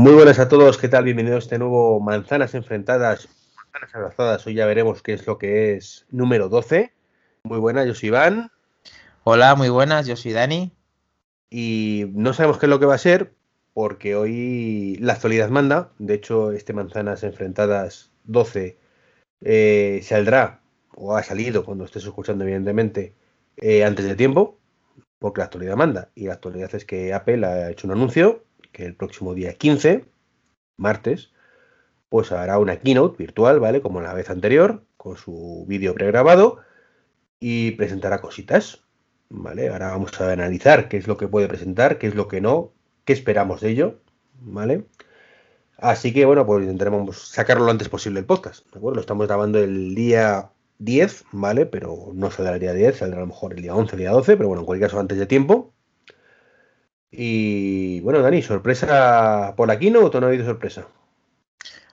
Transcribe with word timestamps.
Muy 0.00 0.14
buenas 0.14 0.38
a 0.38 0.48
todos, 0.48 0.78
¿qué 0.78 0.88
tal? 0.88 1.04
Bienvenidos 1.04 1.36
a 1.36 1.44
este 1.44 1.58
nuevo 1.58 2.00
Manzanas 2.00 2.54
Enfrentadas, 2.54 3.28
Manzanas 3.54 3.94
Abrazadas. 3.94 4.46
Hoy 4.46 4.54
ya 4.54 4.64
veremos 4.64 5.02
qué 5.02 5.12
es 5.12 5.26
lo 5.26 5.36
que 5.36 5.74
es 5.74 6.06
número 6.10 6.48
12. 6.48 6.94
Muy 7.42 7.58
buenas, 7.58 7.86
yo 7.86 7.94
soy 7.94 8.06
Iván. 8.06 8.50
Hola, 9.24 9.54
muy 9.56 9.68
buenas, 9.68 10.06
yo 10.06 10.16
soy 10.16 10.32
Dani. 10.32 10.72
Y 11.50 12.06
no 12.14 12.32
sabemos 12.32 12.56
qué 12.56 12.64
es 12.64 12.70
lo 12.70 12.80
que 12.80 12.86
va 12.86 12.94
a 12.94 12.98
ser, 12.98 13.34
porque 13.74 14.16
hoy 14.16 14.96
la 15.02 15.12
actualidad 15.12 15.50
manda. 15.50 15.92
De 15.98 16.14
hecho, 16.14 16.50
este 16.52 16.72
Manzanas 16.72 17.22
Enfrentadas 17.22 18.10
12 18.24 18.78
eh, 19.42 20.00
saldrá, 20.02 20.62
o 20.94 21.14
ha 21.14 21.22
salido 21.22 21.62
cuando 21.62 21.84
estés 21.84 22.06
escuchando, 22.06 22.44
evidentemente, 22.44 23.14
eh, 23.58 23.84
antes 23.84 24.06
de 24.06 24.16
tiempo, 24.16 24.58
porque 25.18 25.40
la 25.40 25.44
actualidad 25.44 25.76
manda. 25.76 26.08
Y 26.14 26.24
la 26.28 26.32
actualidad 26.32 26.74
es 26.74 26.86
que 26.86 27.12
Apple 27.12 27.44
ha 27.44 27.70
hecho 27.70 27.86
un 27.86 27.92
anuncio 27.92 28.44
que 28.72 28.84
el 28.84 28.94
próximo 28.94 29.34
día 29.34 29.54
15, 29.54 30.04
martes, 30.76 31.32
pues 32.08 32.32
hará 32.32 32.58
una 32.58 32.76
keynote 32.80 33.16
virtual, 33.18 33.60
¿vale? 33.60 33.80
Como 33.82 34.00
la 34.00 34.14
vez 34.14 34.30
anterior, 34.30 34.84
con 34.96 35.16
su 35.16 35.64
vídeo 35.68 35.94
pregrabado 35.94 36.58
y 37.38 37.72
presentará 37.72 38.20
cositas, 38.20 38.84
¿vale? 39.30 39.68
Ahora 39.68 39.90
vamos 39.90 40.20
a 40.20 40.32
analizar 40.32 40.88
qué 40.88 40.96
es 40.96 41.06
lo 41.08 41.16
que 41.16 41.28
puede 41.28 41.48
presentar, 41.48 41.98
qué 41.98 42.08
es 42.08 42.14
lo 42.14 42.28
que 42.28 42.40
no, 42.40 42.72
qué 43.04 43.12
esperamos 43.12 43.60
de 43.60 43.70
ello, 43.70 44.00
¿vale? 44.40 44.86
Así 45.78 46.12
que 46.12 46.26
bueno, 46.26 46.44
pues 46.44 46.62
intentaremos 46.64 47.28
sacarlo 47.28 47.64
lo 47.64 47.70
antes 47.70 47.88
posible 47.88 48.20
el 48.20 48.26
podcast, 48.26 48.66
¿de 48.70 48.78
acuerdo? 48.78 48.96
Lo 48.96 49.00
estamos 49.00 49.26
grabando 49.26 49.58
el 49.58 49.94
día 49.94 50.50
10, 50.78 51.24
¿vale? 51.32 51.64
Pero 51.66 52.10
no 52.12 52.30
saldrá 52.30 52.54
el 52.54 52.60
día 52.60 52.74
10, 52.74 52.98
saldrá 52.98 53.18
a 53.18 53.20
lo 53.22 53.28
mejor 53.28 53.54
el 53.54 53.62
día 53.62 53.74
11, 53.74 53.96
el 53.96 54.00
día 54.00 54.10
12, 54.10 54.36
pero 54.36 54.48
bueno, 54.48 54.60
en 54.62 54.66
cualquier 54.66 54.90
caso 54.90 55.00
antes 55.00 55.18
de 55.18 55.26
tiempo. 55.26 55.72
Y 57.12 58.00
bueno, 58.00 58.20
Dani, 58.20 58.42
¿sorpresa 58.42 59.54
por 59.56 59.70
aquí 59.70 59.90
no 59.90 60.00
o 60.00 60.20
no 60.20 60.26
ha 60.26 60.28
habido 60.28 60.44
sorpresa? 60.44 60.86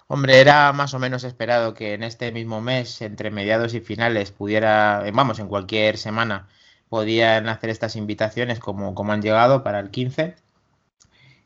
Hombre, 0.08 0.40
era 0.40 0.72
más 0.74 0.94
o 0.94 1.00
menos 1.00 1.24
esperado 1.24 1.74
que 1.74 1.94
en 1.94 2.04
este 2.04 2.32
mismo 2.32 2.62
mes, 2.62 3.02
entre 3.02 3.30
mediados 3.32 3.74
y 3.74 3.82
finales, 3.82 4.32
pudiera, 4.32 5.04
vamos, 5.14 5.40
en 5.40 5.48
cualquier 5.48 5.98
semana, 5.98 6.48
podían 6.90 7.50
hacer 7.50 7.70
estas 7.70 7.96
invitaciones 7.96 8.59
como, 8.59 8.96
como 8.96 9.12
han 9.14 9.22
llegado 9.22 9.64
para 9.64 9.80
el 9.80 9.90
15. 9.92 10.36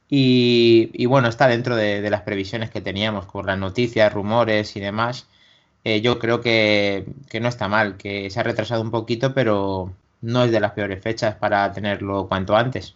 Y, 0.10 1.06
bueno, 1.06 1.30
está 1.30 1.48
dentro 1.48 1.76
de, 1.76 2.08
las 2.10 2.22
previsiones 2.24 2.70
que 2.70 2.82
teníamos 2.82 3.26
con 3.26 3.46
las 3.48 3.58
noticias, 3.58 4.14
rumores 4.14 4.76
y 4.76 4.82
demás. 4.82 5.28
Eh, 5.84 6.02
yo 6.02 6.20
creo 6.20 6.42
que, 6.42 7.06
que, 7.30 7.40
no 7.40 7.48
está 7.50 7.68
mal, 7.68 7.98
que 7.98 8.30
se 8.30 8.40
ha 8.40 8.44
retrasado 8.44 8.82
un 8.82 8.92
poquito, 8.92 9.34
pero 9.34 9.94
no 10.22 10.44
es 10.44 10.52
de 10.52 10.60
las 10.60 10.74
peores 10.74 11.02
fechas 11.04 11.36
para 11.36 11.72
tenerlo 11.74 12.28
cuanto 12.28 12.56
antes. 12.56 12.96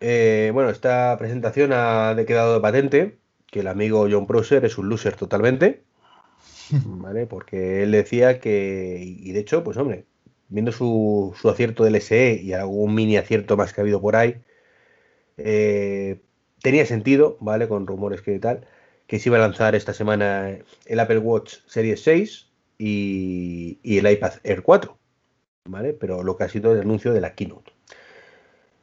Eh, 0.00 0.50
bueno, 0.54 0.70
esta 0.70 1.16
presentación 1.18 1.72
ha 1.72 2.16
quedado 2.26 2.54
de 2.54 2.60
patente 2.60 3.18
que 3.50 3.60
el 3.60 3.68
amigo 3.68 4.08
John 4.10 4.26
Prosser 4.26 4.64
es 4.64 4.78
un 4.78 4.88
loser 4.88 5.16
totalmente, 5.16 5.82
¿vale? 6.84 7.26
Porque 7.26 7.82
él 7.82 7.92
decía 7.92 8.40
que, 8.40 9.02
y 9.02 9.32
de 9.32 9.40
hecho, 9.40 9.64
pues 9.64 9.76
hombre, 9.76 10.06
viendo 10.48 10.72
su, 10.72 11.34
acierto 11.44 11.84
del 11.84 11.96
SE 11.96 12.40
y 12.42 12.52
algún 12.52 12.94
mini 12.94 13.16
acierto 13.16 13.56
más 13.56 13.72
que 13.72 13.80
ha 13.80 13.82
habido 13.82 14.00
por 14.00 14.16
ahí, 14.16 14.36
eh, 15.38 16.20
tenía 16.62 16.86
sentido, 16.86 17.36
¿vale? 17.40 17.68
Con 17.68 17.86
rumores 17.86 18.22
que 18.22 18.38
tal, 18.38 18.66
que 19.06 19.18
se 19.18 19.28
iba 19.28 19.38
a 19.38 19.40
lanzar 19.40 19.74
esta 19.74 19.94
semana 19.94 20.58
el 20.86 21.00
Apple 21.00 21.18
Watch 21.18 21.58
Series 21.66 22.02
6 22.02 22.48
y, 22.78 23.78
y 23.82 23.98
el 23.98 24.10
iPad 24.10 24.34
Air 24.44 24.62
4, 24.62 24.98
¿vale? 25.66 25.92
Pero 25.94 26.22
lo 26.22 26.36
que 26.36 26.44
ha 26.44 26.48
sido 26.48 26.72
el 26.72 26.80
anuncio 26.80 27.12
de 27.12 27.20
la 27.20 27.34
keynote. 27.34 27.72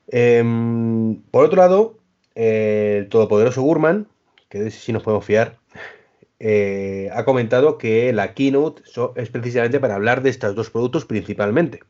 Em, 0.08 1.22
por 1.32 1.46
otro 1.46 1.58
lado, 1.58 1.98
el 2.36 3.10
todopoderoso 3.10 3.62
Gurman, 3.62 4.08
que 4.50 4.60
de 4.60 4.72
si 4.72 4.94
nos 4.94 5.04
podemos 5.04 5.26
fiar, 5.26 5.58
eh, 6.40 7.10
ha 7.14 7.26
comentado 7.26 7.78
que 7.78 8.14
la 8.14 8.34
keynote 8.34 8.84
es 9.16 9.30
precisamente 9.30 9.80
para 9.80 9.96
hablar 9.96 10.22
de 10.22 10.30
estos 10.30 10.56
dos 10.56 10.70
productos 10.70 11.06
principalmente, 11.06 11.82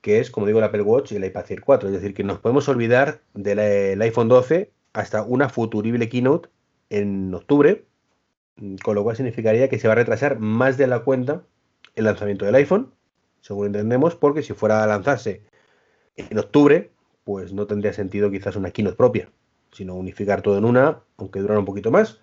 que 0.00 0.20
es, 0.20 0.30
como 0.30 0.46
digo, 0.46 0.58
el 0.58 0.64
Apple 0.64 0.82
Watch 0.82 1.12
y 1.12 1.16
el 1.16 1.24
iPad 1.24 1.50
Air 1.50 1.60
4. 1.60 1.88
Es 1.88 1.94
decir, 1.94 2.14
que 2.14 2.24
nos 2.24 2.38
podemos 2.38 2.68
olvidar 2.68 3.20
del 3.34 4.00
iPhone 4.00 4.28
12 4.28 4.70
hasta 4.92 5.22
una 5.22 5.48
futurible 5.48 6.08
keynote 6.08 6.48
en 6.88 7.34
octubre, 7.34 7.84
con 8.82 8.94
lo 8.94 9.02
cual 9.02 9.16
significaría 9.16 9.68
que 9.68 9.78
se 9.78 9.88
va 9.88 9.92
a 9.92 9.96
retrasar 9.96 10.38
más 10.38 10.78
de 10.78 10.86
la 10.86 11.00
cuenta 11.00 11.42
el 11.94 12.04
lanzamiento 12.04 12.44
del 12.44 12.54
iPhone, 12.54 12.92
según 13.40 13.66
entendemos, 13.66 14.14
porque 14.14 14.42
si 14.42 14.54
fuera 14.54 14.82
a 14.82 14.86
lanzarse 14.86 15.42
en 16.16 16.38
octubre, 16.38 16.90
pues 17.24 17.52
no 17.52 17.66
tendría 17.66 17.92
sentido 17.92 18.30
quizás 18.30 18.56
una 18.56 18.70
keynote 18.70 18.96
propia, 18.96 19.28
sino 19.72 19.94
unificar 19.94 20.42
todo 20.42 20.58
en 20.58 20.64
una, 20.64 21.00
aunque 21.16 21.40
durara 21.40 21.60
un 21.60 21.66
poquito 21.66 21.90
más. 21.90 22.20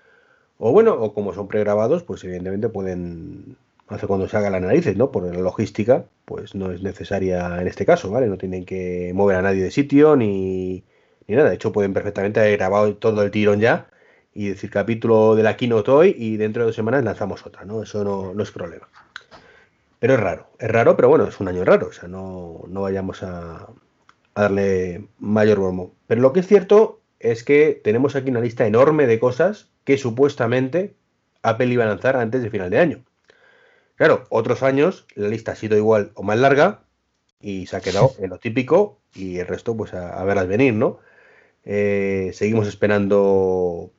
O 0.58 0.72
bueno, 0.72 0.94
o 0.94 1.14
como 1.14 1.34
son 1.34 1.48
pregrabados, 1.48 2.04
pues 2.04 2.24
evidentemente 2.24 2.70
pueden 2.70 3.58
hacer 3.88 4.08
cuando 4.08 4.28
se 4.28 4.38
haga 4.38 4.50
la 4.50 4.58
análisis, 4.58 4.96
¿no? 4.96 5.12
Por 5.12 5.26
la 5.26 5.42
logística, 5.42 6.06
pues 6.26 6.56
no 6.56 6.72
es 6.72 6.82
necesaria 6.82 7.62
en 7.62 7.68
este 7.68 7.86
caso, 7.86 8.10
¿vale? 8.10 8.28
No 8.28 8.38
tienen 8.38 8.66
que 8.66 9.12
mover 9.14 9.38
a 9.38 9.42
nadie 9.42 9.64
de 9.64 9.72
sitio 9.72 10.16
ni, 10.16 10.84
ni 11.28 11.36
nada. 11.36 11.50
De 11.50 11.56
hecho, 11.56 11.72
pueden 11.72 11.94
perfectamente 11.94 12.40
haber 12.40 12.58
grabado 12.58 12.96
todo 12.96 13.24
el 13.24 13.32
tirón 13.32 13.60
ya 13.60 13.88
y 14.34 14.50
decir 14.50 14.70
capítulo 14.72 15.36
de 15.36 15.44
la 15.44 15.58
keynote 15.58 15.92
hoy 15.92 16.16
y 16.18 16.38
dentro 16.38 16.64
de 16.64 16.68
dos 16.68 16.76
semanas 16.76 17.04
lanzamos 17.04 17.46
otra, 17.46 17.66
¿no? 17.66 17.84
Eso 17.84 18.04
no, 18.04 18.34
no 18.34 18.44
es 18.44 18.52
problema. 18.52 18.88
Pero 20.00 20.16
es 20.16 20.20
raro, 20.20 20.48
es 20.60 20.70
raro, 20.70 20.96
pero 20.96 21.10
bueno, 21.10 21.26
es 21.28 21.40
un 21.40 21.48
año 21.48 21.64
raro, 21.64 21.88
o 21.88 21.94
sea, 21.94 22.10
no, 22.10 22.64
no 22.68 22.82
vayamos 22.82 23.24
a, 23.24 23.68
darle 24.36 25.08
mayor 25.20 25.60
bombo. 25.60 25.96
Pero 26.08 26.22
lo 26.22 26.34
que 26.34 26.42
es 26.42 26.48
cierto 26.48 27.02
es 27.20 27.44
que 27.44 27.80
tenemos 27.84 28.16
aquí 28.16 28.30
una 28.30 28.42
lista 28.42 28.68
enorme 28.68 29.08
de 29.08 29.20
cosas 29.20 29.70
que 29.84 29.98
supuestamente 29.98 30.96
Apple 31.42 31.68
iba 31.68 31.84
a 31.84 31.88
lanzar 31.88 32.18
antes 32.18 32.42
de 32.42 32.50
final 32.50 32.70
de 32.70 32.80
año. 32.80 33.06
Claro, 33.96 34.26
otros 34.30 34.64
años 34.64 35.06
la 35.16 35.28
lista 35.28 35.52
ha 35.52 35.56
sido 35.56 35.78
igual 35.78 36.12
o 36.16 36.24
más 36.24 36.40
larga 36.40 36.84
y 37.40 37.68
se 37.68 37.76
ha 37.76 37.82
quedado 37.82 38.14
en 38.20 38.30
lo 38.30 38.40
típico 38.40 39.00
y 39.14 39.38
el 39.38 39.48
resto 39.48 39.78
pues 39.78 39.94
a, 39.94 40.24
verlas 40.24 40.48
venir, 40.48 40.74
¿no? 40.74 41.00
Eh, 41.66 42.32
seguimos 42.34 42.68
esperando, 42.68 43.92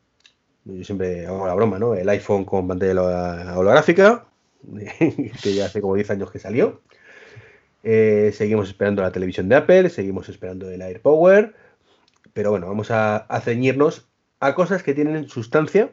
yo 0.65 0.85
siempre 0.85 1.27
hago 1.27 1.47
la 1.47 1.55
broma, 1.55 1.79
¿no? 1.79 1.95
El 1.95 2.09
iPhone 2.09 2.45
con 2.45 2.67
pantalla 2.67 3.57
holográfica, 3.57 4.27
que 5.43 5.55
ya 5.55 5.67
hace 5.67 5.81
como 5.81 5.95
10 5.95 6.11
años 6.11 6.31
que 6.31 6.39
salió. 6.39 6.83
Eh, 7.87 8.33
seguimos 8.35 8.69
esperando 8.69 9.03
la 9.03 9.13
televisión 9.13 9.51
de 9.51 9.57
Apple, 9.57 9.91
seguimos 9.91 10.31
esperando 10.31 10.71
el 10.71 10.81
AirPower, 10.81 11.55
pero 12.33 12.51
bueno, 12.51 12.67
vamos 12.67 12.91
a, 12.91 13.27
ceñirnos 13.43 14.09
a 14.41 14.55
cosas 14.55 14.83
que 14.83 14.95
tienen 14.95 15.29
sustancia 15.29 15.93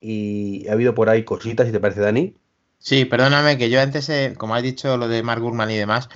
y 0.00 0.66
ha 0.68 0.72
habido 0.72 0.94
por 0.94 1.10
ahí 1.10 1.24
cositas, 1.24 1.66
si 1.66 1.72
te 1.72 1.78
parece, 1.78 2.00
Dani. 2.00 2.36
Sí, 2.78 3.04
perdóname 3.04 3.58
que 3.58 3.68
yo 3.68 3.82
antes, 3.82 4.08
eh, 4.08 4.32
como 4.38 4.54
has 4.54 4.62
dicho 4.62 4.96
lo 4.96 5.08
de 5.08 5.22
Mark 5.22 5.42
Gurman 5.42 5.70
y 5.70 5.76
demás, 5.76 6.08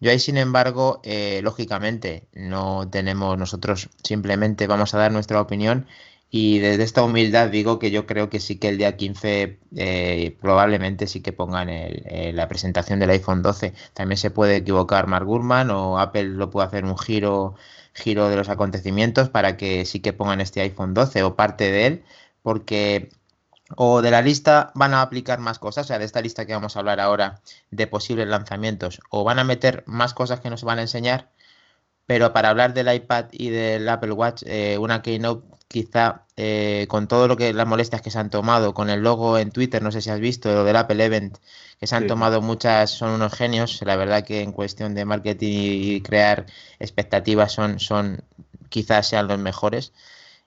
yo 0.00 0.10
ahí, 0.10 0.18
sin 0.18 0.38
embargo, 0.38 1.02
eh, 1.04 1.40
lógicamente, 1.42 2.26
no 2.32 2.88
tenemos 2.88 3.36
nosotros, 3.36 3.90
simplemente 4.02 4.66
vamos 4.66 4.94
a 4.94 4.98
dar 4.98 5.12
nuestra 5.12 5.38
opinión 5.38 5.86
y 6.30 6.58
desde 6.58 6.82
esta 6.82 7.02
humildad 7.02 7.48
digo 7.48 7.78
que 7.78 7.90
yo 7.90 8.06
creo 8.06 8.28
que 8.28 8.40
sí 8.40 8.58
que 8.58 8.68
el 8.68 8.78
día 8.78 8.96
15 8.96 9.58
eh, 9.76 10.36
probablemente 10.40 11.06
sí 11.06 11.20
que 11.22 11.32
pongan 11.32 11.68
la 11.68 12.48
presentación 12.48 12.98
del 12.98 13.10
iPhone 13.10 13.42
12. 13.42 13.74
También 13.94 14.18
se 14.18 14.30
puede 14.30 14.56
equivocar 14.56 15.06
Mark 15.06 15.26
Gurman 15.26 15.70
o 15.70 15.98
Apple 15.98 16.24
lo 16.24 16.50
puede 16.50 16.66
hacer 16.66 16.84
un 16.84 16.98
giro, 16.98 17.54
giro 17.94 18.28
de 18.28 18.36
los 18.36 18.48
acontecimientos 18.48 19.28
para 19.30 19.56
que 19.56 19.84
sí 19.86 20.00
que 20.00 20.12
pongan 20.12 20.40
este 20.40 20.60
iPhone 20.60 20.94
12 20.94 21.22
o 21.22 21.36
parte 21.36 21.70
de 21.70 21.86
él, 21.86 22.04
porque 22.42 23.10
o 23.76 24.02
de 24.02 24.10
la 24.10 24.22
lista 24.22 24.70
van 24.74 24.94
a 24.94 25.02
aplicar 25.02 25.40
más 25.40 25.58
cosas, 25.58 25.86
o 25.86 25.88
sea, 25.88 25.98
de 25.98 26.04
esta 26.04 26.20
lista 26.20 26.46
que 26.46 26.54
vamos 26.54 26.76
a 26.76 26.80
hablar 26.80 27.00
ahora 27.00 27.40
de 27.70 27.86
posibles 27.86 28.28
lanzamientos, 28.28 29.00
o 29.10 29.24
van 29.24 29.38
a 29.38 29.44
meter 29.44 29.82
más 29.86 30.14
cosas 30.14 30.40
que 30.40 30.50
nos 30.50 30.62
van 30.62 30.78
a 30.78 30.82
enseñar, 30.82 31.30
pero 32.06 32.32
para 32.32 32.50
hablar 32.50 32.74
del 32.74 32.92
iPad 32.92 33.26
y 33.32 33.50
del 33.50 33.88
Apple 33.88 34.12
Watch, 34.12 34.42
eh, 34.46 34.78
una 34.78 35.02
keynote 35.02 35.46
quizá 35.68 36.26
eh, 36.36 36.86
con 36.88 37.08
todo 37.08 37.28
lo 37.28 37.36
que 37.36 37.52
las 37.52 37.66
molestias 37.66 38.00
que 38.02 38.10
se 38.10 38.18
han 38.18 38.30
tomado, 38.30 38.72
con 38.74 38.88
el 38.90 39.02
logo 39.02 39.38
en 39.38 39.50
Twitter, 39.50 39.82
no 39.82 39.90
sé 39.90 40.00
si 40.00 40.10
has 40.10 40.20
visto, 40.20 40.52
lo 40.54 40.64
del 40.64 40.76
Apple 40.76 41.04
Event, 41.04 41.38
que 41.80 41.86
se 41.86 41.96
han 41.96 42.06
tomado 42.06 42.40
muchas, 42.40 42.90
son 42.90 43.10
unos 43.10 43.34
genios, 43.34 43.82
la 43.84 43.96
verdad 43.96 44.24
que 44.24 44.42
en 44.42 44.52
cuestión 44.52 44.94
de 44.94 45.04
marketing 45.04 45.48
y 45.52 46.00
crear 46.02 46.46
expectativas 46.78 47.52
son, 47.52 47.80
son 47.80 48.22
quizás 48.68 49.08
sean 49.08 49.28
los 49.28 49.38
mejores 49.38 49.92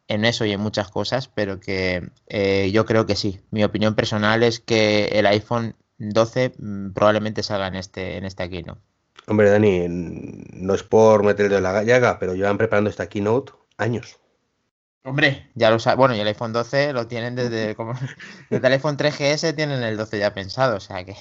en 0.08 0.26
eso 0.26 0.46
y 0.46 0.52
en 0.52 0.60
muchas 0.62 0.90
cosas, 0.90 1.28
pero 1.28 1.60
que 1.60 2.10
eh, 2.28 2.72
yo 2.74 2.86
creo 2.86 3.06
que 3.06 3.16
sí. 3.16 3.42
Mi 3.52 3.64
opinión 3.64 3.96
personal 3.96 4.42
es 4.44 4.60
que 4.60 5.06
el 5.14 5.28
iPhone 5.28 5.76
12 6.00 6.54
mm, 6.58 6.92
probablemente 6.92 7.44
salga 7.44 7.68
en 7.68 7.76
este, 7.76 8.18
en 8.18 8.26
esta 8.26 8.50
keynote. 8.50 8.82
Hombre, 9.30 9.52
Dani, 9.52 9.86
no 9.88 10.74
es 10.74 10.82
por 10.82 11.24
meterle 11.24 11.58
en 11.58 11.64
la 11.64 11.84
llaga, 11.84 12.18
pero 12.18 12.34
llevan 12.34 12.58
preparando 12.58 12.90
esta 12.90 13.08
keynote 13.08 13.54
años. 13.78 14.18
Hombre, 15.04 15.52
ya 15.54 15.70
lo 15.70 15.78
sabes. 15.78 15.98
Bueno, 15.98 16.16
y 16.16 16.20
el 16.20 16.28
iPhone 16.28 16.52
12 16.52 16.94
lo 16.94 17.06
tienen 17.06 17.36
desde, 17.36 17.76
como, 17.76 17.94
desde 18.50 18.66
el 18.66 18.74
iPhone 18.74 18.98
3GS 18.98 19.56
tienen 19.56 19.84
el 19.84 19.98
12 19.98 20.18
ya 20.18 20.34
pensado, 20.34 20.78
o 20.78 20.80
sea 20.80 21.06
que. 21.06 21.14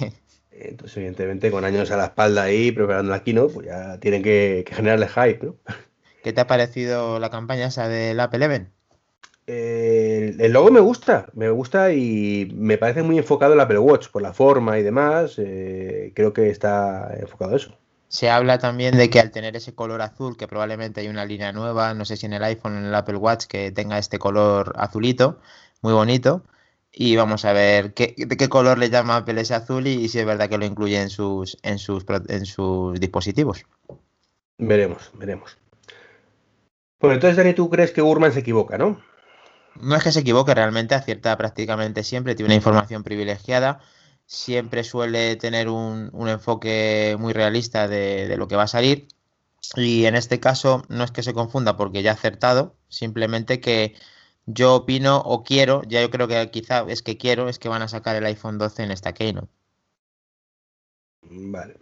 Entonces, 0.50 0.96
evidentemente, 0.96 1.50
con 1.50 1.66
años 1.66 1.90
a 1.90 1.98
la 1.98 2.06
espalda 2.06 2.44
ahí 2.44 2.72
preparando 2.72 3.10
la 3.10 3.22
keynote, 3.22 3.52
pues 3.52 3.66
ya 3.66 4.00
tienen 4.00 4.22
que, 4.22 4.64
generarle 4.66 5.06
hype, 5.06 5.44
¿no? 5.44 5.56
¿Qué 6.24 6.32
te 6.32 6.40
ha 6.40 6.46
parecido 6.46 7.20
la 7.20 7.28
campaña 7.28 7.66
esa 7.66 7.88
del 7.88 8.18
Apple 8.20 8.44
Event? 8.44 8.70
el 9.46 10.52
logo 10.52 10.70
me 10.70 10.80
gusta, 10.80 11.30
me 11.32 11.48
gusta 11.48 11.92
y 11.94 12.50
me 12.54 12.76
parece 12.76 13.02
muy 13.02 13.16
enfocado 13.16 13.54
el 13.54 13.60
Apple 13.60 13.78
Watch 13.78 14.08
por 14.08 14.20
la 14.20 14.34
forma 14.34 14.78
y 14.78 14.82
demás. 14.82 15.36
Eh, 15.38 16.12
creo 16.14 16.34
que 16.34 16.50
está 16.50 17.14
enfocado 17.18 17.52
a 17.52 17.56
eso. 17.56 17.78
Se 18.08 18.30
habla 18.30 18.58
también 18.58 18.96
de 18.96 19.10
que 19.10 19.20
al 19.20 19.30
tener 19.30 19.54
ese 19.56 19.74
color 19.74 20.00
azul, 20.02 20.36
que 20.36 20.48
probablemente 20.48 21.00
hay 21.00 21.08
una 21.08 21.24
línea 21.24 21.52
nueva, 21.52 21.94
no 21.94 22.04
sé 22.04 22.16
si 22.16 22.26
en 22.26 22.32
el 22.32 22.44
iPhone 22.44 22.74
o 22.74 22.78
en 22.78 22.86
el 22.86 22.94
Apple 22.94 23.16
Watch, 23.16 23.44
que 23.46 23.70
tenga 23.70 23.98
este 23.98 24.18
color 24.18 24.72
azulito, 24.76 25.40
muy 25.82 25.92
bonito. 25.92 26.42
Y 26.90 27.16
vamos 27.16 27.44
a 27.44 27.52
ver 27.52 27.92
qué, 27.92 28.14
de 28.16 28.36
qué 28.36 28.48
color 28.48 28.78
le 28.78 28.90
llama 28.90 29.16
Apple 29.16 29.40
ese 29.40 29.54
azul 29.54 29.86
y, 29.86 30.08
si 30.08 30.18
es 30.18 30.26
verdad 30.26 30.48
que 30.48 30.58
lo 30.58 30.64
incluye 30.64 31.00
en 31.00 31.10
sus, 31.10 31.58
en 31.62 31.78
sus, 31.78 32.04
en 32.28 32.46
sus 32.46 32.98
dispositivos. 32.98 33.64
Veremos, 34.56 35.10
veremos. 35.14 35.58
Bueno, 36.98 37.14
entonces, 37.14 37.36
Dani, 37.36 37.52
tú 37.52 37.68
crees 37.68 37.92
que 37.92 38.00
Gurman 38.00 38.32
se 38.32 38.40
equivoca, 38.40 38.78
¿no? 38.78 39.00
no 39.80 39.96
es 39.96 40.02
que 40.02 40.12
se 40.12 40.20
equivoque, 40.20 40.54
realmente 40.54 40.94
acierta 40.94 41.36
prácticamente 41.36 42.02
siempre, 42.02 42.34
tiene 42.34 42.48
una 42.48 42.56
información 42.56 43.02
privilegiada, 43.02 43.80
siempre 44.28 44.84
suele 44.84 45.36
tener 45.36 45.68
un, 45.70 46.12
enfoque 46.28 47.16
muy 47.18 47.32
realista 47.32 47.88
de, 47.88 48.36
lo 48.36 48.46
que 48.46 48.56
va 48.56 48.64
a 48.64 48.68
salir. 48.68 49.08
Y 49.74 50.04
en 50.04 50.14
este 50.14 50.38
caso 50.38 50.84
no 50.88 51.02
es 51.02 51.10
que 51.10 51.22
se 51.22 51.34
confunda 51.34 51.76
porque 51.76 52.02
ya 52.02 52.12
ha 52.12 52.14
acertado, 52.14 52.76
simplemente 52.88 53.58
que 53.58 53.94
yo 54.46 54.76
opino 54.76 55.18
o 55.18 55.42
quiero, 55.42 55.82
ya 55.88 56.00
yo 56.00 56.10
creo 56.10 56.28
que 56.28 56.50
quizá 56.50 56.84
es 56.88 57.02
que 57.02 57.16
quiero, 57.16 57.48
es 57.48 57.58
que 57.58 57.68
van 57.68 57.82
a 57.82 57.88
sacar 57.88 58.16
el 58.16 58.26
iPhone 58.26 58.58
12 58.58 58.84
en 58.84 58.90
esta 58.92 59.14
Keynote. 59.14 59.48
Vale. 61.22 61.78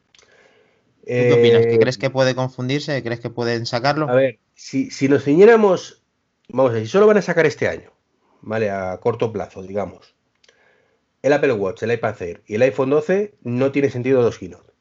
qué 1.04 1.32
opinas? 1.32 1.66
¿Que 1.66 1.78
crees 1.78 1.98
que 1.98 2.10
puede 2.10 2.34
confundirse? 2.34 3.02
¿Crees 3.02 3.20
que 3.20 3.31
pueden 3.31 3.66
sacarlo? 3.66 4.08
A 4.08 4.14
ver, 4.14 4.38
si, 4.54 4.90
si 4.90 5.08
nos 5.08 5.25
ciñéramos 5.25 6.02
vamos 6.48 6.75
a 6.75 6.78
si 6.78 6.87
solo 6.87 7.08
van 7.08 7.19
a 7.19 7.22
sacar 7.22 7.44
este 7.44 7.69
año, 7.69 7.93
¿vale? 8.40 8.70
A 8.70 8.98
corto 8.98 9.32
plazo, 9.32 9.62
digamos. 9.62 10.16
El 11.26 11.32
Apple 11.32 11.55
Watch, 11.55 11.82
el 11.82 11.90
iPad 11.90 12.23
Air 12.23 12.43
y 12.46 12.55
el 12.55 12.62
iPhone 12.62 12.90
12 12.90 13.34
no 13.43 13.73
tiene 13.73 13.90
sentido 13.90 14.23
dos 14.23 14.38
keynote. 14.38 14.73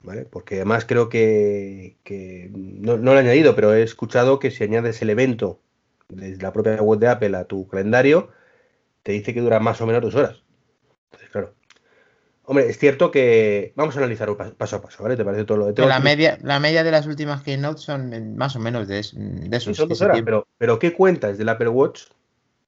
¿Vale? 0.00 0.22
Porque 0.24 0.54
además 0.54 0.84
creo 0.84 1.08
que, 1.08 1.96
no, 2.54 2.96
lo 2.96 3.12
he 3.12 3.18
añadido, 3.18 3.56
pero 3.56 3.74
he 3.74 3.82
escuchado 3.82 4.38
que 4.38 4.52
si 4.52 4.62
añades 4.62 5.02
el 5.02 5.10
evento 5.10 5.58
desde 6.08 6.40
la 6.40 6.52
propia 6.52 6.80
web 6.80 7.00
de 7.00 7.08
Apple 7.08 7.36
a 7.36 7.44
tu 7.44 7.66
calendario, 7.66 8.30
te 9.02 9.10
dice 9.10 9.34
que 9.34 9.40
dura 9.40 9.58
más 9.58 9.80
o 9.80 9.86
menos 9.86 10.00
dos 10.00 10.14
horas. 10.14 10.44
Entonces, 11.06 11.30
claro, 11.30 11.54
Hombre, 12.44 12.68
es 12.68 12.78
cierto 12.78 13.10
que 13.10 13.72
vamos 13.74 13.96
a 13.96 13.98
analizar 13.98 14.28
paso 14.56 14.76
a 14.76 14.80
paso, 14.80 15.02
¿vale? 15.02 15.16
¿Te 15.16 15.24
parece 15.24 15.44
todo 15.44 15.58
lo 15.58 15.72
de 15.72 15.86
La 15.86 15.98
media, 15.98 16.38
la 16.40 16.60
media 16.60 16.84
de 16.84 16.92
las 16.92 17.08
últimas 17.08 17.42
keynote 17.42 17.80
son 17.80 18.36
más 18.36 18.54
o 18.54 18.60
menos 18.60 18.86
de, 18.86 19.04
de 19.12 19.56
esos. 19.56 19.76
Son 19.76 19.88
dos 19.88 20.00
horas, 20.02 20.22
pero, 20.24 20.46
pero 20.56 20.78
¿qué 20.78 20.92
cuentas 20.92 21.36
del 21.36 21.48
Apple 21.48 21.70
Watch, 21.70 22.04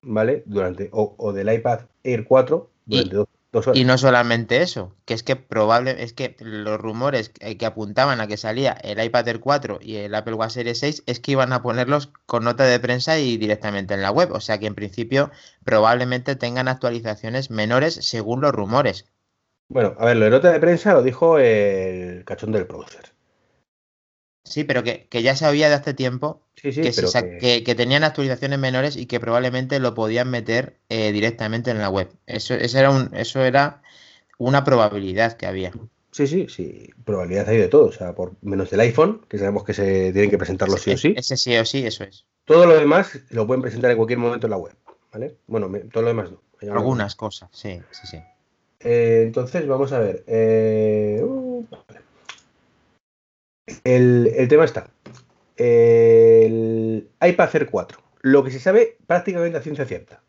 ¿vale? 0.02 0.42
Durante, 0.46 0.88
o, 0.92 1.32
del 1.32 1.52
iPad 1.52 1.80
Air 2.04 2.24
4 2.24 2.70
durante 2.86 3.16
dos, 3.16 3.66
horas. 3.66 3.78
Y 3.78 3.84
no 3.84 3.96
solamente 3.98 4.62
eso, 4.62 4.94
que 5.04 5.14
es 5.14 5.22
que 5.22 5.36
probable, 5.36 6.02
es 6.02 6.12
que 6.12 6.36
los 6.40 6.78
rumores 6.78 7.30
que 7.30 7.66
apuntaban 7.66 8.20
a 8.20 8.26
que 8.26 8.36
salía 8.36 8.72
el 8.72 9.02
iPad 9.02 9.28
Air 9.28 9.40
4 9.40 9.78
y 9.80 9.96
el 9.96 10.14
Apple 10.14 10.34
Watch 10.34 10.52
Series 10.52 10.78
6 10.78 11.04
es 11.06 11.20
que 11.20 11.32
iban 11.32 11.52
a 11.52 11.62
ponerlos 11.62 12.12
con 12.26 12.44
nota 12.44 12.64
de 12.64 12.78
prensa 12.78 13.18
y 13.18 13.36
directamente 13.36 13.94
en 13.94 14.02
la 14.02 14.10
web. 14.10 14.32
O 14.32 14.40
sea 14.40 14.58
que 14.58 14.66
en 14.66 14.74
principio 14.74 15.30
probablemente 15.64 16.36
tengan 16.36 16.68
actualizaciones 16.68 17.50
menores 17.50 17.94
según 17.94 18.42
los 18.42 18.52
rumores 18.52 19.06
bueno, 19.68 19.94
a 19.98 20.06
ver, 20.06 20.16
lo 20.16 20.24
de 20.24 20.30
nota 20.30 20.50
de 20.50 20.60
prensa 20.60 20.94
lo 20.94 21.02
dijo 21.02 21.38
el 21.38 22.24
cachón 22.24 22.52
del 22.52 22.66
producer. 22.66 23.12
Sí, 24.48 24.64
pero 24.64 24.82
que, 24.82 25.06
ya 25.10 25.34
se 25.34 25.44
sabía 25.44 25.68
de 25.68 25.74
hace 25.74 25.94
tiempo 25.94 26.42
que, 26.54 27.62
que... 27.64 27.74
tenían 27.74 28.04
actualizaciones 28.04 28.58
menores 28.58 28.96
y 28.96 29.06
que 29.06 29.20
probablemente 29.20 29.78
lo 29.78 29.94
podían 29.94 30.30
meter 30.30 30.78
eh, 30.88 31.12
directamente 31.12 31.70
en 31.70 31.78
la 31.78 31.90
web. 31.90 32.08
Eso, 32.26 32.54
era 32.54 32.90
un, 32.90 33.14
eso 33.14 33.44
era 33.44 33.82
una 34.38 34.64
probabilidad 34.64 35.36
que 35.36 35.46
había. 35.46 35.72
Sí, 36.12 36.26
sí, 36.26 36.46
sí. 36.48 36.90
Probabilidad 37.04 37.48
hay 37.48 37.58
de 37.58 37.68
todo. 37.68 37.86
O 37.86 37.92
sea, 37.92 38.14
por 38.14 38.32
menos 38.42 38.70
del 38.70 38.80
iPhone, 38.80 39.20
que 39.28 39.38
sabemos 39.38 39.64
que 39.64 39.74
se 39.74 40.12
tienen 40.12 40.30
que 40.30 40.38
presentarlo 40.38 40.76
sí 40.76 40.92
o 40.92 40.96
sí. 40.96 41.14
Ese 41.16 41.36
sí 41.36 41.56
o 41.56 41.64
sí, 41.64 41.86
eso 41.86 42.04
es. 42.04 42.24
Todo 42.44 42.66
lo 42.66 42.74
demás 42.74 43.20
lo 43.30 43.46
pueden 43.46 43.62
presentar 43.62 43.90
en 43.90 43.96
cualquier 43.98 44.18
momento 44.18 44.46
en 44.46 44.50
la 44.52 44.56
web. 44.56 44.74
¿Vale? 45.12 45.36
Bueno, 45.46 45.70
todo 45.92 46.02
lo 46.02 46.08
demás 46.08 46.30
no. 46.30 46.42
Algunas 46.72 47.14
cosas, 47.14 47.48
sí, 47.52 47.80
sí, 47.92 48.06
sí. 48.08 48.18
Eh, 48.80 49.22
entonces, 49.26 49.66
vamos 49.66 49.92
a 49.92 50.00
ver. 50.00 50.24
Eh, 50.26 51.20
uh, 51.22 51.64
el, 53.84 54.46
tema 54.48 54.64
está. 54.64 54.90
El 55.56 57.08
iPad 57.20 57.56
Air 57.56 57.70
4. 57.70 57.98
Lo 58.22 58.44
que 58.44 58.50
se 58.50 58.60
sabe 58.60 58.96
prácticamente 59.06 59.58
a 59.58 59.62
ciencia 59.62 59.84
cierta. 59.84 60.22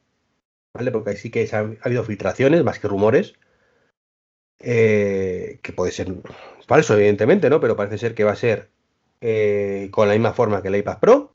¿Vale? 0.74 0.92
Porque 0.92 1.16
sí 1.16 1.30
que 1.30 1.50
ha, 1.52 1.60
habido 1.82 2.04
filtraciones, 2.04 2.64
más 2.64 2.80
que 2.80 2.88
rumores. 2.88 3.34
Eh, 4.62 5.60
que 5.62 5.72
puede 5.72 5.92
ser 5.92 6.14
falso, 6.68 6.96
evidentemente, 6.96 7.50
¿no? 7.50 7.60
Pero 7.60 7.76
parece 7.76 7.98
ser 7.98 8.14
que 8.14 8.24
va 8.24 8.32
a 8.32 8.36
ser 8.36 8.70
con 9.92 10.08
la 10.08 10.14
misma 10.14 10.34
forma 10.34 10.62
que 10.62 10.70
el 10.70 10.78
iPad 10.78 11.00
Pro. 11.00 11.34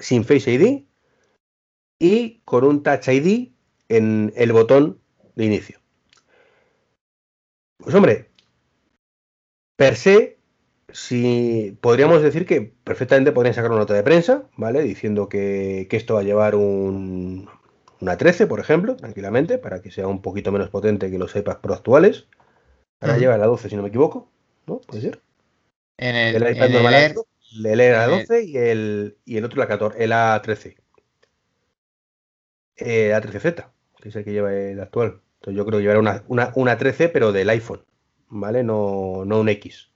sin 0.00 0.24
Face 0.24 0.50
ID. 0.50 0.84
Y 1.98 2.40
con 2.44 2.64
un 2.64 2.82
Touch 2.82 3.08
ID 3.08 3.52
en 3.88 4.32
el 4.36 4.52
botón 4.52 5.00
de 5.34 5.44
inicio. 5.44 5.78
Pues 7.78 7.94
hombre, 7.94 8.27
per 9.78 9.94
se, 9.94 10.38
si 10.88 11.78
podríamos 11.80 12.20
decir 12.20 12.46
que 12.46 12.72
perfectamente 12.82 13.30
podrían 13.30 13.54
sacar 13.54 13.70
una 13.70 13.78
nota 13.78 13.94
de 13.94 14.02
prensa, 14.02 14.42
¿vale? 14.56 14.82
Diciendo 14.82 15.28
que, 15.28 15.86
esto 15.88 16.14
va 16.14 16.20
a 16.20 16.24
llevar 16.24 16.56
un, 16.56 17.48
una 18.00 18.16
13, 18.16 18.48
por 18.48 18.58
ejemplo, 18.58 18.96
tranquilamente, 18.96 19.56
para 19.56 19.80
que 19.80 19.92
sea 19.92 20.08
un 20.08 20.20
poquito 20.20 20.50
menos 20.50 20.68
potente 20.68 21.12
que 21.12 21.18
los 21.18 21.36
iPads 21.36 21.60
Pro 21.60 21.74
actuales. 21.74 22.26
Ahora 22.98 23.18
lleva 23.18 23.38
la 23.38 23.46
12, 23.46 23.68
si 23.68 23.76
no 23.76 23.82
me 23.82 23.90
equivoco, 23.90 24.28
¿no? 24.66 24.80
Puede 24.80 25.00
ser. 25.00 25.20
En 25.96 26.16
el, 26.16 26.56
iPad 26.56 26.70
normal 26.70 26.94
el, 26.94 27.66
el, 27.66 27.92
la 27.92 28.08
12 28.08 28.44
y 28.46 28.56
el, 28.56 29.16
y 29.24 29.36
el 29.36 29.44
otro 29.44 29.60
la 29.60 29.68
14, 29.68 30.02
el 30.02 30.10
A13. 30.10 30.74
Eh, 32.78 33.12
A13Z, 33.14 33.70
que 34.02 34.08
es 34.08 34.16
el 34.16 34.24
que 34.24 34.32
lleva 34.32 34.52
el 34.52 34.80
actual. 34.80 35.20
Entonces 35.36 35.56
yo 35.56 35.64
creo 35.64 35.78
que 35.78 35.82
llevará 35.82 36.00
una, 36.26 36.52
una, 36.56 36.78
13, 36.78 37.10
pero 37.10 37.30
del 37.30 37.48
iPhone, 37.50 37.84
¿vale? 38.28 38.62
No, 38.62 39.24
no 39.24 39.40
un 39.40 39.48
X. 39.48 39.90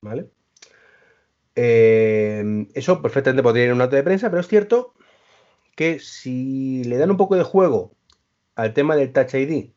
¿Vale? 0.00 0.30
Eh, 1.54 2.66
eso 2.74 3.02
perfectamente 3.02 3.42
podría 3.42 3.64
ir 3.64 3.70
en 3.70 3.76
una 3.76 3.84
nota 3.84 3.96
de 3.96 4.02
prensa, 4.02 4.30
pero 4.30 4.40
es 4.40 4.48
cierto 4.48 4.94
que 5.76 5.98
si 5.98 6.84
le 6.84 6.96
dan 6.98 7.10
un 7.10 7.16
poco 7.16 7.36
de 7.36 7.42
juego 7.42 7.94
al 8.54 8.74
tema 8.74 8.96
del 8.96 9.12
Touch 9.12 9.34
ID 9.34 9.70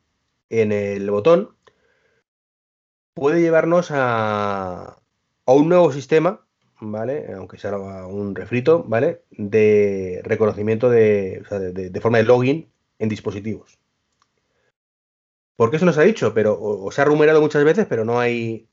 en 0.50 0.72
el 0.72 1.10
botón, 1.12 1.56
puede 3.14 3.42
llevarnos 3.42 3.92
a, 3.92 5.02
a 5.46 5.54
un 5.54 5.70
nuevo 5.70 5.92
sistema, 5.92 6.46
¿vale? 6.80 7.34
Aunque 7.34 7.58
sea 7.58 7.78
un 7.78 8.36
refrito, 8.36 8.84
¿vale? 8.84 9.24
De 9.32 10.22
reconocimiento 10.24 10.90
de, 10.90 11.42
o 11.46 11.48
sea, 11.48 11.60
de 11.60 12.02
forma 12.02 12.18
de 12.18 12.26
login 12.26 12.70
en 13.00 13.10
dispositivos. 13.10 13.80
Porque 15.56 15.78
eso 15.78 15.86
nos 15.86 15.98
ha 15.98 16.02
dicho, 16.02 16.34
pero 16.34 16.58
o, 16.60 16.92
se 16.92 17.02
ha 17.02 17.06
rumoreado 17.06 17.42
muchas 17.42 17.64
veces, 17.64 17.86
pero 17.88 18.04
no 18.04 18.20
hay 18.20 18.68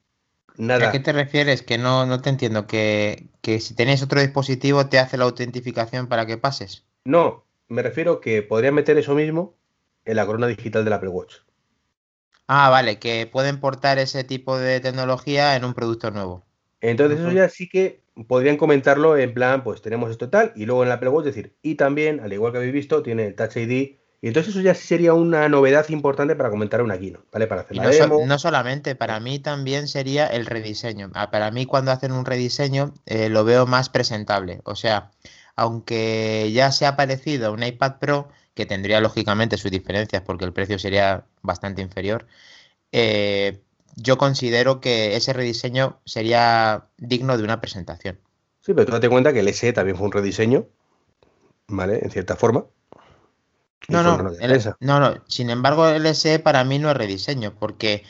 nada. 0.57 0.89
¿A 0.89 0.93
qué 0.93 1.01
te 1.01 1.13
refieres? 1.13 1.63
Que 1.63 1.79
no, 1.79 2.07
no 2.07 2.21
te 2.21 2.31
entiendo. 2.31 2.67
Que, 2.67 3.29
si 3.61 3.75
tenéis 3.75 4.03
otro 4.03 4.21
dispositivo 4.21 4.87
te 4.87 4.99
hace 4.99 5.17
la 5.17 5.25
autentificación 5.25 6.09
para 6.09 6.27
que 6.27 6.39
pases. 6.39 6.85
No, 7.05 7.45
me 7.69 7.83
refiero 7.83 8.21
que 8.21 8.43
podrían 8.43 8.75
meter 8.75 8.99
eso 8.99 9.15
mismo 9.15 9.55
en 10.05 10.17
la 10.17 10.27
corona 10.27 10.49
digital 10.49 10.85
del 10.85 10.93
Apple 10.93 11.11
Watch. 11.11 11.37
Ah, 12.49 12.69
vale, 12.69 12.99
que 12.99 13.29
pueden 13.31 13.61
portar 13.61 13.99
ese 13.99 14.25
tipo 14.25 14.59
de 14.59 14.81
tecnología 14.81 15.55
en 15.55 15.65
un 15.65 15.75
producto 15.75 16.11
nuevo. 16.11 16.45
Entonces 16.81 17.21
eso 17.21 17.31
ya 17.31 17.49
sí 17.49 17.69
que 17.69 18.03
podrían 18.27 18.57
comentarlo 18.57 19.17
en 19.17 19.33
plan, 19.33 19.63
pues 19.63 19.81
tenemos 19.81 20.11
esto 20.11 20.29
tal, 20.29 20.53
y 20.57 20.67
luego 20.67 20.83
en 20.83 20.89
el 20.89 20.93
Apple 20.93 21.11
Watch 21.11 21.27
decir, 21.27 21.55
y 21.63 21.77
también, 21.77 22.19
al 22.19 22.33
igual 22.33 22.51
que 22.51 22.59
habéis 22.59 22.73
visto, 22.73 23.03
tiene 23.03 23.27
el 23.27 23.37
Touch 23.37 23.57
ID 23.57 24.02
y 24.23 24.29
entonces 24.29 24.55
eso 24.55 24.63
ya 24.63 24.73
sería 24.77 25.15
una 25.15 25.49
novedad 25.49 25.89
importante 25.89 26.37
para 26.37 26.49
comentar 26.49 26.81
una 26.81 26.97
Kino, 26.97 27.25
¿vale? 27.33 27.49
Para 27.49 27.63
hacer 27.63 27.77
no, 27.77 28.25
no 28.25 28.39
solamente, 28.39 28.95
para 28.95 29.19
mí 29.19 29.41
también 29.41 29.89
sería 29.89 30.29
el 30.29 30.47
rediseño. 30.47 31.11
Ah, 31.15 31.33
para 31.33 31.51
mí 31.51 31.67
cuando 31.67 31.91
hacen 31.91 32.13
un 32.13 32.25
rediseño 32.25 32.95
eh, 33.05 33.29
lo 33.29 33.45
veo 33.45 33.67
más 33.67 33.89
presentable. 33.89 34.61
O 34.63 34.77
sea, 34.77 35.11
aunque 35.57 36.53
ya 36.53 36.71
se 36.71 36.87
ha 36.87 36.95
parecido 36.95 37.49
a 37.49 37.51
un 37.51 37.65
iPad 37.65 37.99
Pro, 37.99 38.29
que 38.55 38.65
tendría 38.65 39.01
lógicamente 39.01 39.59
sus 39.59 39.73
diferencias 39.73 40.23
porque 40.23 40.45
el 40.45 40.53
precio 40.53 40.79
sería 40.79 41.25
bastante 41.43 41.83
inferior, 41.83 42.29
eh, 42.93 43.61
yo 43.97 44.19
considero 44.19 44.81
que 44.81 45.17
ese 45.17 45.33
rediseño 45.33 46.01
sería 46.05 46.87
digno 46.97 47.37
de 47.37 47.43
una 47.43 47.61
presentación. 47.61 48.21
Sí, 48.61 48.73
pero 48.73 48.87
tú 48.87 48.93
date 48.93 49.09
cuenta 49.09 49.33
que 49.33 49.41
el 49.41 49.49
SE 49.49 49.73
también 49.73 49.97
fue 49.97 50.07
un 50.07 50.13
rediseño, 50.13 50.69
¿vale? 51.67 51.99
En 52.05 52.11
cierta 52.13 52.37
forma. 52.37 52.67
No, 53.89 54.03
no, 54.03 54.17
no, 54.81 55.01
no. 55.01 55.25
Sin 55.27 55.51
embargo, 55.51 55.89
el 55.89 56.07
SE 56.15 56.39
para 56.39 56.65
mí 56.65 56.79
no 56.79 56.91
es 56.91 56.97
rediseño, 56.97 57.55
porque, 57.59 58.05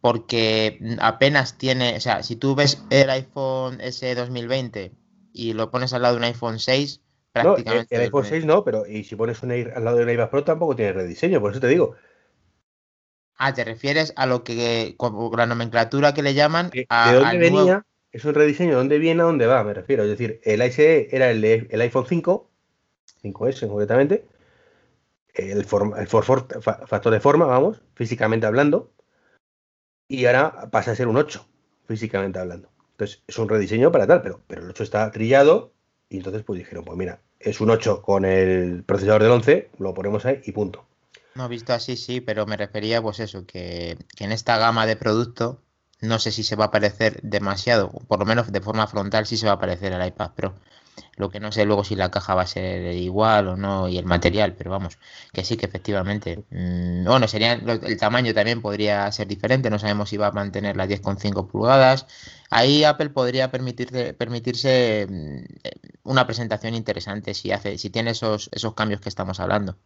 porque 0.00 0.78
apenas 1.00 1.56
tiene, 1.56 1.96
o 1.96 2.00
sea, 2.00 2.22
si 2.22 2.36
tú 2.36 2.54
ves 2.54 2.82
el 2.90 3.10
iPhone 3.10 3.80
SE 3.80 4.14
2020 4.14 4.92
y 5.32 5.52
lo 5.54 5.70
pones 5.70 5.92
al 5.92 6.02
lado 6.02 6.14
de 6.14 6.18
un 6.18 6.24
iPhone 6.24 6.58
6, 6.58 7.00
prácticamente. 7.32 7.94
No, 7.94 8.00
el, 8.00 8.06
iPhone 8.06 8.24
6 8.24 8.44
no, 8.44 8.64
pero 8.64 8.86
y 8.86 9.04
si 9.04 9.16
pones 9.16 9.42
un 9.42 9.52
al 9.52 9.84
lado 9.84 9.96
de 9.96 10.04
un 10.04 10.10
iPad 10.10 10.30
Pro 10.30 10.44
tampoco 10.44 10.76
tiene 10.76 10.92
rediseño, 10.92 11.40
por 11.40 11.52
eso 11.52 11.60
te 11.60 11.68
digo. 11.68 11.94
Ah, 13.36 13.54
te 13.54 13.64
refieres 13.64 14.12
a 14.16 14.26
lo 14.26 14.42
que, 14.42 14.94
con 14.96 15.30
la 15.36 15.46
nomenclatura 15.46 16.12
que 16.12 16.22
le 16.22 16.34
llaman. 16.34 16.70
¿De 16.70 16.86
dónde 16.88 17.38
venía? 17.38 17.86
Es 18.10 18.24
un 18.24 18.34
rediseño, 18.34 18.70
¿de 18.70 18.76
dónde 18.76 18.98
viene 18.98 19.22
a 19.22 19.26
dónde 19.26 19.46
va? 19.46 19.62
Me 19.62 19.74
refiero. 19.74 20.02
Es 20.02 20.10
decir, 20.10 20.40
el 20.42 20.62
ICE 20.62 21.08
era 21.14 21.30
el, 21.30 21.44
el 21.44 21.80
iPhone 21.80 22.06
5, 22.08 22.50
5S 23.22 23.68
concretamente, 23.68 24.24
el, 25.38 25.58
el 25.58 26.06
factor 26.08 27.12
de 27.12 27.20
forma, 27.20 27.46
vamos, 27.46 27.80
físicamente 27.94 28.46
hablando, 28.46 28.92
y 30.08 30.26
ahora 30.26 30.70
pasa 30.70 30.92
a 30.92 30.96
ser 30.96 31.08
un 31.08 31.16
8, 31.16 31.46
físicamente 31.86 32.38
hablando. 32.38 32.68
Entonces, 32.92 33.22
es 33.26 33.38
un 33.38 33.48
rediseño 33.48 33.92
para 33.92 34.06
tal, 34.06 34.22
pero, 34.22 34.40
pero 34.46 34.62
el 34.62 34.70
8 34.70 34.82
está 34.82 35.10
trillado, 35.10 35.72
y 36.08 36.16
entonces 36.16 36.42
pues 36.42 36.58
dijeron, 36.58 36.84
pues 36.84 36.98
mira, 36.98 37.20
es 37.38 37.60
un 37.60 37.70
8 37.70 38.02
con 38.02 38.24
el 38.24 38.82
procesador 38.84 39.22
del 39.22 39.32
11, 39.32 39.70
lo 39.78 39.94
ponemos 39.94 40.24
ahí 40.26 40.40
y 40.44 40.52
punto. 40.52 40.84
No, 41.34 41.48
visto 41.48 41.72
así, 41.72 41.96
sí, 41.96 42.20
pero 42.20 42.46
me 42.46 42.56
refería 42.56 43.00
pues 43.00 43.20
eso, 43.20 43.46
que, 43.46 43.96
que 44.16 44.24
en 44.24 44.32
esta 44.32 44.58
gama 44.58 44.86
de 44.86 44.96
productos 44.96 45.58
no 46.00 46.18
sé 46.18 46.30
si 46.30 46.42
se 46.42 46.56
va 46.56 46.66
a 46.66 46.70
parecer 46.70 47.20
demasiado, 47.22 47.90
por 47.90 48.18
lo 48.18 48.24
menos 48.24 48.52
de 48.52 48.60
forma 48.60 48.86
frontal 48.86 49.26
sí 49.26 49.36
se 49.36 49.46
va 49.46 49.52
a 49.52 49.58
parecer 49.58 49.92
al 49.92 50.06
iPad 50.06 50.30
Pro. 50.34 50.54
Lo 51.16 51.30
que 51.30 51.40
no 51.40 51.52
sé 51.52 51.64
luego 51.64 51.84
si 51.84 51.96
la 51.96 52.10
caja 52.10 52.34
va 52.34 52.42
a 52.42 52.46
ser 52.46 52.94
igual 52.94 53.48
o 53.48 53.56
no 53.56 53.88
y 53.88 53.98
el 53.98 54.04
material, 54.04 54.54
pero 54.54 54.70
vamos, 54.70 54.98
que 55.32 55.44
sí 55.44 55.56
que 55.56 55.66
efectivamente. 55.66 56.44
Mmm, 56.50 57.04
bueno, 57.04 57.28
sería 57.28 57.52
el 57.52 57.96
tamaño 57.98 58.34
también 58.34 58.62
podría 58.62 59.10
ser 59.12 59.26
diferente, 59.26 59.70
no 59.70 59.78
sabemos 59.78 60.10
si 60.10 60.16
va 60.16 60.28
a 60.28 60.32
mantener 60.32 60.76
las 60.76 60.88
10,5 60.88 61.46
pulgadas. 61.48 62.06
Ahí 62.50 62.84
Apple 62.84 63.10
podría 63.10 63.50
permitirse, 63.50 64.14
permitirse 64.14 65.06
mm, 65.08 66.08
una 66.10 66.26
presentación 66.26 66.74
interesante 66.74 67.34
si 67.34 67.52
hace, 67.52 67.78
si 67.78 67.90
tiene 67.90 68.10
esos, 68.10 68.48
esos 68.52 68.74
cambios 68.74 69.00
que 69.00 69.08
estamos 69.08 69.40
hablando. 69.40 69.76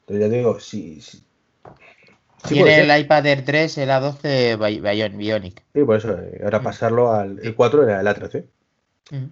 Entonces 0.00 0.30
ya 0.30 0.36
digo, 0.36 0.60
si, 0.60 1.00
tiene 2.48 2.80
el 2.80 3.00
iPad 3.00 3.26
Air 3.26 3.44
3, 3.44 3.78
el 3.78 3.88
A12 3.90 5.16
Bionic. 5.16 5.62
Sí, 5.72 5.84
por 5.84 5.96
eso, 5.96 6.12
eh, 6.12 6.40
ahora 6.44 6.60
mm. 6.60 6.62
pasarlo 6.62 7.12
al 7.12 7.38
el 7.42 7.54
4 7.54 7.82
era 7.84 8.00
el 8.00 8.06
A13. 8.06 8.44
Mm. 9.10 9.24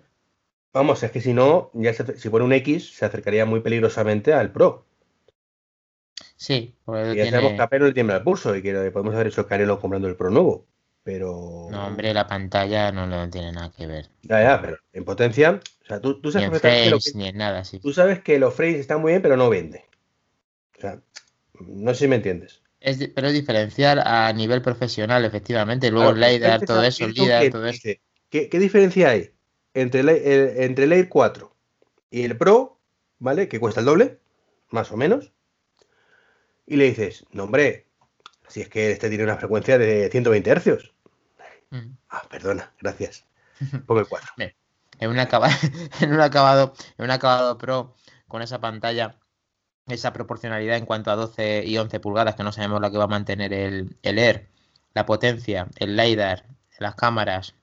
Vamos, 0.72 1.02
es 1.02 1.10
que 1.10 1.20
si 1.20 1.34
no, 1.34 1.70
ya 1.74 1.92
si 1.92 2.30
pone 2.30 2.44
un 2.44 2.52
X, 2.52 2.94
se 2.94 3.04
acercaría 3.04 3.44
muy 3.44 3.60
peligrosamente 3.60 4.32
al 4.32 4.52
Pro. 4.52 4.86
Sí, 6.36 6.74
y 6.86 7.16
ya 7.16 7.30
sabemos 7.30 7.68
que 7.70 7.78
no 7.78 7.86
le 7.86 7.92
tiembla 7.92 8.16
el 8.16 8.22
pulso 8.22 8.56
y 8.56 8.62
que 8.62 8.90
podemos 8.90 9.14
haber 9.14 9.28
hecho 9.28 9.46
Canelo 9.46 9.78
comprando 9.78 10.08
el 10.08 10.16
Pro 10.16 10.30
nuevo. 10.30 10.66
Pero. 11.04 11.68
No, 11.70 11.86
hombre, 11.86 12.14
la 12.14 12.26
pantalla 12.26 12.92
no, 12.92 13.06
no 13.06 13.28
tiene 13.28 13.52
nada 13.52 13.72
que 13.76 13.86
ver. 13.86 14.08
Ya, 14.22 14.42
ya, 14.42 14.60
pero 14.60 14.78
en 14.92 15.04
potencia. 15.04 15.60
O 15.82 15.86
sea, 15.86 16.00
tú, 16.00 16.18
sabes 16.30 16.48
ni 16.48 16.54
en 16.54 16.60
frames, 16.60 17.14
ni 17.16 17.28
en 17.28 17.36
nada, 17.36 17.64
sí. 17.64 17.80
Tú 17.80 17.92
sabes 17.92 18.20
que 18.20 18.38
los 18.38 18.54
frames 18.54 18.78
están 18.78 19.00
muy 19.00 19.12
bien, 19.12 19.22
pero 19.22 19.36
no 19.36 19.50
vende. 19.50 19.84
O 20.78 20.80
sea, 20.80 21.00
no 21.60 21.92
sé 21.92 22.00
si 22.04 22.08
me 22.08 22.16
entiendes. 22.16 22.62
Es, 22.80 23.08
pero 23.14 23.28
es 23.28 23.34
diferencial 23.34 24.00
a 24.04 24.32
nivel 24.32 24.62
profesional, 24.62 25.24
efectivamente. 25.24 25.90
Luego 25.90 26.10
el 26.10 26.20
LiDAR, 26.20 26.64
todo 26.64 26.82
eso, 26.82 27.04
el 27.04 27.12
LiDAR, 27.12 27.50
todo 27.50 27.66
eso. 27.66 27.80
¿qué, 28.30 28.48
¿Qué, 28.48 28.58
diferencia 28.58 29.10
hay 29.10 29.31
entre 29.74 30.00
el, 30.00 30.08
entre 30.08 30.84
el 30.84 30.92
Air 30.92 31.08
4 31.08 31.54
y 32.10 32.24
el 32.24 32.36
Pro, 32.36 32.78
¿vale? 33.18 33.48
Que 33.48 33.60
cuesta 33.60 33.80
el 33.80 33.86
doble, 33.86 34.18
más 34.70 34.90
o 34.92 34.96
menos. 34.96 35.32
Y 36.66 36.76
le 36.76 36.84
dices, 36.84 37.26
no, 37.32 37.44
hombre, 37.44 37.86
si 38.48 38.60
es 38.60 38.68
que 38.68 38.90
este 38.90 39.08
tiene 39.08 39.24
una 39.24 39.36
frecuencia 39.36 39.78
de 39.78 40.08
120 40.10 40.50
hercios. 40.50 40.92
Mm. 41.70 41.96
Ah, 42.10 42.22
perdona, 42.28 42.72
gracias. 42.80 43.26
Pongo 43.86 44.00
el 44.00 44.08
4. 44.08 44.34
En 45.00 45.10
un, 45.10 45.18
acabado, 45.18 45.54
en 46.00 46.12
un 46.12 46.20
acabado, 46.20 46.74
en 46.98 47.04
un 47.04 47.10
acabado 47.10 47.58
Pro 47.58 47.94
con 48.28 48.42
esa 48.42 48.60
pantalla 48.60 49.18
esa 49.88 50.12
proporcionalidad 50.12 50.76
en 50.76 50.86
cuanto 50.86 51.10
a 51.10 51.16
12 51.16 51.64
y 51.66 51.76
11 51.76 52.00
pulgadas, 52.00 52.34
que 52.34 52.44
no 52.44 52.52
sabemos 52.52 52.80
la 52.80 52.90
que 52.90 52.98
va 52.98 53.04
a 53.04 53.08
mantener 53.08 53.52
el, 53.52 53.96
el 54.02 54.18
Air, 54.18 54.48
la 54.94 55.06
potencia, 55.06 55.68
el 55.76 55.96
LiDAR, 55.96 56.46
las 56.78 56.94
cámaras, 56.94 57.54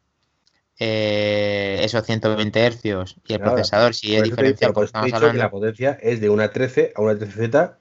eh, 0.80 1.80
esos 1.84 2.06
120 2.06 2.60
hercios 2.60 3.18
y 3.28 3.34
el 3.34 3.42
procesador, 3.42 3.94
si 3.94 4.16
es 4.16 4.24
diferencial, 4.24 4.72
pues 4.72 4.88
estamos 4.88 5.12
hablando. 5.12 5.34
Que 5.34 5.38
la 5.38 5.52
potencia 5.52 5.98
es 6.02 6.22
de 6.22 6.30
una 6.30 6.52
13 6.52 6.94
a 6.96 7.02
una 7.02 7.14
13Z, 7.14 7.76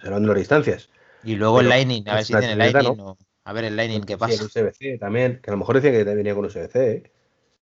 salvando 0.00 0.28
las 0.28 0.38
distancias. 0.38 0.88
Y 1.22 1.36
luego 1.36 1.60
el 1.60 1.68
Lightning, 1.68 2.08
a 2.08 2.14
ver 2.14 2.24
si 2.24 2.32
tiene 2.32 2.56
Lightning 2.56 2.98
o, 3.00 3.18
A 3.44 3.52
ver 3.52 3.64
el 3.64 3.76
Lightning, 3.76 4.02
¿qué 4.04 4.16
pasa? 4.16 4.34
el 4.34 4.46
USB-C 4.46 4.98
también, 4.98 5.40
que 5.42 5.50
a 5.50 5.52
lo 5.52 5.58
mejor 5.58 5.80
decía 5.80 5.92
que 5.92 6.04
venía 6.04 6.34
con 6.34 6.46
USB-C. 6.46 6.90
¿eh? 6.90 7.12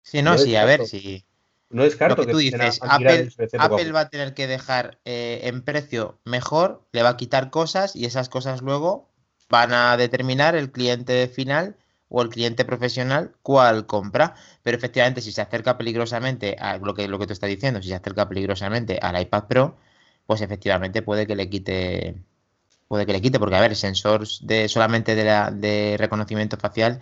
Sí, 0.02 0.22
no, 0.22 0.38
sí, 0.38 0.56
a 0.56 0.66
ver 0.66 0.86
si. 0.86 1.24
No 1.70 1.84
es 1.84 1.96
caro 1.96 2.16
que, 2.16 2.28
tú 2.28 2.38
dices, 2.38 2.80
Apple, 2.82 3.30
Apple 3.58 3.92
va 3.92 4.02
a 4.02 4.10
tener 4.10 4.34
que 4.34 4.48
dejar 4.48 5.00
eh, 5.04 5.42
en 5.44 5.62
precio 5.62 6.18
mejor, 6.24 6.82
le 6.94 7.04
va 7.04 7.10
a 7.10 7.18
quitar 7.18 7.50
cosas 7.50 7.94
y 7.94 8.06
esas 8.06 8.30
cosas 8.30 8.62
luego 8.62 9.10
van 9.50 9.74
a 9.74 9.98
determinar 9.98 10.56
el 10.56 10.72
cliente 10.72 11.28
final 11.28 11.76
o 12.10 12.22
el 12.22 12.30
cliente 12.30 12.66
profesional 12.66 13.34
cuál 13.42 13.86
compra. 13.86 14.36
Pero 14.64 14.78
efectivamente, 14.78 15.22
si 15.22 15.32
se 15.32 15.42
acerca 15.42 15.78
peligrosamente 15.78 16.56
a 16.60 16.78
lo 16.78 16.94
que, 16.94 17.08
lo 17.08 17.20
que 17.20 17.28
tú 17.28 17.34
estás 17.34 17.50
diciendo, 17.50 17.82
si 17.82 17.90
se 17.90 17.96
acerca 17.96 18.28
peligrosamente 18.30 19.00
al 19.02 19.20
iPad 19.22 19.46
Pro, 19.48 19.78
pues 20.26 20.42
efectivamente 20.42 21.02
puede 21.02 21.28
que 21.28 21.36
le 21.36 21.50
quite. 21.50 22.16
Puede 22.88 23.06
que 23.06 23.14
le 23.14 23.22
quite, 23.22 23.40
porque 23.40 23.56
a 23.56 23.62
ver, 23.62 23.76
sensores 23.76 24.40
de 24.44 24.70
solamente 24.70 25.16
de, 25.16 25.26
la, 25.26 25.52
de 25.52 25.96
reconocimiento 26.00 26.58
facial 26.58 27.02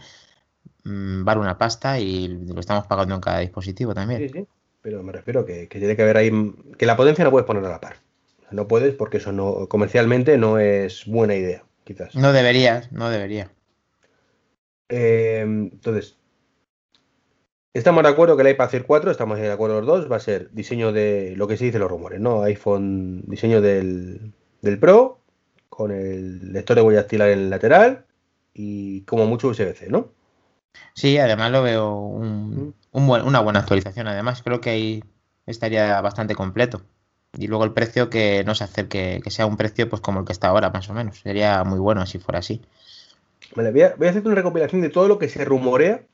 Mm, 0.85 1.23
vale 1.23 1.41
una 1.41 1.57
pasta 1.57 1.99
y 1.99 2.27
lo 2.27 2.59
estamos 2.59 2.85
pagando 2.85 3.15
en 3.15 3.21
cada 3.21 3.39
dispositivo 3.39 3.93
también. 3.93 4.21
Sí, 4.21 4.29
sí, 4.29 4.47
pero 4.81 5.01
me 5.03 5.11
refiero 5.11 5.45
que, 5.45 5.67
que 5.67 5.79
tiene 5.79 5.95
que 5.95 6.03
haber 6.03 6.17
ahí, 6.17 6.31
que 6.77 6.85
la 6.85 6.95
potencia 6.95 7.23
no 7.23 7.31
puedes 7.31 7.47
poner 7.47 7.65
a 7.65 7.69
la 7.69 7.81
par. 7.81 7.97
No 8.51 8.67
puedes 8.67 8.93
porque 8.93 9.17
eso 9.17 9.31
no 9.31 9.67
comercialmente 9.67 10.37
no 10.37 10.59
es 10.59 11.05
buena 11.07 11.35
idea, 11.35 11.63
quizás. 11.83 12.15
No 12.15 12.31
deberías, 12.31 12.91
no 12.91 13.09
debería. 13.09 13.49
Eh, 14.89 15.41
entonces, 15.41 16.17
estamos 17.73 18.03
de 18.03 18.09
acuerdo 18.09 18.35
que 18.35 18.43
el 18.43 18.49
iPad 18.49 18.73
Air 18.73 18.85
4, 18.85 19.11
estamos 19.11 19.37
de 19.37 19.51
acuerdo 19.51 19.81
los 19.81 19.87
dos, 19.87 20.11
va 20.11 20.17
a 20.17 20.19
ser 20.19 20.51
diseño 20.51 20.91
de 20.91 21.33
lo 21.35 21.47
que 21.47 21.57
se 21.57 21.65
dice 21.65 21.79
los 21.79 21.89
rumores, 21.89 22.19
¿no? 22.19 22.43
iPhone, 22.43 23.23
diseño 23.27 23.61
del, 23.61 24.33
del 24.61 24.79
Pro, 24.79 25.19
con 25.69 25.91
el 25.91 26.53
lector 26.53 26.75
de 26.77 26.81
huella 26.81 27.01
dactilar 27.01 27.29
en 27.29 27.39
el 27.39 27.49
lateral 27.49 28.05
y 28.53 29.01
como 29.01 29.25
mucho 29.25 29.49
USB-C, 29.49 29.89
¿no? 29.89 30.09
Sí, 30.93 31.17
además 31.17 31.51
lo 31.51 31.61
veo 31.63 31.95
un, 31.95 32.75
una 32.91 33.39
buena 33.41 33.59
actualización. 33.59 34.07
Además, 34.07 34.41
creo 34.43 34.61
que 34.61 34.69
ahí 34.69 35.03
estaría 35.45 35.99
bastante 36.01 36.35
completo. 36.35 36.81
Y 37.37 37.47
luego 37.47 37.65
el 37.65 37.73
precio 37.73 38.09
que 38.09 38.43
no 38.45 38.55
se 38.55 38.63
acerque, 38.63 39.19
que 39.23 39.31
sea 39.31 39.45
un 39.45 39.57
precio 39.57 39.89
pues 39.89 40.01
como 40.01 40.21
el 40.21 40.25
que 40.25 40.31
está 40.31 40.47
ahora, 40.49 40.69
más 40.69 40.89
o 40.89 40.93
menos. 40.93 41.19
Sería 41.19 41.63
muy 41.63 41.79
bueno 41.79 42.05
si 42.05 42.19
fuera 42.19 42.39
así. 42.39 42.61
Vale, 43.53 43.71
voy 43.71 43.81
a, 43.81 43.95
voy 43.95 44.07
a 44.07 44.09
hacer 44.09 44.25
una 44.25 44.35
recopilación 44.35 44.81
de 44.81 44.89
todo 44.89 45.07
lo 45.07 45.19
que 45.19 45.29
se 45.29 45.45
rumorea, 45.45 46.05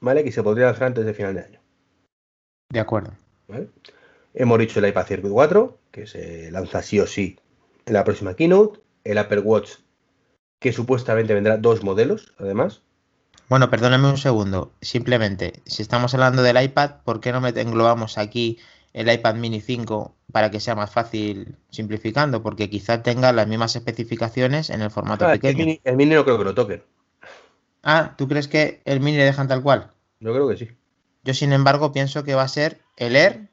¿vale? 0.00 0.24
Que 0.24 0.32
se 0.32 0.42
podría 0.42 0.66
lanzar 0.66 0.88
antes 0.88 1.04
de 1.04 1.14
final 1.14 1.34
de 1.34 1.40
año. 1.40 1.60
De 2.70 2.80
acuerdo. 2.80 3.12
Hemos 4.34 4.58
dicho 4.58 4.78
el 4.78 4.88
iPad 4.88 5.06
Circuit 5.06 5.32
4, 5.32 5.78
que 5.90 6.06
se 6.06 6.50
lanza 6.50 6.82
sí 6.82 7.00
o 7.00 7.06
sí 7.06 7.38
en 7.86 7.94
la 7.94 8.04
próxima 8.04 8.34
keynote. 8.34 8.80
El 9.04 9.16
Apple 9.16 9.40
Watch, 9.40 9.76
que 10.60 10.72
supuestamente 10.72 11.32
vendrá 11.32 11.56
dos 11.56 11.82
modelos, 11.82 12.34
además. 12.38 12.82
Bueno, 13.48 13.70
perdóname 13.70 14.10
un 14.10 14.18
segundo. 14.18 14.72
Simplemente, 14.82 15.62
si 15.64 15.80
estamos 15.80 16.12
hablando 16.12 16.42
del 16.42 16.62
iPad, 16.62 16.96
¿por 17.04 17.20
qué 17.20 17.32
no 17.32 17.40
me 17.40 17.48
englobamos 17.48 18.18
aquí 18.18 18.58
el 18.92 19.10
iPad 19.10 19.34
mini 19.36 19.60
5 19.60 20.14
para 20.32 20.50
que 20.50 20.60
sea 20.60 20.74
más 20.74 20.90
fácil 20.90 21.56
simplificando? 21.70 22.42
Porque 22.42 22.70
quizá 22.70 23.02
tenga 23.02 23.32
las 23.32 23.46
mismas 23.46 23.76
especificaciones 23.76 24.70
en 24.70 24.82
el 24.82 24.90
formato 24.90 25.26
pequeño. 25.26 25.78
El 25.84 25.96
mini, 25.96 26.14
no 26.14 26.24
creo 26.24 26.38
que 26.38 26.44
lo 26.44 26.54
toquen. 26.54 26.82
Ah, 27.82 28.14
¿tú 28.18 28.28
crees 28.28 28.48
que 28.48 28.82
el 28.84 29.00
mini 29.00 29.18
le 29.18 29.24
dejan 29.24 29.48
tal 29.48 29.62
cual? 29.62 29.92
Yo 30.20 30.32
creo 30.32 30.48
que 30.48 30.56
sí. 30.56 30.68
Yo, 31.24 31.34
sin 31.34 31.52
embargo, 31.52 31.92
pienso 31.92 32.24
que 32.24 32.34
va 32.34 32.42
a 32.42 32.48
ser 32.48 32.80
el 32.96 33.16
Air, 33.16 33.48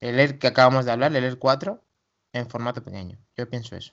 el 0.00 0.18
Air 0.18 0.38
que 0.38 0.46
acabamos 0.46 0.84
de 0.84 0.92
hablar, 0.92 1.14
el 1.14 1.24
Air 1.24 1.38
4, 1.38 1.80
en 2.32 2.48
formato 2.48 2.82
pequeño. 2.82 3.18
Yo 3.36 3.48
pienso 3.48 3.76
eso. 3.76 3.92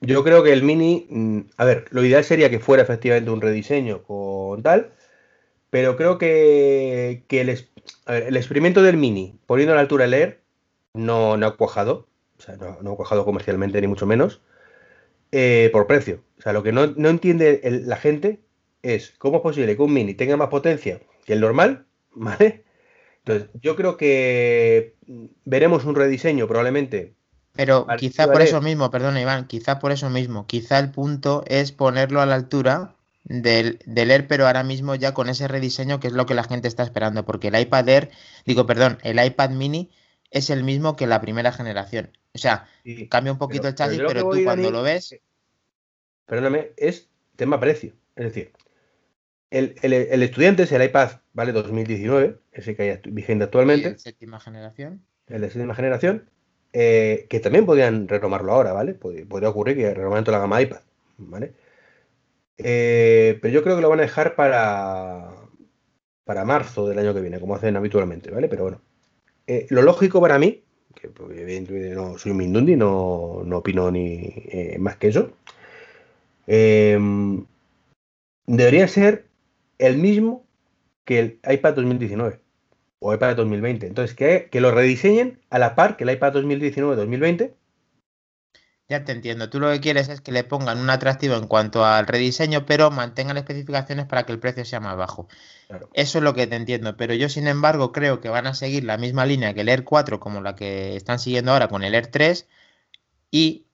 Yo 0.00 0.24
creo 0.24 0.42
que 0.42 0.52
el 0.52 0.62
Mini, 0.62 1.06
mm, 1.08 1.40
a 1.56 1.64
ver, 1.64 1.86
lo 1.90 2.04
ideal 2.04 2.24
sería 2.24 2.50
que 2.50 2.58
fuera 2.58 2.82
efectivamente 2.82 3.30
un 3.30 3.40
rediseño 3.40 4.02
con 4.02 4.62
tal, 4.62 4.92
pero 5.74 5.96
creo 5.96 6.18
que, 6.18 7.24
el, 7.30 8.36
experimento 8.36 8.80
del 8.80 8.96
Mini, 8.96 9.40
poniendo 9.44 9.72
a 9.72 9.74
la 9.74 9.80
altura 9.80 10.04
el 10.04 10.14
Air, 10.14 10.40
no, 10.92 11.36
no 11.36 11.46
ha 11.48 11.56
cuajado, 11.56 12.06
o 12.38 12.42
sea, 12.42 12.54
no, 12.54 12.92
ha 12.92 12.96
cuajado 12.96 13.24
comercialmente 13.24 13.80
ni 13.80 13.88
mucho 13.88 14.06
menos, 14.06 14.40
eh, 15.32 15.70
por 15.72 15.88
precio. 15.88 16.22
O 16.38 16.42
sea, 16.42 16.52
lo 16.52 16.62
que 16.62 16.70
no, 16.70 16.84
entiende 16.84 17.60
la 17.86 17.96
gente 17.96 18.38
es 18.82 19.14
cómo 19.18 19.38
es 19.38 19.42
posible 19.42 19.74
que 19.74 19.82
un 19.82 19.92
Mini 19.92 20.14
tenga 20.14 20.36
más 20.36 20.46
potencia 20.48 21.00
que 21.24 21.32
el 21.32 21.40
normal, 21.40 21.86
¿vale? 22.12 22.62
Entonces, 23.24 23.50
yo 23.60 23.74
creo 23.74 23.96
que 23.96 24.94
veremos 25.44 25.84
un 25.86 25.96
rediseño 25.96 26.46
probablemente 26.46 27.16
pero 27.56 27.86
quizá 27.98 28.30
por 28.30 28.42
eso 28.42 28.60
mismo, 28.60 28.90
perdona 28.90 29.20
Iván, 29.20 29.46
quizá 29.46 29.78
por 29.78 29.92
eso 29.92 30.10
mismo, 30.10 30.46
quizá 30.46 30.78
el 30.80 30.90
punto 30.90 31.44
es 31.46 31.70
ponerlo 31.70 32.20
a 32.20 32.26
la 32.26 32.34
altura 32.34 32.93
del, 33.24 33.80
del, 33.86 34.10
Air, 34.10 34.26
pero 34.28 34.46
ahora 34.46 34.62
mismo 34.62 34.94
ya 34.94 35.14
con 35.14 35.28
ese 35.28 35.48
rediseño 35.48 35.98
que 35.98 36.08
es 36.08 36.12
lo 36.12 36.26
que 36.26 36.34
la 36.34 36.44
gente 36.44 36.68
está 36.68 36.82
esperando, 36.82 37.24
porque 37.24 37.48
el 37.48 37.58
iPad 37.58 37.88
Air, 37.88 38.10
digo, 38.44 38.66
perdón, 38.66 38.98
el 39.02 39.24
iPad 39.24 39.50
mini 39.50 39.90
es 40.30 40.50
el 40.50 40.64
mismo 40.64 40.96
que 40.96 41.06
la 41.06 41.20
primera 41.20 41.52
generación. 41.52 42.10
O 42.34 42.38
sea, 42.38 42.68
cambia 43.08 43.32
un 43.32 43.38
poquito 43.38 43.68
el 43.68 43.74
chasis, 43.74 44.00
pero, 44.06 44.30
tú 44.30 44.42
cuando 44.44 44.70
lo 44.70 44.82
ves... 44.82 45.16
Perdóname, 46.26 46.72
es 46.76 47.08
tema 47.36 47.60
precio. 47.60 47.92
Es 48.16 48.24
decir, 48.24 48.52
el, 49.50 49.76
el, 49.82 50.22
estudiante, 50.22 50.66
si 50.66 50.74
el 50.74 50.82
iPad 50.82 51.20
vale 51.32 51.52
2019, 51.52 52.38
ese 52.52 52.74
que 52.74 52.82
hay 52.82 53.00
vigente 53.06 53.44
actualmente. 53.44 53.90
¿Y 53.90 53.98
séptima 53.98 54.40
generación. 54.40 55.04
El 55.28 55.42
de 55.42 55.50
séptima 55.50 55.74
generación, 55.74 56.28
eh, 56.72 57.26
que 57.30 57.38
también 57.38 57.64
podrían 57.64 58.08
retomarlo 58.08 58.52
ahora, 58.52 58.72
¿vale? 58.72 58.94
Podría, 58.94 59.48
ocurrir 59.48 59.76
que 59.76 59.94
retomen 59.94 60.24
toda 60.24 60.38
la 60.38 60.42
gama 60.42 60.60
iPad, 60.60 60.80
¿vale? 61.18 61.52
Eh, 62.58 63.38
pero 63.42 63.52
yo 63.52 63.62
creo 63.62 63.76
que 63.76 63.82
lo 63.82 63.90
van 63.90 64.00
a 64.00 64.02
dejar 64.02 64.34
para, 64.36 65.30
para 66.24 66.44
marzo 66.44 66.88
del 66.88 66.98
año 66.98 67.14
que 67.14 67.20
viene, 67.20 67.40
como 67.40 67.54
hacen 67.54 67.76
habitualmente, 67.76 68.30
¿vale? 68.30 68.48
Pero 68.48 68.62
bueno, 68.64 68.80
eh, 69.46 69.66
lo 69.70 69.82
lógico 69.82 70.20
para 70.20 70.38
mí, 70.38 70.62
que 70.94 71.08
pues, 71.08 71.30
no 71.94 72.18
soy 72.18 72.32
un 72.32 72.38
Mindundi, 72.38 72.76
no, 72.76 73.42
no 73.44 73.58
opino 73.58 73.90
ni 73.90 74.32
más 74.78 74.96
que 74.96 75.08
eso, 75.08 75.32
debería 78.46 78.88
ser 78.88 79.26
el 79.78 79.98
mismo 79.98 80.44
que 81.04 81.18
el 81.18 81.38
iPad 81.48 81.74
2019 81.74 82.40
o 83.04 83.14
iPad 83.14 83.36
2020. 83.36 83.86
Entonces, 83.86 84.16
que, 84.16 84.48
que 84.50 84.60
lo 84.60 84.70
rediseñen 84.70 85.38
a 85.50 85.58
la 85.58 85.74
par 85.74 85.96
que 85.96 86.04
el 86.04 86.10
iPad 86.10 86.34
2019-2020. 86.36 87.52
Ya 88.94 89.04
te 89.04 89.10
entiendo. 89.10 89.50
Tú 89.50 89.58
lo 89.58 89.72
que 89.72 89.80
quieres 89.80 90.08
es 90.08 90.20
que 90.20 90.30
le 90.30 90.44
pongan 90.44 90.78
un 90.78 90.88
atractivo 90.88 91.34
en 91.34 91.48
cuanto 91.48 91.84
al 91.84 92.06
rediseño, 92.06 92.64
pero 92.64 92.92
mantengan 92.92 93.36
especificaciones 93.36 94.06
para 94.06 94.22
que 94.24 94.30
el 94.30 94.38
precio 94.38 94.64
sea 94.64 94.78
más 94.78 94.96
bajo. 94.96 95.26
Eso 95.94 96.18
es 96.18 96.24
lo 96.24 96.32
que 96.32 96.46
te 96.46 96.54
entiendo. 96.54 96.96
Pero 96.96 97.12
yo, 97.12 97.28
sin 97.28 97.48
embargo, 97.48 97.90
creo 97.90 98.20
que 98.20 98.28
van 98.28 98.46
a 98.46 98.54
seguir 98.54 98.84
la 98.84 98.96
misma 98.96 99.26
línea 99.26 99.52
que 99.52 99.62
el 99.62 99.68
Air 99.68 99.82
4, 99.82 100.20
como 100.20 100.40
la 100.42 100.54
que 100.54 100.94
están 100.94 101.18
siguiendo 101.18 101.50
ahora 101.50 101.66
con 101.66 101.82
el 101.82 101.92
Air 101.92 102.06
3, 102.06 102.46
y 103.32 103.66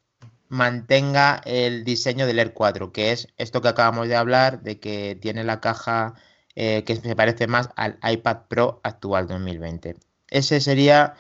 mantenga 0.48 1.42
el 1.44 1.84
diseño 1.84 2.26
del 2.26 2.38
Air 2.38 2.54
4, 2.54 2.90
que 2.90 3.12
es 3.12 3.28
esto 3.36 3.60
que 3.60 3.68
acabamos 3.68 4.08
de 4.08 4.16
hablar, 4.16 4.62
de 4.62 4.80
que 4.80 5.18
tiene 5.20 5.44
la 5.44 5.60
caja 5.60 6.14
eh, 6.54 6.82
que 6.84 6.96
se 6.96 7.14
parece 7.14 7.46
más 7.46 7.68
al 7.76 7.98
iPad 8.02 8.38
Pro 8.48 8.80
actual 8.84 9.26
2020. 9.26 9.96
Ese 10.30 10.62
sería 10.62 11.14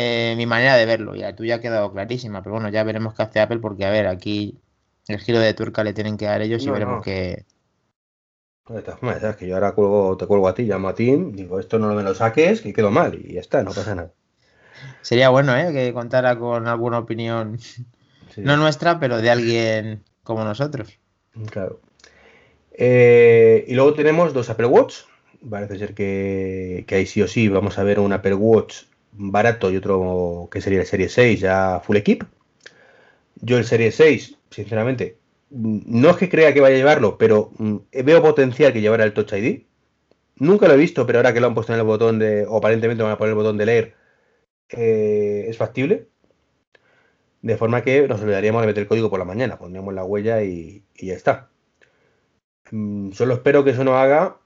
eh, 0.00 0.34
mi 0.36 0.46
manera 0.46 0.76
de 0.76 0.86
verlo. 0.86 1.16
Ya 1.16 1.34
tú 1.34 1.44
ya 1.44 1.56
ha 1.56 1.60
quedado 1.60 1.92
clarísima, 1.92 2.40
pero 2.40 2.54
bueno, 2.54 2.68
ya 2.68 2.84
veremos 2.84 3.14
qué 3.14 3.22
hace 3.22 3.40
Apple, 3.40 3.58
porque 3.58 3.84
a 3.84 3.90
ver, 3.90 4.06
aquí 4.06 4.60
el 5.08 5.18
giro 5.18 5.40
de 5.40 5.54
turca 5.54 5.82
le 5.82 5.92
tienen 5.92 6.16
que 6.16 6.26
dar 6.26 6.40
ellos 6.40 6.64
y 6.64 6.70
veremos 6.70 7.02
qué. 7.02 7.44
De 8.68 9.36
que 9.36 9.48
yo 9.48 9.56
ahora 9.56 9.74
te 10.16 10.26
cuelgo 10.26 10.46
a 10.46 10.54
ti, 10.54 10.62
llamo 10.62 10.88
a 10.88 10.94
ti, 10.94 11.16
digo, 11.32 11.58
esto 11.58 11.80
no 11.80 11.92
me 11.94 12.04
lo 12.04 12.14
saques, 12.14 12.60
que 12.60 12.72
quedo 12.72 12.92
mal, 12.92 13.18
y 13.20 13.34
ya 13.34 13.40
está, 13.40 13.64
no 13.64 13.72
pasa 13.72 13.96
nada. 13.96 14.12
Sería 15.02 15.30
bueno, 15.30 15.56
¿eh? 15.56 15.72
Que 15.72 15.92
contara 15.92 16.38
con 16.38 16.68
alguna 16.68 17.00
opinión 17.00 17.58
no 18.36 18.56
nuestra, 18.56 19.00
pero 19.00 19.20
de 19.20 19.30
alguien 19.30 20.04
como 20.22 20.44
nosotros. 20.44 20.96
Claro. 21.50 21.80
Eh, 22.70 23.64
y 23.66 23.74
luego 23.74 23.94
tenemos 23.94 24.32
dos 24.32 24.48
Apple 24.48 24.66
Watch. 24.66 24.98
Parece 25.50 25.76
ser 25.76 25.94
que, 25.94 26.84
que 26.86 26.94
ahí 26.94 27.06
sí 27.06 27.20
o 27.20 27.26
sí 27.26 27.48
vamos 27.48 27.78
a 27.78 27.82
ver 27.82 27.98
un 27.98 28.12
Apple 28.12 28.34
Watch 28.34 28.84
barato 29.18 29.70
y 29.70 29.76
otro 29.76 30.48
que 30.50 30.60
sería 30.60 30.80
el 30.80 30.86
Serie 30.86 31.08
6 31.08 31.40
ya 31.40 31.80
full 31.84 31.96
equip. 31.96 32.24
Yo 33.36 33.58
el 33.58 33.64
Serie 33.64 33.92
6, 33.92 34.38
sinceramente, 34.50 35.18
no 35.50 36.10
es 36.10 36.16
que 36.16 36.28
crea 36.28 36.54
que 36.54 36.60
vaya 36.60 36.76
a 36.76 36.78
llevarlo, 36.78 37.18
pero 37.18 37.50
mm, 37.58 37.76
veo 38.04 38.22
potencial 38.22 38.72
que 38.72 38.80
llevara 38.80 39.04
el 39.04 39.12
Touch 39.12 39.32
ID. 39.32 39.62
Nunca 40.36 40.68
lo 40.68 40.74
he 40.74 40.76
visto, 40.76 41.06
pero 41.06 41.18
ahora 41.18 41.32
que 41.34 41.40
lo 41.40 41.48
han 41.48 41.54
puesto 41.54 41.72
en 41.72 41.80
el 41.80 41.84
botón 41.84 42.18
de, 42.18 42.46
o 42.46 42.58
aparentemente 42.58 43.02
van 43.02 43.12
a 43.12 43.18
poner 43.18 43.30
el 43.30 43.36
botón 43.36 43.58
de 43.58 43.66
leer, 43.66 43.94
eh, 44.70 45.46
es 45.48 45.56
factible. 45.56 46.08
De 47.42 47.56
forma 47.56 47.82
que 47.82 48.06
nos 48.08 48.20
olvidaríamos 48.20 48.62
de 48.62 48.66
meter 48.66 48.82
el 48.82 48.88
código 48.88 49.10
por 49.10 49.18
la 49.18 49.24
mañana, 49.24 49.58
pondríamos 49.58 49.94
la 49.94 50.04
huella 50.04 50.42
y, 50.42 50.84
ya 50.94 51.14
está. 51.14 51.50
Mm, 52.70 53.12
solo 53.12 53.34
espero 53.34 53.64
que 53.64 53.70
eso 53.70 53.84
no 53.84 53.96
haga 53.96 54.38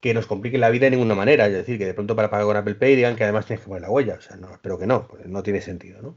que 0.00 0.14
nos 0.14 0.26
complique 0.26 0.58
la 0.58 0.70
vida 0.70 0.86
de 0.86 0.92
ninguna 0.92 1.14
manera. 1.14 1.46
Es 1.46 1.52
decir, 1.52 1.78
que 1.78 1.86
de 1.86 1.94
pronto 1.94 2.16
para 2.16 2.30
pagar 2.30 2.46
con 2.46 2.56
Apple 2.56 2.74
Pay 2.74 2.96
digan 2.96 3.16
que 3.16 3.24
además 3.24 3.46
tienes 3.46 3.62
que 3.62 3.68
poner 3.68 3.82
la 3.82 3.90
huella. 3.90 4.14
O 4.14 4.20
sea, 4.20 4.36
no, 4.36 4.52
espero 4.52 4.78
que 4.78 4.86
no, 4.86 5.08
no 5.24 5.42
tiene 5.42 5.60
sentido, 5.60 6.00
¿no? 6.02 6.16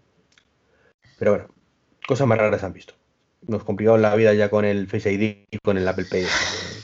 Pero 1.18 1.32
bueno, 1.32 1.48
cosas 2.08 2.28
más 2.28 2.38
raras 2.38 2.64
han 2.64 2.74
visto. 2.74 2.94
Nos 3.48 3.64
complicamos 3.64 4.02
la 4.02 4.16
vida 4.16 4.34
ya 4.34 4.50
con 4.50 4.66
el 4.66 4.88
Face 4.88 5.12
ID 5.12 5.46
y 5.50 5.58
con 5.60 5.78
el 5.78 5.88
Apple 5.88 6.06
Pay. 6.10 6.26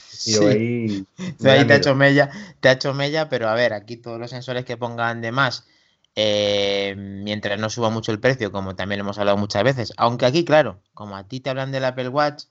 Sí. 0.10 1.05
Ahí, 1.45 1.65
te 1.65 1.73
ha 1.73 1.75
hecho 1.75 1.95
mella, 1.95 2.31
te 2.60 2.69
ha 2.69 2.73
hecho 2.73 2.93
mella, 2.93 3.29
pero 3.29 3.47
a 3.49 3.53
ver, 3.53 3.73
aquí 3.73 3.97
todos 3.97 4.19
los 4.19 4.31
sensores 4.31 4.65
que 4.65 4.77
pongan 4.77 5.21
de 5.21 5.31
más 5.31 5.67
eh, 6.15 6.95
mientras 6.97 7.60
no 7.60 7.69
suba 7.69 7.89
mucho 7.89 8.12
el 8.12 8.19
precio, 8.19 8.51
como 8.51 8.75
también 8.75 9.01
hemos 9.01 9.19
hablado 9.19 9.38
muchas 9.38 9.63
veces. 9.63 9.93
Aunque 9.97 10.25
aquí, 10.25 10.45
claro, 10.45 10.79
como 10.93 11.17
a 11.17 11.27
ti 11.27 11.41
te 11.41 11.49
hablan 11.49 11.71
del 11.71 11.86
Apple 11.86 12.08
Watch, 12.10 12.45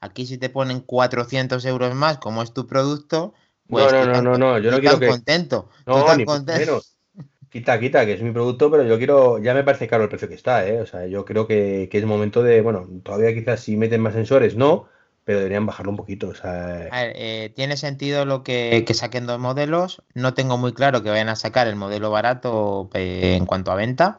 aquí 0.00 0.26
si 0.26 0.38
te 0.38 0.48
ponen 0.48 0.80
400 0.80 1.64
euros 1.66 1.94
más, 1.94 2.18
como 2.18 2.42
es 2.42 2.52
tu 2.54 2.66
producto, 2.66 3.34
pues 3.70 3.92
no, 3.92 4.04
no, 4.04 4.22
no, 4.22 4.38
no, 4.38 4.58
yo 4.58 4.70
no 4.70 4.80
quiero 4.80 4.98
que... 4.98 5.08
contento. 5.08 5.68
No, 5.86 6.16
ni 6.16 6.24
contento. 6.24 6.82
Quita, 7.48 7.80
quita, 7.80 8.06
que 8.06 8.12
es 8.12 8.22
mi 8.22 8.30
producto, 8.30 8.70
pero 8.70 8.84
yo 8.84 8.96
quiero, 8.96 9.38
ya 9.38 9.54
me 9.54 9.64
parece 9.64 9.88
caro 9.88 10.04
el 10.04 10.08
precio 10.08 10.28
que 10.28 10.34
está, 10.34 10.68
¿eh? 10.68 10.80
O 10.80 10.86
sea, 10.86 11.06
yo 11.06 11.24
creo 11.24 11.48
que, 11.48 11.88
que 11.90 11.98
es 11.98 12.04
momento 12.04 12.44
de, 12.44 12.60
bueno, 12.60 12.88
todavía 13.02 13.34
quizás 13.34 13.60
si 13.60 13.76
meten 13.76 14.00
más 14.00 14.14
sensores, 14.14 14.54
no, 14.54 14.86
pero 15.24 15.38
deberían 15.38 15.66
bajarlo 15.66 15.90
un 15.90 15.96
poquito. 15.96 16.32
Eh, 16.44 17.52
tiene 17.54 17.76
sentido 17.76 18.24
lo 18.24 18.42
que, 18.42 18.84
saquen 18.94 19.26
dos 19.26 19.38
modelos. 19.38 20.02
No 20.14 20.34
tengo 20.34 20.58
muy 20.58 20.72
claro 20.72 21.02
que 21.02 21.10
vayan 21.10 21.28
a 21.28 21.36
sacar 21.36 21.68
el 21.68 21.76
modelo 21.76 22.10
barato 22.10 22.90
eh, 22.94 23.36
en 23.36 23.46
cuanto 23.46 23.70
a 23.70 23.76
venta. 23.76 24.18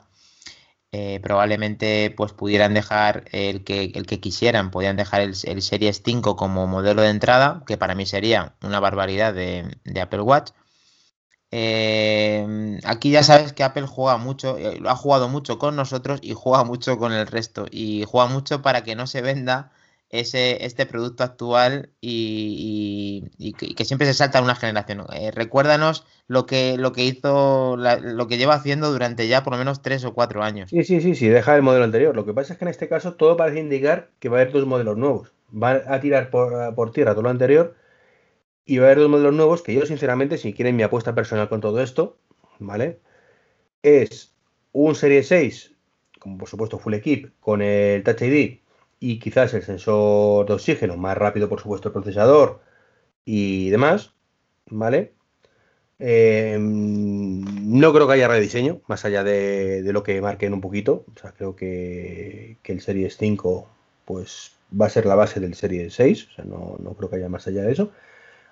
Eh, 0.93 1.21
probablemente 1.21 2.13
pues 2.17 2.33
pudieran 2.33 2.73
dejar 2.73 3.23
el 3.31 3.63
que, 3.63 3.91
el 3.95 4.05
que 4.05 4.19
quisieran, 4.19 4.71
podrían 4.71 4.97
dejar 4.97 5.21
el, 5.21 5.35
Series 5.35 6.01
5 6.03 6.35
como 6.35 6.67
modelo 6.67 7.01
de 7.01 7.09
entrada, 7.09 7.63
que 7.65 7.77
para 7.77 7.95
mí 7.95 8.05
sería 8.05 8.55
una 8.61 8.81
barbaridad 8.81 9.33
de, 9.33 9.71
Apple 10.01 10.21
Watch. 10.21 10.51
aquí 12.83 13.11
ya 13.11 13.23
sabes 13.23 13.53
que 13.53 13.63
Apple 13.63 13.87
juega 13.87 14.17
mucho, 14.17 14.57
lo 14.79 14.89
ha 14.89 14.95
jugado 14.95 15.29
mucho 15.29 15.57
con 15.59 15.75
nosotros 15.75 16.19
y 16.21 16.33
juega 16.33 16.63
mucho 16.65 16.97
con 16.97 17.13
el 17.13 17.27
resto. 17.27 17.67
Y 17.71 18.03
juega 18.07 18.27
mucho 18.27 18.61
para 18.61 18.83
que 18.83 18.95
no 18.95 19.07
se 19.07 19.21
venda 19.21 19.71
ese, 20.11 20.65
este 20.65 20.85
producto 20.85 21.23
actual 21.23 21.89
y, 22.01 23.23
que, 23.57 23.85
siempre 23.85 24.05
se 24.05 24.13
salta 24.13 24.41
una 24.41 24.55
generación. 24.55 25.05
Eh, 25.13 25.31
recuérdanos 25.31 26.05
lo 26.27 26.45
que, 26.45 26.77
lo 26.77 26.91
que 26.91 27.05
hizo, 27.05 27.77
lo 27.77 28.27
que 28.27 28.37
lleva 28.37 28.55
haciendo 28.55 28.91
durante 28.91 29.27
ya 29.27 29.43
por 29.43 29.53
lo 29.53 29.59
menos 29.59 29.81
tres 29.81 30.03
o 30.03 30.13
cuatro 30.13 30.43
años. 30.43 30.69
Sí, 30.69 30.83
sí, 30.83 30.99
sí, 31.01 31.15
sí, 31.15 31.29
deja 31.29 31.55
el 31.55 31.61
modelo 31.61 31.85
anterior. 31.85 32.15
Lo 32.15 32.25
que 32.25 32.33
pasa 32.33 32.53
es 32.53 32.59
que 32.59 32.65
en 32.65 32.69
este 32.69 32.89
caso 32.89 33.13
todo 33.13 33.37
parece 33.37 33.61
indicar 33.61 34.09
que 34.19 34.27
va 34.27 34.37
a 34.37 34.41
haber 34.41 34.53
dos 34.53 34.65
modelos 34.65 34.97
nuevos. 34.97 35.31
Va 35.51 35.81
a 35.87 35.99
tirar 36.01 36.29
por, 36.29 36.75
por 36.75 36.91
tierra 36.91 37.13
todo 37.13 37.23
lo 37.23 37.29
anterior 37.29 37.75
y 38.65 38.77
va 38.77 38.85
a 38.85 38.87
haber 38.87 38.99
dos 38.99 39.09
modelos 39.09 39.33
nuevos 39.33 39.61
que 39.61 39.73
yo 39.73 39.85
sinceramente, 39.85 40.37
si 40.37 40.53
quieren 40.53 40.75
mi 40.75 40.83
apuesta 40.83 41.15
personal 41.15 41.47
con 41.47 41.61
todo 41.61 41.81
esto, 41.81 42.17
¿vale? 42.59 42.99
Es 43.81 44.33
un 44.73 44.95
Serie 44.95 45.23
6, 45.23 45.73
como 46.19 46.37
por 46.37 46.49
supuesto 46.49 46.79
Full 46.79 46.95
Equip, 46.95 47.31
con 47.39 47.61
el 47.61 48.03
Touch 48.03 48.21
ID 48.21 48.60
y 49.01 49.17
quizás 49.19 49.53
el 49.55 49.63
sensor 49.63 50.45
de 50.45 50.53
oxígeno, 50.53 50.95
más 50.95 51.17
rápido 51.17 51.49
por 51.49 51.59
supuesto 51.59 51.89
el 51.89 51.93
procesador 51.93 52.61
y 53.25 53.71
demás, 53.71 54.13
¿vale? 54.67 55.13
Em, 55.97 57.41
no 57.79 57.93
creo 57.93 58.07
que 58.07 58.13
haya 58.13 58.27
rediseño, 58.27 58.81
más 58.87 59.03
allá 59.03 59.23
de, 59.23 59.81
lo 59.91 60.03
que 60.03 60.21
marquen 60.21 60.53
un 60.53 60.61
poquito. 60.61 61.03
O 61.15 61.19
sea, 61.19 61.31
creo 61.31 61.55
que, 61.55 62.57
el 62.63 62.81
Series 62.81 63.17
5 63.17 63.67
pues, 64.05 64.53
va 64.79 64.85
a 64.85 64.89
ser 64.89 65.07
la 65.07 65.15
base 65.15 65.39
del 65.39 65.55
Series 65.55 65.95
6. 65.95 66.27
O 66.27 66.35
sea, 66.35 66.45
no, 66.45 66.77
creo 66.95 67.09
que 67.09 67.15
haya 67.15 67.29
más 67.29 67.47
allá 67.47 67.63
de 67.63 67.71
eso. 67.71 67.91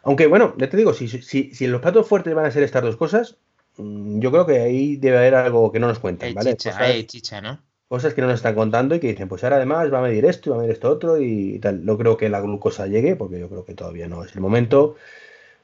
Aunque 0.01 0.25
bueno, 0.25 0.55
ya 0.57 0.69
te 0.69 0.77
digo, 0.77 0.93
si, 0.93 1.07
si, 1.07 1.53
si 1.53 1.67
los 1.67 1.81
platos 1.81 2.07
fuertes 2.07 2.33
van 2.33 2.45
a 2.45 2.51
ser 2.51 2.63
estas 2.63 2.81
dos 2.81 2.97
cosas, 2.97 3.37
mm, 3.77 4.19
yo 4.19 4.31
creo 4.31 4.47
que 4.47 4.59
ahí 4.59 4.95
debe 4.95 5.19
haber 5.19 5.35
algo 5.35 5.71
que 5.71 5.79
no 5.79 5.87
nos 5.87 5.99
cuentan, 5.99 6.33
¿vale? 6.33 6.55
Chicha, 6.55 7.05
chicha, 7.05 7.41
¿no? 7.41 7.68
Cosas 7.89 8.13
que 8.13 8.21
no 8.21 8.27
nos 8.27 8.37
están 8.37 8.55
contando 8.55 8.95
y 8.95 8.99
que 8.99 9.07
dicen, 9.07 9.27
pues 9.27 9.43
ahora 9.43 9.57
además 9.57 9.91
va 9.91 9.99
a 9.99 10.03
medir 10.03 10.25
esto 10.25 10.49
y 10.49 10.51
va 10.51 10.57
a 10.57 10.59
medir 10.59 10.73
esto 10.73 10.89
otro 10.91 11.19
y 11.19 11.59
tal. 11.59 11.85
No 11.85 11.97
creo 11.97 12.17
que 12.17 12.29
la 12.29 12.41
glucosa 12.41 12.87
llegue, 12.87 13.15
porque 13.15 13.39
yo 13.39 13.49
creo 13.49 13.65
que 13.65 13.73
todavía 13.75 14.07
no 14.07 14.23
es 14.23 14.35
el 14.35 14.41
momento. 14.41 14.95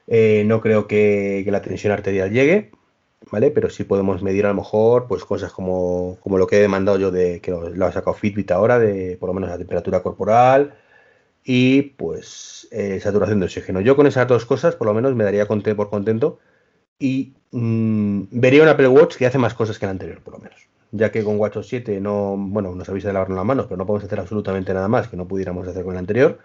Eh, 0.08 0.44
no 0.46 0.60
creo 0.60 0.86
que, 0.88 1.44
la 1.48 1.62
tensión 1.62 1.92
arterial 1.92 2.30
llegue, 2.32 2.72
¿vale? 3.30 3.50
Pero 3.52 3.70
sí 3.70 3.84
podemos 3.84 4.22
medir 4.22 4.46
a 4.46 4.50
lo 4.50 4.56
mejor 4.56 5.06
pues 5.08 5.24
cosas 5.24 5.52
como, 5.52 6.18
como 6.20 6.38
lo 6.38 6.46
que 6.46 6.56
he 6.58 6.60
demandado 6.60 6.98
yo 6.98 7.10
de 7.10 7.40
que 7.40 7.50
lo, 7.52 7.86
ha 7.86 7.92
sacado 7.92 8.14
Fitbit 8.14 8.50
ahora, 8.52 8.78
de 8.78 9.16
por 9.18 9.28
lo 9.28 9.34
menos 9.34 9.50
la 9.50 9.58
temperatura 9.58 10.02
corporal 10.02 10.74
y 11.44 11.82
pues 11.82 12.68
eh, 12.72 13.00
saturación 13.00 13.40
de 13.40 13.46
oxígeno. 13.46 13.80
Yo 13.80 13.96
con 13.96 14.06
esas 14.06 14.28
dos 14.28 14.46
cosas 14.46 14.76
por 14.76 14.86
lo 14.88 14.94
menos 14.94 15.14
me 15.14 15.24
daría 15.24 15.46
por 15.46 15.90
contento 15.90 16.38
y 16.98 17.34
mm, 17.52 18.24
vería 18.32 18.62
un 18.62 18.68
Apple 18.68 18.88
Watch 18.88 19.16
que 19.16 19.26
hace 19.26 19.38
más 19.38 19.54
cosas 19.54 19.78
que 19.78 19.86
el 19.86 19.90
anterior, 19.92 20.20
por 20.22 20.34
lo 20.34 20.40
menos 20.40 20.68
ya 20.92 21.10
que 21.12 21.24
con 21.24 21.38
WatchOS 21.38 21.68
7 21.68 22.00
no, 22.00 22.36
bueno, 22.38 22.74
nos 22.74 22.88
avisa 22.88 23.08
de 23.08 23.14
lavarnos 23.14 23.36
las 23.36 23.44
manos, 23.46 23.66
pero 23.66 23.76
no 23.76 23.86
podemos 23.86 24.04
hacer 24.04 24.20
absolutamente 24.20 24.72
nada 24.74 24.88
más 24.88 25.08
que 25.08 25.16
no 25.16 25.26
pudiéramos 25.28 25.66
hacer 25.68 25.84
con 25.84 25.94
el 25.94 25.98
anterior. 25.98 26.38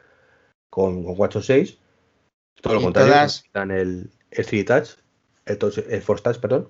con, 0.69 1.04
con 1.04 1.19
WatchOS 1.19 1.45
6. 1.45 1.77
Todo 2.62 2.75
lo 2.75 2.80
Y 2.80 2.84
contrario, 2.84 3.12
todas- 3.13 3.41
quitan 3.43 3.71
el, 3.71 4.10
3D 4.32 4.65
Touch, 4.65 4.89
el, 5.45 5.60
touch- 5.60 5.86
el 5.89 6.01
Force 6.01 6.23
Touch, 6.23 6.38
perdón. 6.39 6.69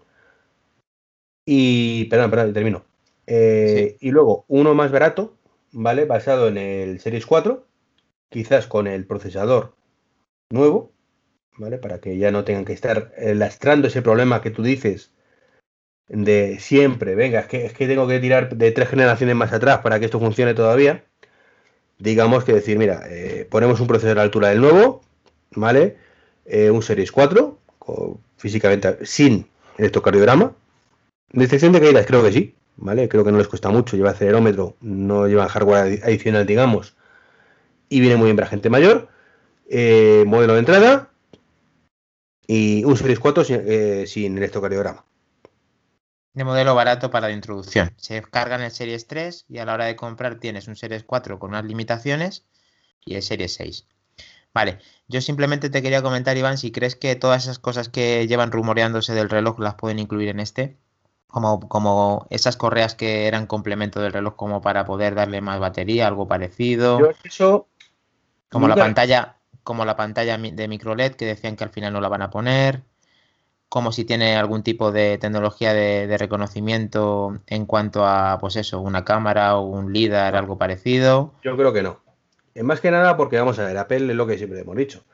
Y, 1.46 2.06
perdón, 2.06 2.30
perdón, 2.32 2.54
termino. 2.54 2.86
Eh, 3.28 3.98
Y 4.00 4.12
luego 4.12 4.46
uno 4.48 4.74
más 4.74 4.92
barato, 4.92 5.36
¿vale? 5.72 6.06
Basado 6.06 6.48
en 6.48 6.58
el 6.58 7.00
Series 7.00 7.26
4, 7.26 7.66
quizás 8.30 8.68
con 8.68 8.88
el 8.88 9.06
procesador 9.06 9.76
nuevo, 10.52 10.92
¿vale? 11.58 11.78
Para 11.78 12.00
que 12.00 12.18
ya 12.18 12.32
no 12.32 12.44
tengan 12.44 12.66
que 12.66 12.74
estar 12.74 13.14
eh, 13.18 13.36
lastrando 13.36 13.88
ese 13.88 14.02
problema 14.02 14.42
que 14.42 14.52
tú 14.52 14.64
dices 14.64 15.12
de 16.12 16.60
siempre, 16.60 17.16
venga, 17.16 17.42
es 17.42 17.48
que, 17.48 17.66
es 17.68 17.74
que 17.74 17.88
tengo 17.88 18.08
que 18.08 18.20
tirar 18.20 18.56
de 18.56 18.72
tres 18.72 18.90
generaciones 18.90 19.36
más 19.36 19.54
atrás 19.54 19.80
para 19.80 20.00
que 20.00 20.06
esto 20.06 20.20
funcione 20.20 20.54
todavía. 20.54 21.06
Digamos 22.00 22.44
que 22.44 22.54
decir, 22.54 22.78
mira, 22.80 23.04
eh, 23.10 23.48
ponemos 23.50 23.80
un 23.80 23.88
procesador 23.88 24.20
a 24.20 24.24
altura 24.24 24.50
del 24.50 24.62
nuevo, 24.62 25.02
¿vale? 25.56 25.98
Eh, 26.46 26.72
un 26.72 26.82
Series 26.82 27.12
4, 27.12 27.60
con- 27.80 28.20
físicamente 28.38 29.06
sin 29.06 29.48
electrocardiograma. 29.78 30.56
Detección 31.34 31.74
de 31.74 31.82
caídas, 31.82 32.06
creo 32.08 32.24
que 32.24 32.32
sí, 32.34 32.56
¿vale? 32.78 33.10
Creo 33.10 33.24
que 33.26 33.32
no 33.34 33.40
les 33.40 33.48
cuesta 33.50 33.70
mucho, 33.70 33.98
lleva 33.98 34.12
acelerómetro, 34.12 34.78
no 34.82 35.28
lleva 35.28 35.50
hardware 35.50 35.86
adi- 35.86 36.04
adicional, 36.04 36.46
digamos, 36.48 36.96
y 37.90 38.02
viene 38.02 38.18
muy 38.18 38.26
bien 38.28 38.38
para 38.38 38.50
gente 38.50 38.70
mayor. 38.70 39.10
Eh, 39.70 40.24
modelo 40.28 40.54
de 40.54 40.60
entrada 40.60 41.10
y 42.48 42.84
un 42.84 42.98
Series 42.98 43.20
4 43.20 43.44
sin, 43.44 43.62
sin 44.08 44.38
electrocardiograma. 44.38 45.04
De 46.34 46.44
modelo 46.44 46.76
barato 46.76 47.12
para 47.12 47.28
la 47.28 47.34
introducción. 47.34 47.94
Se 47.98 48.22
cargan 48.22 48.62
el 48.62 48.72
Series 48.72 49.08
3 49.08 49.46
y 49.50 49.58
a 49.58 49.66
la 49.66 49.74
hora 49.74 49.86
de 49.86 49.96
comprar 49.96 50.40
tienes 50.40 50.68
un 50.68 50.76
Series 50.76 51.04
4 51.04 51.40
con 51.40 51.52
unas 51.52 51.66
limitaciones 51.66 52.46
y 53.06 53.16
el 53.16 53.24
Series 53.24 53.54
6. 53.56 53.88
Vale, 54.54 54.80
yo 55.08 55.22
simplemente 55.22 55.70
te 55.70 55.82
quería 55.82 56.02
comentar, 56.02 56.36
Iván, 56.38 56.58
si 56.58 56.72
crees 56.72 56.96
que 56.96 57.16
todas 57.16 57.44
esas 57.44 57.60
cosas 57.60 57.90
que 57.90 58.28
llevan 58.28 58.52
rumoreándose 58.52 59.14
del 59.14 59.30
reloj 59.30 59.60
las 59.60 59.76
pueden 59.76 60.00
incluir 60.00 60.30
en 60.30 60.42
este, 60.42 60.78
como, 61.28 61.68
como 61.70 62.28
esas 62.30 62.58
correas 62.58 62.96
que 62.96 63.28
eran 63.28 63.48
complemento 63.48 64.02
del 64.02 64.12
reloj 64.12 64.36
como 64.36 64.62
para 64.62 64.86
poder 64.86 65.16
darle 65.16 65.40
más 65.40 65.60
batería, 65.60 66.08
algo 66.08 66.28
parecido, 66.28 67.00
Yo 67.00 67.12
eso 67.24 67.68
como 68.50 68.68
la 68.68 68.76
pantalla, 68.76 69.38
como 69.64 69.86
la 69.86 69.96
pantalla 69.96 70.38
de 70.38 70.68
micro 70.68 70.96
LED 70.96 71.14
que 71.14 71.26
decían 71.26 71.56
que 71.56 71.64
al 71.64 71.70
final 71.70 71.94
no 71.94 72.02
la 72.02 72.10
van 72.10 72.22
a 72.22 72.30
poner, 72.30 72.84
como 73.72 73.94
si 73.94 74.04
tiene 74.04 74.36
algún 74.36 74.64
tipo 74.64 74.92
de 74.92 75.18
tecnología 75.18 75.74
de, 75.74 76.06
de 76.06 76.18
reconocimiento 76.18 77.40
en 77.48 77.66
cuanto 77.66 78.06
a, 78.06 78.38
pues 78.38 78.58
eso, 78.58 78.82
una 78.82 79.06
cámara 79.06 79.56
o 79.56 79.62
un 79.62 79.94
LIDAR, 79.94 80.36
algo 80.36 80.58
parecido. 80.58 81.36
Yo 81.42 81.56
creo 81.56 81.72
que 81.72 81.82
no. 81.82 82.02
Es 82.54 82.66
más 82.66 82.82
que 82.82 82.92
nada 82.92 83.16
porque, 83.16 83.40
vamos 83.40 83.58
a 83.60 83.64
ver, 83.64 83.78
Apple 83.78 84.10
es 84.10 84.16
lo 84.18 84.28
que 84.28 84.38
siempre 84.38 84.60
hemos 84.60 84.76
dicho. 84.76 85.06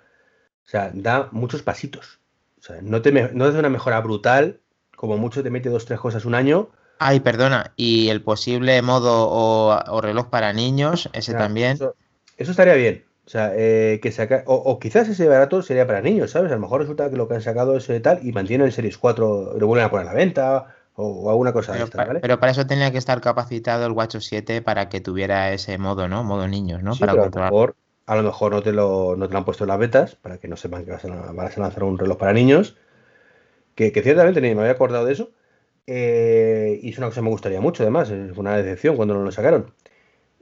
O 0.65 0.70
sea, 0.70 0.89
da 0.91 1.30
muchos 1.32 1.62
pasitos. 1.62 2.17
O 2.60 2.63
sea, 2.63 2.78
no 2.82 3.04
te 3.04 3.12
no 3.12 3.46
hace 3.46 3.60
una 3.60 3.70
mejora 3.70 4.02
brutal, 4.02 4.60
como 4.96 5.20
mucho 5.20 5.43
te 5.43 5.52
mete 5.52 5.70
dos, 5.70 5.86
tres 5.86 6.00
cosas 6.00 6.26
un 6.26 6.34
año. 6.34 6.70
Ay, 6.98 7.20
perdona, 7.20 7.74
y 7.76 8.10
el 8.10 8.24
posible 8.24 8.82
modo 8.82 9.30
o, 9.30 9.80
o 9.88 10.02
reloj 10.02 10.30
para 10.30 10.52
niños, 10.52 11.12
ese 11.13 11.36
también. 11.36 11.74
Eso, 11.74 11.93
eso 12.38 12.50
estaría 12.50 12.74
bien. 12.74 13.06
O 13.28 13.30
sea, 13.30 13.54
eh, 13.56 14.00
que 14.02 14.12
saca, 14.13 14.44
o, 14.48 14.56
o 14.56 14.80
quizás 14.80 15.08
ese 15.10 15.28
barato 15.28 15.62
sería 15.62 15.86
para 15.88 16.02
niños, 16.02 16.32
¿sabes? 16.32 16.52
A 16.52 16.56
lo 16.56 16.62
mejor 16.62 16.82
resulta 16.82 17.10
que 17.12 17.18
lo 17.18 17.28
que 17.28 17.36
han 17.36 17.42
sacado 17.44 17.78
es 17.78 17.88
de 17.88 18.00
tal 18.00 18.26
y 18.28 18.32
mantienen 18.32 18.68
el 18.68 18.74
Series 18.74 18.98
4, 18.98 19.54
lo 19.60 19.68
vuelven 19.68 19.86
a 19.88 19.92
poner 19.92 20.08
a 20.08 20.12
la 20.12 20.16
venta 20.18 20.76
o, 20.96 21.06
o 21.26 21.30
alguna 21.30 21.54
cosa 21.54 21.76
de 21.76 21.88
pa- 21.88 22.06
¿vale? 22.06 22.22
pero 22.22 22.40
para 22.40 22.52
eso 22.54 22.66
tenía 22.68 22.92
que 22.92 22.98
estar 22.98 23.20
capacitado 23.22 23.86
el 23.86 23.92
WatchOS 23.94 24.26
7 24.26 24.62
para 24.62 24.90
que 24.90 25.02
tuviera 25.02 25.52
ese 25.52 25.78
modo, 25.78 26.08
¿no? 26.08 26.24
Modo 26.24 26.48
niños, 26.48 26.82
¿no? 26.84 26.98
Sí, 26.98 27.00
para 27.00 27.12
pero 27.12 27.24
a 27.24 27.26
lo 27.26 27.32
mejor, 27.32 27.76
a 28.06 28.16
lo 28.16 28.24
mejor 28.24 28.52
no 28.54 28.62
te 28.63 28.72
lo, 28.74 29.16
no 29.16 29.28
te 29.28 29.34
lo 29.34 29.40
han 29.40 29.46
puesto 29.46 29.63
en 29.63 29.70
las 29.70 29.80
betas 29.80 30.16
para 30.16 30.40
que 30.40 30.48
no 30.48 30.58
sepan 30.58 30.86
que 30.86 30.92
vas 30.92 31.06
a, 31.06 31.32
vas 31.34 31.58
a 31.58 31.62
lanzar 31.62 31.84
un 31.84 31.98
reloj 31.98 32.18
para 32.18 32.34
niños. 32.34 32.78
Que, 33.76 33.92
que 33.92 34.02
ciertamente 34.04 34.42
ni 34.42 34.56
me 34.56 34.62
había 34.62 34.74
acordado 34.74 35.06
de 35.06 35.13
eso. 35.13 35.32
eh, 35.88 36.80
y 36.84 36.92
es 36.92 37.00
una 37.00 37.08
cosa 37.08 37.22
que 37.22 37.26
me 37.26 37.30
gustaría 37.32 37.62
mucho, 37.62 37.84
además. 37.84 38.12
eh, 38.12 38.32
Fue 38.34 38.42
una 38.42 38.58
decepción 38.58 38.96
cuando 38.98 39.16
no 39.16 39.24
lo 39.24 39.32
sacaron. 39.32 39.74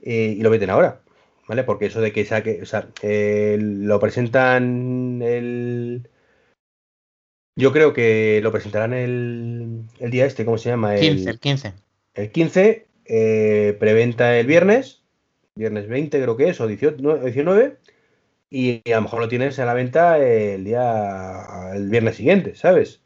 Eh, 0.02 0.36
y 0.38 0.42
lo 0.42 0.50
meten 0.50 0.70
ahora, 0.70 1.02
¿vale? 1.48 1.64
Porque 1.64 1.86
eso 1.86 2.00
de 2.00 2.12
que 2.12 2.24
saque, 2.24 2.60
o 2.62 2.66
sea, 2.66 2.88
eh, 3.02 3.56
lo 3.60 3.98
presentan 4.00 5.22
el. 5.22 6.08
Yo 7.58 7.72
creo 7.72 7.94
que 7.94 8.40
lo 8.42 8.52
presentarán 8.52 8.92
el, 8.92 9.84
el 9.98 10.10
día 10.10 10.26
este, 10.26 10.44
¿cómo 10.44 10.58
se 10.58 10.68
llama? 10.68 10.94
El, 10.94 11.16
15, 11.16 11.30
el 11.30 11.40
15. 11.40 11.74
el 12.14 12.30
15, 12.30 12.86
eh, 13.06 13.76
preventa 13.80 14.36
el 14.38 14.46
viernes, 14.46 15.02
viernes 15.54 15.88
20 15.88 16.20
creo 16.20 16.36
que 16.36 16.50
es, 16.50 16.60
o 16.60 16.66
18, 16.66 16.96
no, 17.00 17.16
19, 17.16 17.78
y 18.50 18.82
a 18.92 18.96
lo 18.96 19.02
mejor 19.02 19.20
lo 19.20 19.28
tienes 19.28 19.58
a 19.58 19.64
la 19.64 19.72
venta 19.72 20.18
el 20.18 20.64
día, 20.64 21.70
el 21.74 21.88
viernes 21.88 22.16
siguiente, 22.16 22.54
¿sabes? 22.56 23.00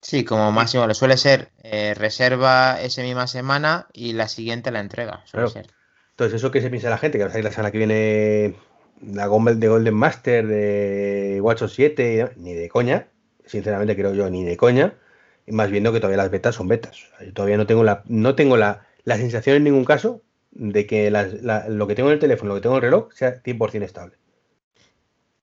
Sí, 0.00 0.24
como 0.24 0.52
máximo 0.52 0.86
le 0.86 0.94
suele 0.94 1.16
ser 1.16 1.50
eh, 1.62 1.94
reserva 1.94 2.80
esa 2.80 3.02
misma 3.02 3.26
semana 3.26 3.88
y 3.92 4.12
la 4.12 4.28
siguiente 4.28 4.70
la 4.70 4.80
entrega. 4.80 5.22
Suele 5.24 5.48
Claro. 5.48 5.48
ser. 5.48 5.77
Entonces, 6.18 6.40
eso 6.40 6.50
que 6.50 6.60
se 6.60 6.68
piensa 6.68 6.90
la 6.90 6.98
gente, 6.98 7.16
que 7.16 7.24
va 7.24 7.32
a 7.32 7.38
la 7.38 7.52
semana 7.52 7.70
que 7.70 7.78
viene 7.78 8.56
la 9.06 9.28
Golden, 9.28 9.60
de 9.60 9.68
Golden 9.68 9.94
Master 9.94 10.48
de 10.48 11.38
WatchOS 11.40 11.72
7, 11.74 12.12
y 12.12 12.16
demás, 12.16 12.36
ni 12.36 12.54
de 12.54 12.68
coña, 12.68 13.06
sinceramente 13.46 13.94
creo 13.94 14.12
yo, 14.14 14.28
ni 14.28 14.42
de 14.42 14.56
coña, 14.56 14.94
y 15.46 15.52
más 15.52 15.70
viendo 15.70 15.92
que 15.92 16.00
todavía 16.00 16.16
las 16.16 16.32
betas 16.32 16.56
son 16.56 16.66
betas. 16.66 17.04
Yo 17.24 17.32
todavía 17.32 17.56
no 17.56 17.68
tengo 17.68 17.84
la, 17.84 18.02
no 18.08 18.34
tengo 18.34 18.56
la, 18.56 18.84
la 19.04 19.16
sensación 19.16 19.54
en 19.58 19.62
ningún 19.62 19.84
caso 19.84 20.20
de 20.50 20.88
que 20.88 21.08
lo 21.12 21.86
que 21.86 21.94
tengo 21.94 22.08
en 22.08 22.14
el 22.14 22.18
teléfono, 22.18 22.48
lo 22.48 22.54
que 22.56 22.62
tengo 22.62 22.74
en 22.74 22.82
el 22.82 22.90
reloj, 22.90 23.12
sea 23.12 23.40
100% 23.40 23.84
estable. 23.84 24.16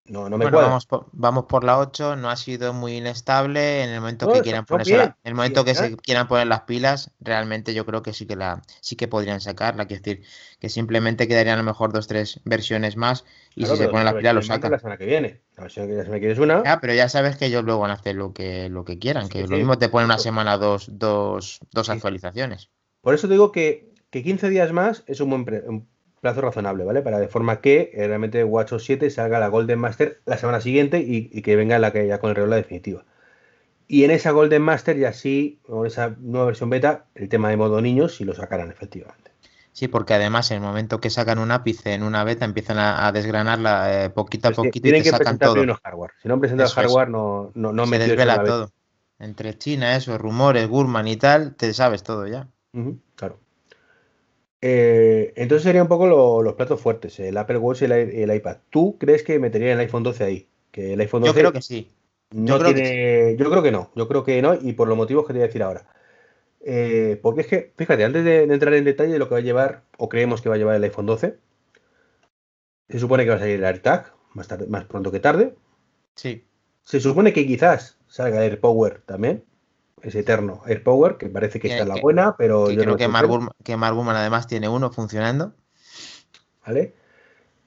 No, 0.05 0.29
no 0.29 0.37
me 0.37 0.47
Bueno, 0.47 0.59
vamos 0.59 0.85
por, 0.85 1.07
vamos 1.13 1.45
por 1.45 1.63
la 1.63 1.79
8, 1.79 2.15
no 2.17 2.29
ha 2.29 2.35
sido 2.35 2.73
muy 2.73 2.97
inestable. 2.97 3.83
En 3.83 3.89
el 3.89 4.01
momento 4.01 4.27
No, 4.27 4.29
que 4.29 4.41
quieran 4.41 4.65
ponerse 4.65 4.97
bien, 4.97 4.97
la- 4.97 5.17
en 5.23 5.29
el 5.29 5.35
momento 5.35 5.63
bien, 5.63 5.65
que 5.65 5.75
se 5.75 5.95
quieran 5.97 6.27
poner 6.27 6.47
las 6.47 6.61
pilas, 6.61 7.11
realmente 7.19 7.73
yo 7.73 7.85
creo 7.85 8.01
que 8.03 8.13
sí 8.13 8.25
que 8.27 8.35
la 8.35 8.61
sí 8.81 8.95
que 8.97 9.07
podrían 9.07 9.41
sacarla. 9.41 9.85
Quiero 9.87 10.03
decir, 10.03 10.23
que 10.59 10.69
simplemente 10.69 11.27
quedarían 11.27 11.55
a 11.55 11.61
lo 11.61 11.63
mejor 11.65 11.93
dos, 11.93 12.07
tres 12.07 12.39
versiones 12.45 12.97
más 12.97 13.23
y 13.55 13.65
Claro, 13.65 13.75
si 13.75 13.77
se 13.77 13.89
ponen 13.89 14.05
las 14.05 14.13
la 14.13 14.19
pilas 14.19 14.35
lo 14.35 14.41
sacan. 14.41 14.71
La 14.71 14.79
semana 14.79 14.97
que 14.97 15.05
viene. 15.05 15.41
La 15.57 15.63
versión 15.63 15.87
que 15.87 15.93
viene 15.95 16.31
es 16.31 16.39
una. 16.39 16.57
Ah, 16.65 16.79
pero 16.81 16.93
ya 16.93 17.07
sabes 17.07 17.37
que 17.37 17.45
ellos 17.45 17.63
luego 17.63 17.79
van 17.81 17.91
a 17.91 17.93
hacer 17.93 18.15
lo 18.15 18.33
que, 18.33 18.67
lo 18.69 18.83
que 18.83 18.99
quieran, 18.99 19.29
que 19.29 19.43
Sí, 19.43 19.47
lo 19.47 19.55
mismo 19.57 19.77
te 19.77 19.87
ponen 19.89 20.05
una 20.07 20.17
semana 20.17 20.57
dos, 20.57 20.87
dos, 20.91 21.59
dos 21.71 21.87
Sí. 21.89 21.93
actualizaciones. 21.93 22.69
Por 23.01 23.13
eso 23.13 23.27
te 23.27 23.33
digo 23.33 23.51
que, 23.51 23.93
que 24.09 24.23
15 24.23 24.49
días 24.49 24.71
más 24.73 25.03
es 25.07 25.19
un 25.21 25.29
buen 25.31 25.45
pre- 25.45 25.63
un 25.69 25.87
plazo 26.25 26.41
razonable, 26.41 26.83
¿vale? 26.83 27.01
Para 27.01 27.19
de 27.19 27.27
forma 27.27 27.61
que 27.61 27.91
eh, 27.93 28.07
realmente 28.07 28.43
WatchOS 28.43 28.83
7 28.83 29.09
salga 29.09 29.39
la 29.39 29.47
Golden 29.47 29.79
Master 29.79 30.21
la 30.25 30.37
semana 30.37 30.59
siguiente 30.61 30.99
y, 30.99 31.29
y 31.31 31.41
que 31.43 31.55
venga 31.55 31.79
la 31.79 31.91
que 31.93 32.07
ya 32.07 32.19
con 32.19 32.29
el 32.31 32.35
reloj 32.35 32.49
la 32.51 32.55
definitiva. 32.57 33.05
Y 33.87 34.03
en 34.03 34.11
esa 34.11 34.31
Golden 34.31 34.61
Master 34.61 34.97
ya 34.97 35.13
sí, 35.13 35.59
con 35.67 35.85
esa 35.87 36.15
nueva 36.19 36.47
versión 36.47 36.69
beta, 36.69 37.05
el 37.15 37.29
tema 37.29 37.49
de 37.49 37.57
modo 37.57 37.81
niños 37.81 38.15
sí 38.15 38.25
lo 38.25 38.33
sacarán 38.33 38.71
efectivamente. 38.71 39.31
Sí, 39.73 39.87
porque 39.89 40.13
además 40.13 40.49
en 40.51 40.57
el 40.57 40.63
momento 40.63 41.01
que 41.01 41.09
sacan 41.09 41.37
un 41.37 41.51
ápice 41.51 41.93
en 41.93 42.03
una 42.03 42.23
beta 42.23 42.45
empiezan 42.45 42.77
a, 42.77 43.05
a 43.07 43.11
desgranarla 43.11 44.05
eh, 44.05 44.09
poquito 44.09 44.47
a 44.47 44.51
poquito 44.51 44.87
y 44.87 44.91
tienen 44.91 45.01
te 45.01 45.03
que 45.03 45.09
sacan 45.09 45.37
presentar 45.37 45.49
todo. 45.49 45.63
el 45.63 45.73
hardware. 45.73 46.11
Si 46.21 46.27
no 46.27 46.35
han 46.35 46.39
presentado 46.39 46.67
Eso 46.67 46.79
es. 46.81 46.85
hardware, 46.85 47.09
no, 47.09 47.51
no, 47.55 47.73
no 47.73 47.83
en 47.83 47.89
desvela 47.99 48.43
todo. 48.43 48.71
Entre 49.19 49.57
China, 49.57 49.95
eso, 49.95 50.17
rumores, 50.17 50.67
Gurman 50.67 51.07
y 51.07 51.17
tal, 51.17 51.55
te 51.55 51.73
sabes 51.73 52.03
todo 52.03 52.25
ya. 52.27 52.49
Eh, 54.61 55.33
entonces 55.35 55.63
serían 55.63 55.83
un 55.83 55.87
poco 55.89 56.07
lo- 56.07 56.41
los 56.41 56.53
platos 56.53 56.81
fuertes, 56.81 57.19
el 57.19 57.37
Apple 57.37 57.57
Watch 57.57 57.83
y 57.83 57.85
el, 57.85 58.33
iPad. 58.35 58.57
¿Tú 58.69 58.97
crees 58.97 59.23
que 59.23 59.37
metería 59.39 59.73
el 59.73 59.79
iPhone 59.79 60.03
12 60.03 60.23
ahí? 60.23 60.47
Que 60.71 60.93
el 60.93 60.99
iPhone 61.01 61.21
12 61.21 61.33
Yo 61.33 61.39
creo 61.39 61.53
que 61.53 61.61
sí. 61.61 61.91
no 62.31 62.57
creo 62.59 62.73
que 62.73 62.81
tiene. 62.81 63.35
Yo 63.37 63.49
creo 63.49 63.61
que 63.63 63.71
no, 63.71 63.91
yo 63.95 64.07
creo 64.07 64.23
que 64.23 64.41
no, 64.41 64.55
y 64.55 64.73
por 64.73 64.87
los 64.87 64.97
motivos 64.97 65.25
que 65.25 65.33
te 65.33 65.39
voy 65.39 65.43
a 65.43 65.47
decir 65.47 65.63
ahora. 65.63 65.87
Eh, 66.61 67.19
porque 67.21 67.41
es 67.41 67.47
que, 67.47 67.73
fíjate, 67.77 68.03
antes 68.03 68.23
de, 68.25 68.47
de 68.47 68.53
entrar 68.53 68.73
en 68.73 68.85
detalle 68.85 69.13
de 69.13 69.19
lo 69.19 69.27
que 69.27 69.35
va 69.35 69.39
a 69.39 69.43
llevar, 69.43 69.83
o 69.97 70.09
creemos 70.09 70.41
que 70.41 70.49
va 70.49 70.55
a 70.55 70.57
llevar 70.57 70.75
el 70.75 70.83
iPhone 70.83 71.05
12, 71.05 71.37
se 72.89 72.99
supone 72.99 73.23
que 73.23 73.29
va 73.29 73.35
a 73.35 73.39
salir 73.39 73.55
el 73.55 73.65
AirTag, 73.65 74.13
más, 74.33 74.47
tarde, 74.47 74.67
más 74.67 74.85
pronto 74.85 75.11
que 75.11 75.19
tarde. 75.19 75.53
Sí. 76.15 76.43
Se 76.83 76.99
supone 76.99 77.33
que 77.33 77.45
quizás 77.45 77.97
salga 78.07 78.37
el 78.37 78.51
AirPower 78.51 79.01
también, 79.05 79.43
ese 80.09 80.19
eterno 80.19 80.61
AirPower, 80.65 81.17
que 81.17 81.27
parece 81.27 81.59
que 81.59 81.67
Que- 81.67 81.73
está 81.75 81.83
en 81.83 81.89
la 81.89 82.01
buena, 82.01 82.35
pero 82.37 82.67
Que 82.67 82.75
yo 82.75 82.81
creo 82.81 82.91
no 82.93 82.97
que 82.97 83.07
Mark, 83.07 83.29
que 83.63 83.77
Mark 83.77 83.97
además 84.09 84.47
tiene 84.47 84.69
uno 84.69 84.91
funcionando. 84.91 85.53
¿vale? 86.65 86.93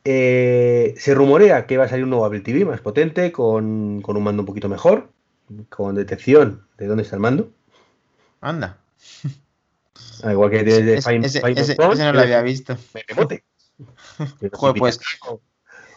Eh, 0.05 0.95
se 0.99 1.15
rumorea 1.15 1.67
que 1.67 1.77
va 1.77 1.85
a 1.85 1.89
salir 1.89 2.05
un 2.05 2.11
nuevo 2.11 2.25
Apple 2.25 2.41
TV 2.41 2.65
más 2.65 2.81
potente, 2.81 3.31
con, 3.31 4.01
con 4.03 4.17
un 4.17 4.23
mando 4.25 4.43
un 4.43 4.47
poquito 4.47 4.69
mejor, 4.69 5.13
con 5.69 5.95
detección 5.95 6.67
de 6.79 6.87
dónde 6.87 7.03
está 7.03 7.17
el 7.17 7.21
mando. 7.21 7.51
Anda. 8.41 8.79
Al 10.23 10.33
igual 10.33 10.51
que 10.51 10.65
tienes 10.65 10.85
de 10.87 10.95
Ese, 10.95 11.09
Find- 11.11 11.25
ese- 11.57 11.77
no 11.77 12.13
lo 12.13 12.21
había 12.21 12.43
visto. 12.43 12.77
Pero 14.41 14.57
Joder, 14.57 14.79
pues, 14.79 14.99
picas 14.99 15.19
o, 15.29 15.41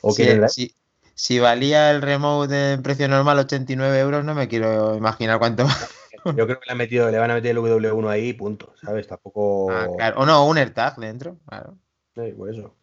o 0.01 0.11
Si, 0.11 0.25
la- 0.25 0.49
si- 0.49 0.75
si 1.15 1.39
valía 1.39 1.91
el 1.91 2.01
remote 2.01 2.73
en 2.73 2.83
precio 2.83 3.07
normal 3.07 3.39
89 3.39 3.99
euros, 3.99 4.23
no 4.25 4.35
me 4.35 4.47
quiero 4.47 4.95
imaginar 4.95 5.39
cuánto. 5.39 5.65
Yo 6.37 6.45
creo 6.45 6.59
que 6.59 6.65
le, 6.67 6.71
han 6.71 6.77
metido, 6.77 7.09
le 7.09 7.17
van 7.17 7.31
a 7.31 7.35
meter 7.35 7.51
el 7.51 7.57
W1 7.57 8.09
ahí, 8.09 8.33
punto. 8.33 8.73
¿Sabes? 8.81 9.07
Tampoco. 9.07 9.71
Ah, 9.71 9.87
claro. 9.95 10.19
O 10.19 10.25
no, 10.25 10.47
un 10.47 10.57
AirTag 10.57 10.97
dentro. 10.97 11.37
Claro. 11.47 11.77
Sí, 12.15 12.31
por 12.33 12.49
eso. 12.49 12.75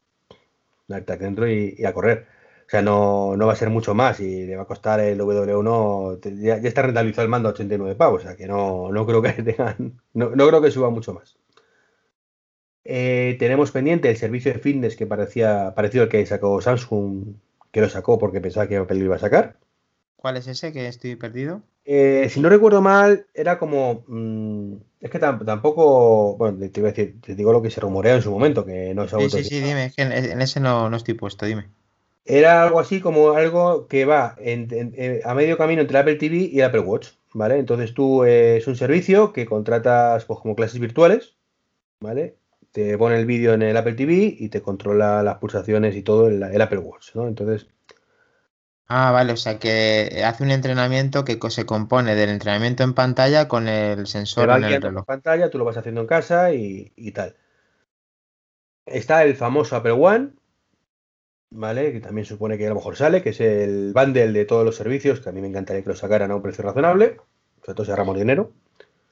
Un 0.88 0.94
AirTag 0.94 1.18
dentro 1.18 1.48
y, 1.48 1.74
y 1.78 1.84
a 1.84 1.92
correr. 1.92 2.26
O 2.68 2.70
sea, 2.70 2.82
no, 2.82 3.34
no 3.34 3.46
va 3.46 3.54
a 3.54 3.56
ser 3.56 3.70
mucho 3.70 3.94
más 3.94 4.20
y 4.20 4.44
le 4.44 4.54
va 4.54 4.64
a 4.64 4.66
costar 4.66 5.00
el 5.00 5.18
W1. 5.18 6.20
Ya, 6.42 6.56
está 6.56 6.82
rentabilizado 6.82 7.24
el 7.24 7.30
mando 7.30 7.48
a 7.48 7.52
89 7.52 7.94
pavos, 7.96 8.20
o 8.20 8.26
sea 8.26 8.36
que 8.36 8.46
no, 8.46 8.92
no 8.92 9.06
creo 9.06 9.22
que 9.22 9.32
tengan. 9.42 9.98
No, 10.12 10.30
no 10.36 10.46
creo 10.46 10.60
que 10.60 10.70
suba 10.70 10.90
mucho 10.90 11.14
más. 11.14 11.38
Eh, 12.84 13.36
tenemos 13.38 13.70
pendiente 13.70 14.10
el 14.10 14.18
servicio 14.18 14.52
de 14.52 14.58
fitness 14.58 14.96
que 14.96 15.06
parecía 15.06 15.74
parecido 15.74 16.04
al 16.04 16.10
que 16.10 16.26
sacó 16.26 16.60
Samsung, 16.60 17.36
que 17.72 17.80
lo 17.80 17.88
sacó 17.88 18.18
porque 18.18 18.42
pensaba 18.42 18.66
que 18.66 18.76
Apple 18.76 18.98
lo 18.98 19.04
iba 19.06 19.16
a 19.16 19.20
sacar. 19.20 19.56
¿Cuál 20.18 20.36
es 20.36 20.48
ese 20.48 20.72
que 20.72 20.88
estoy 20.88 21.14
perdido? 21.14 21.62
Eh, 21.84 22.28
si 22.28 22.40
no 22.40 22.48
recuerdo 22.48 22.82
mal, 22.82 23.26
era 23.34 23.56
como. 23.56 24.04
Mmm, 24.08 24.74
es 25.00 25.10
que 25.10 25.18
tampoco. 25.20 26.36
Bueno, 26.36 26.58
te, 26.58 26.80
iba 26.80 26.88
a 26.88 26.92
decir, 26.92 27.20
te 27.20 27.36
digo 27.36 27.52
lo 27.52 27.62
que 27.62 27.70
se 27.70 27.80
rumorea 27.80 28.16
en 28.16 28.22
su 28.22 28.30
momento, 28.32 28.64
que 28.64 28.92
no 28.94 29.06
se 29.06 29.16
Sí, 29.20 29.30
sí, 29.30 29.44
sí, 29.44 29.60
dime, 29.60 29.86
es 29.86 29.94
que 29.94 30.02
en, 30.02 30.42
ese 30.42 30.58
no, 30.58 30.90
no, 30.90 30.96
estoy 30.96 31.14
puesto, 31.14 31.46
dime. 31.46 31.68
Era 32.24 32.64
algo 32.64 32.80
así 32.80 33.00
como 33.00 33.30
algo 33.30 33.86
que 33.86 34.04
va 34.04 34.36
a 35.24 35.34
medio 35.34 35.56
camino 35.56 35.82
entre 35.82 35.96
el 35.96 36.02
Apple 36.02 36.16
TV 36.16 36.36
y 36.52 36.58
el 36.58 36.64
Apple 36.64 36.80
Watch, 36.80 37.10
¿vale? 37.32 37.56
Entonces 37.56 37.94
tú 37.94 38.24
eh, 38.24 38.56
es 38.56 38.66
un 38.66 38.76
servicio 38.76 39.32
que 39.32 39.46
contratas 39.46 40.24
pues, 40.24 40.40
como 40.40 40.56
clases 40.56 40.80
virtuales, 40.80 41.36
¿vale? 42.00 42.36
Te 42.72 42.98
pone 42.98 43.18
el 43.18 43.24
vídeo 43.24 43.54
en 43.54 43.62
el 43.62 43.76
Apple 43.76 43.94
TV 43.94 44.36
y 44.36 44.48
te 44.48 44.60
controla 44.62 45.22
las 45.22 45.38
pulsaciones 45.38 45.94
y 45.94 46.02
todo 46.02 46.28
en 46.28 46.42
el 46.42 46.60
Apple 46.60 46.80
Watch, 46.80 47.14
¿no? 47.14 47.28
Entonces 47.28 47.68
Ah, 48.90 49.10
vale, 49.12 49.34
o 49.34 49.36
sea 49.36 49.58
que 49.58 50.22
hace 50.24 50.42
un 50.42 50.50
entrenamiento 50.50 51.22
que 51.22 51.38
se 51.50 51.66
compone 51.66 52.14
del 52.14 52.30
entrenamiento 52.30 52.82
en 52.82 52.94
pantalla 52.94 53.46
con 53.46 53.68
el 53.68 54.06
sensor 54.06 54.48
en 54.48 54.64
el 54.64 54.80
reloj. 54.80 55.00
En 55.00 55.04
pantalla, 55.04 55.50
tú 55.50 55.58
lo 55.58 55.66
vas 55.66 55.76
haciendo 55.76 56.00
en 56.00 56.06
casa 56.06 56.54
y, 56.54 57.12
tal. 57.12 57.36
Está 58.86 59.24
el 59.24 59.36
famoso 59.36 59.76
Apple 59.76 59.92
One, 59.92 60.30
¿vale? 61.50 61.92
Que 61.92 62.00
también 62.00 62.24
supone 62.24 62.56
que 62.56 62.64
a 62.64 62.70
lo 62.70 62.76
mejor 62.76 62.96
sale, 62.96 63.22
que 63.22 63.30
es 63.30 63.40
el 63.42 63.92
bundle 63.94 64.32
de 64.32 64.46
todos 64.46 64.64
los 64.64 64.76
servicios, 64.76 65.20
que 65.20 65.28
a 65.28 65.32
mí 65.32 65.42
me 65.42 65.48
encantaría 65.48 65.82
que 65.82 65.90
lo 65.90 65.96
sacaran 65.96 66.30
a 66.30 66.36
un 66.36 66.42
precio 66.42 66.64
razonable, 66.64 67.18
sobre 67.60 67.74
todo 67.74 67.84
si 67.84 67.90
agarramos 67.90 68.16
dinero. 68.16 68.52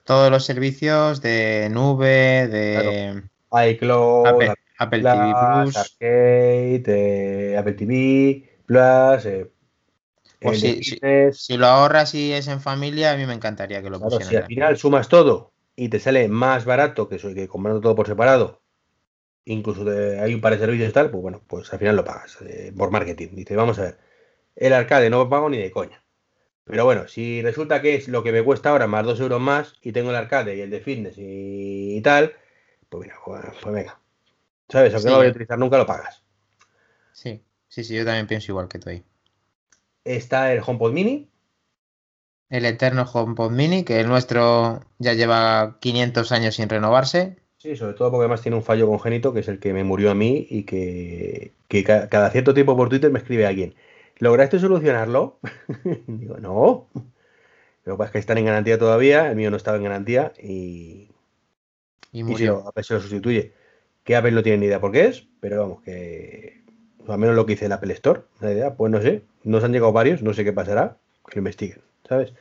Todos 0.05 0.31
los 0.31 0.43
servicios 0.43 1.21
de 1.21 1.69
nube, 1.69 2.47
de 2.47 3.21
iCloud, 3.51 4.25
Apple, 4.79 5.03
TV 5.03 5.33
Plus, 5.63 5.77
Arcade, 5.77 7.57
Apple 7.59 7.73
TV 7.73 8.49
Plus, 8.65 9.25
eh, 9.27 9.51
pues 10.39 10.61
si, 10.61 11.57
lo 11.57 11.65
ahorras 11.65 12.13
y 12.13 12.31
es 12.31 12.47
en 12.47 12.61
familia, 12.61 13.11
a 13.11 13.17
mí 13.17 13.25
me 13.25 13.33
encantaría 13.33 13.81
que 13.81 13.89
lo 13.89 13.99
claro, 13.99 14.21
Si 14.21 14.35
al 14.35 14.45
final 14.45 14.77
sumas 14.77 15.09
todo 15.09 15.53
y 15.75 15.89
te 15.89 15.99
sale 15.99 16.27
más 16.27 16.65
barato 16.65 17.09
que, 17.09 17.17
que 17.17 17.47
comprando 17.47 17.81
todo 17.81 17.95
por 17.95 18.07
separado, 18.07 18.61
incluso 19.45 19.85
hay 19.89 20.33
un 20.33 20.41
par 20.41 20.53
de 20.53 20.59
servicios 20.59 20.89
y 20.89 20.93
tal, 20.93 21.09
pues 21.09 21.21
bueno, 21.21 21.41
pues 21.47 21.71
al 21.73 21.79
final 21.79 21.95
lo 21.95 22.05
pagas 22.05 22.37
eh, 22.41 22.71
por 22.77 22.91
marketing. 22.91 23.29
Dice, 23.31 23.55
vamos 23.55 23.79
a 23.79 23.83
ver, 23.83 23.97
el 24.55 24.73
arcade 24.73 25.09
no 25.09 25.19
lo 25.19 25.29
pago 25.29 25.49
ni 25.49 25.57
de 25.57 25.71
coña. 25.71 26.03
Pero 26.65 26.85
bueno, 26.85 27.07
si 27.07 27.41
resulta 27.41 27.81
que 27.81 27.95
es 27.95 28.07
lo 28.07 28.23
que 28.23 28.31
me 28.31 28.43
cuesta 28.43 28.69
ahora 28.69 28.87
más 28.87 29.05
dos 29.05 29.19
euros 29.19 29.39
más 29.39 29.75
y 29.81 29.91
tengo 29.91 30.09
el 30.11 30.17
arcade 30.17 30.55
y 30.55 30.61
el 30.61 30.69
de 30.69 30.81
fitness 30.81 31.15
y, 31.17 31.99
tal, 32.01 32.33
pues 32.89 33.03
mira, 33.03 33.15
pues, 33.25 33.41
pues, 33.61 33.73
venga. 33.73 33.99
¿Sabes? 34.69 34.93
Aunque 34.93 35.07
no 35.07 35.13
lo 35.13 35.17
voy 35.19 35.27
a 35.27 35.31
utilizar 35.31 35.57
nunca, 35.57 35.77
lo 35.77 35.85
pagas. 35.85 36.23
Sí, 37.13 37.41
sí, 37.69 37.83
sí, 37.85 37.95
yo 37.95 38.05
también 38.05 38.27
pienso 38.27 38.51
igual 38.51 38.67
que 38.67 38.79
tú 38.79 38.89
ahí 38.89 39.03
está 40.15 40.53
el 40.53 40.61
HomePod 40.65 40.93
Mini. 40.93 41.29
El 42.49 42.65
eterno 42.65 43.03
HomePod 43.03 43.51
Mini, 43.51 43.83
que 43.83 43.99
el 43.99 44.07
nuestro 44.07 44.81
ya 44.99 45.13
lleva 45.13 45.77
500 45.79 46.31
años 46.31 46.55
sin 46.55 46.69
renovarse. 46.69 47.37
Sí, 47.57 47.75
sobre 47.75 47.93
todo 47.93 48.11
porque 48.11 48.23
además 48.23 48.41
tiene 48.41 48.55
un 48.55 48.63
fallo 48.63 48.87
congénito, 48.87 49.33
que 49.33 49.41
es 49.41 49.47
el 49.47 49.59
que 49.59 49.73
me 49.73 49.83
murió 49.83 50.11
a 50.11 50.15
mí 50.15 50.47
y 50.49 50.63
que, 50.63 51.53
cada 52.09 52.29
cierto 52.29 52.53
tiempo 52.53 52.77
por 52.77 52.89
Twitter 52.89 53.11
me 53.11 53.19
escribe 53.19 53.45
alguien. 53.45 53.75
¿Lograste 54.19 54.59
solucionarlo? 54.59 55.39
Digo, 56.07 56.37
no. 56.37 56.87
Lo 57.83 57.93
que 57.93 57.97
pasa 57.97 58.05
es 58.05 58.11
que 58.11 58.19
están 58.19 58.37
en 58.37 58.45
garantía 58.45 58.77
todavía, 58.77 59.29
el 59.29 59.35
mío 59.35 59.51
no 59.51 59.57
estaba 59.57 59.77
en 59.77 59.83
garantía 59.83 60.33
y, 60.41 61.09
y 62.11 62.23
murió. 62.23 62.71
Y 62.75 62.83
se 62.83 62.93
lo 62.93 62.99
sustituye. 62.99 63.53
Que 64.03 64.15
Apple 64.15 64.31
no 64.31 64.43
tiene 64.43 64.59
ni 64.59 64.65
idea 64.67 64.79
por 64.79 64.91
qué 64.91 65.05
es, 65.05 65.27
pero 65.39 65.59
vamos, 65.59 65.81
que 65.81 66.63
al 67.07 67.17
menos 67.17 67.35
lo 67.35 67.45
que 67.45 67.53
hice 67.53 67.65
el 67.65 67.71
Apple 67.71 67.93
Store, 67.93 68.21
la 68.41 68.51
idea, 68.51 68.75
pues 68.75 68.91
no 68.91 69.01
sé, 69.01 69.23
nos 69.47 69.63
han 69.63 69.71
llegado 69.71 69.91
varios, 69.91 70.21
no 70.21 70.33
sé 70.33 70.43
qué 70.43 70.53
pasará, 70.53 70.97
que 71.29 71.39
investiguen, 71.39 71.81
¿sabes? 72.07 72.33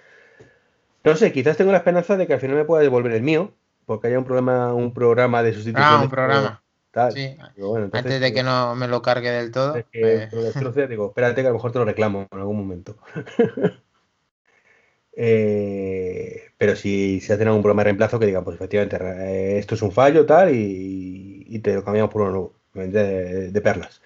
No 1.05 1.15
sé, 1.15 1.33
quizás 1.33 1.57
tengo 1.57 1.71
la 1.71 1.79
esperanza 1.79 2.17
de 2.17 2.27
que 2.27 2.35
al 2.35 2.41
final 2.41 2.57
me 2.57 2.65
pueda 2.65 2.83
devolver 2.83 3.13
el 3.13 3.23
mío, 3.23 3.53
porque 3.87 4.09
haya 4.09 4.19
un 4.19 4.25
programa, 4.25 4.75
un 4.75 4.93
programa 4.93 5.43
de 5.43 5.53
sustitución. 5.53 5.89
Ah, 5.89 6.03
un 6.03 6.11
programa. 6.11 6.63
Sí. 7.15 7.37
Antes 7.93 8.21
de 8.21 8.33
que 8.33 8.43
no 8.43 8.75
me 8.75 8.89
lo 8.89 9.03
cargue 9.03 9.31
del 9.31 9.53
todo. 9.53 9.75
pues... 9.93 10.31
digo, 10.89 11.09
espérate 11.09 11.43
que 11.43 11.47
a 11.47 11.51
lo 11.51 11.55
mejor 11.55 11.71
te 11.71 11.79
lo 11.79 11.85
reclamo 11.85 12.27
en 12.31 12.39
algún 12.39 12.59
momento. 12.59 12.97
Eh, 15.19 16.51
pero 16.59 16.77
si 16.77 17.23
se 17.23 17.33
hacen 17.33 17.49
algún 17.49 17.63
programa 17.63 17.81
de 17.81 17.85
reemplazo 17.85 18.19
que 18.19 18.27
diga, 18.27 18.45
pues 18.45 18.57
efectivamente, 18.57 18.99
eh, 19.01 19.59
esto 19.59 19.75
es 19.75 19.81
un 19.81 19.91
fallo, 19.91 20.27
tal, 20.27 20.55
y, 20.55 21.59
te 21.61 21.73
lo 21.73 21.83
cambiamos 21.83 22.13
por 22.13 22.21
uno 22.21 22.53
nuevo, 22.75 22.93
de 22.93 23.61
perlas. 23.63 24.03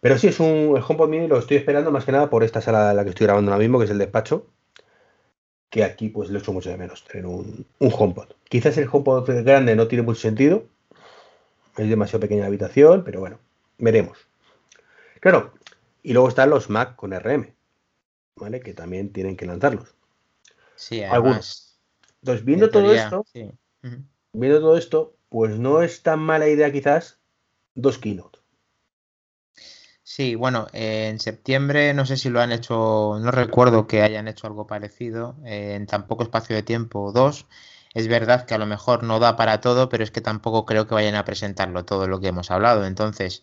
Pero 0.00 0.18
sí, 0.18 0.28
es 0.28 0.40
un 0.40 0.74
el 0.76 0.82
HomePod 0.86 1.08
Mini, 1.08 1.28
lo 1.28 1.38
estoy 1.38 1.56
esperando 1.56 1.90
más 1.90 2.04
que 2.04 2.12
nada 2.12 2.30
por 2.30 2.44
esta 2.44 2.60
sala 2.60 2.90
en 2.90 2.96
la 2.96 3.04
que 3.04 3.10
estoy 3.10 3.26
grabando 3.26 3.50
ahora 3.50 3.62
mismo, 3.62 3.78
que 3.78 3.86
es 3.86 3.90
el 3.90 3.98
despacho. 3.98 4.46
Que 5.70 5.84
aquí 5.84 6.08
pues 6.08 6.30
lo 6.30 6.38
echo 6.38 6.52
mucho 6.52 6.70
de 6.70 6.76
menos, 6.76 7.04
tener 7.04 7.26
un, 7.26 7.66
un 7.78 7.92
HomePod. 7.96 8.28
Quizás 8.48 8.76
el 8.78 8.88
HomePod 8.90 9.28
grande 9.42 9.74
no 9.74 9.88
tiene 9.88 10.02
mucho 10.02 10.20
sentido. 10.20 10.64
Es 11.76 11.88
demasiado 11.88 12.20
pequeña 12.20 12.42
la 12.42 12.46
habitación, 12.46 13.04
pero 13.04 13.20
bueno, 13.20 13.38
veremos. 13.78 14.18
Claro, 15.20 15.52
y 16.02 16.12
luego 16.12 16.28
están 16.28 16.50
los 16.50 16.70
Mac 16.70 16.94
con 16.96 17.12
RM, 17.12 17.52
¿vale? 18.36 18.60
Que 18.60 18.72
también 18.72 19.12
tienen 19.12 19.36
que 19.36 19.44
lanzarlos. 19.44 19.94
Sí, 20.76 21.02
Algunos. 21.02 21.78
Entonces, 22.22 22.44
viendo 22.44 22.70
todo 22.70 22.92
esto, 22.92 23.24
viendo 24.32 24.60
todo 24.60 24.76
esto, 24.76 25.16
pues 25.28 25.58
no 25.58 25.82
es 25.82 26.02
tan 26.02 26.20
mala 26.20 26.48
idea 26.48 26.72
quizás 26.72 27.18
dos 27.74 27.98
keynote. 27.98 28.38
Sí, 30.16 30.34
bueno, 30.34 30.66
en 30.72 31.20
septiembre 31.20 31.92
no 31.92 32.06
sé 32.06 32.16
si 32.16 32.30
lo 32.30 32.40
han 32.40 32.50
hecho, 32.50 33.18
no 33.20 33.30
recuerdo 33.30 33.86
que 33.86 34.00
hayan 34.00 34.28
hecho 34.28 34.46
algo 34.46 34.66
parecido 34.66 35.36
en 35.44 35.86
tan 35.86 36.06
poco 36.06 36.22
espacio 36.22 36.56
de 36.56 36.62
tiempo, 36.62 37.12
dos. 37.12 37.44
Es 37.92 38.08
verdad 38.08 38.46
que 38.46 38.54
a 38.54 38.58
lo 38.58 38.64
mejor 38.64 39.02
no 39.02 39.18
da 39.18 39.36
para 39.36 39.60
todo, 39.60 39.90
pero 39.90 40.02
es 40.04 40.10
que 40.10 40.22
tampoco 40.22 40.64
creo 40.64 40.86
que 40.86 40.94
vayan 40.94 41.16
a 41.16 41.24
presentarlo 41.26 41.84
todo 41.84 42.08
lo 42.08 42.18
que 42.18 42.28
hemos 42.28 42.50
hablado. 42.50 42.86
Entonces, 42.86 43.42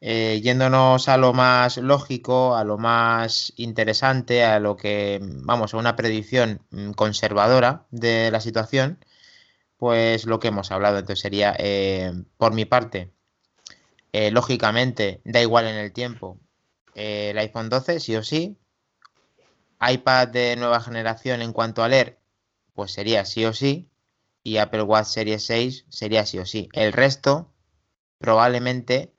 eh, 0.00 0.40
yéndonos 0.42 1.08
a 1.08 1.16
lo 1.16 1.32
más 1.32 1.76
lógico, 1.78 2.56
a 2.56 2.64
lo 2.64 2.76
más 2.78 3.52
interesante, 3.56 4.44
a 4.44 4.58
lo 4.60 4.76
que, 4.76 5.20
vamos, 5.22 5.74
a 5.74 5.78
una 5.78 5.94
predicción 5.96 6.62
mm, 6.70 6.92
conservadora 6.92 7.86
de 7.92 8.30
la 8.32 8.40
situación, 8.40 8.98
pues 9.78 10.26
lo 10.26 10.40
que 10.40 10.48
hemos 10.48 10.70
hablado. 10.72 10.98
Entonces 10.98 11.20
sería, 11.20 11.54
eh, 11.58 12.12
por 12.38 12.54
mi 12.54 12.64
parte, 12.66 13.12
eh, 14.12 14.30
lógicamente, 14.30 15.20
da 15.24 15.40
igual 15.40 15.66
en 15.66 15.76
el 15.76 15.92
tiempo. 15.92 16.40
Eh, 16.94 17.30
el 17.30 17.38
iPhone 17.38 17.68
12, 17.68 18.00
sí 18.00 18.16
o 18.16 18.22
sí. 18.22 18.58
iPad 19.80 20.28
de 20.28 20.56
nueva 20.56 20.80
generación 20.80 21.42
en 21.42 21.52
cuanto 21.52 21.82
a 21.82 21.88
leer, 21.88 22.20
pues 22.74 22.92
sería 22.92 23.24
sí 23.24 23.44
o 23.44 23.52
sí. 23.52 23.88
Y 24.42 24.56
Apple 24.56 24.82
Watch 24.82 25.06
Series 25.06 25.44
6 25.44 25.86
sería 25.88 26.26
sí 26.26 26.38
o 26.38 26.46
sí. 26.46 26.68
El 26.72 26.92
resto, 26.92 27.52
probablemente, 28.18 29.12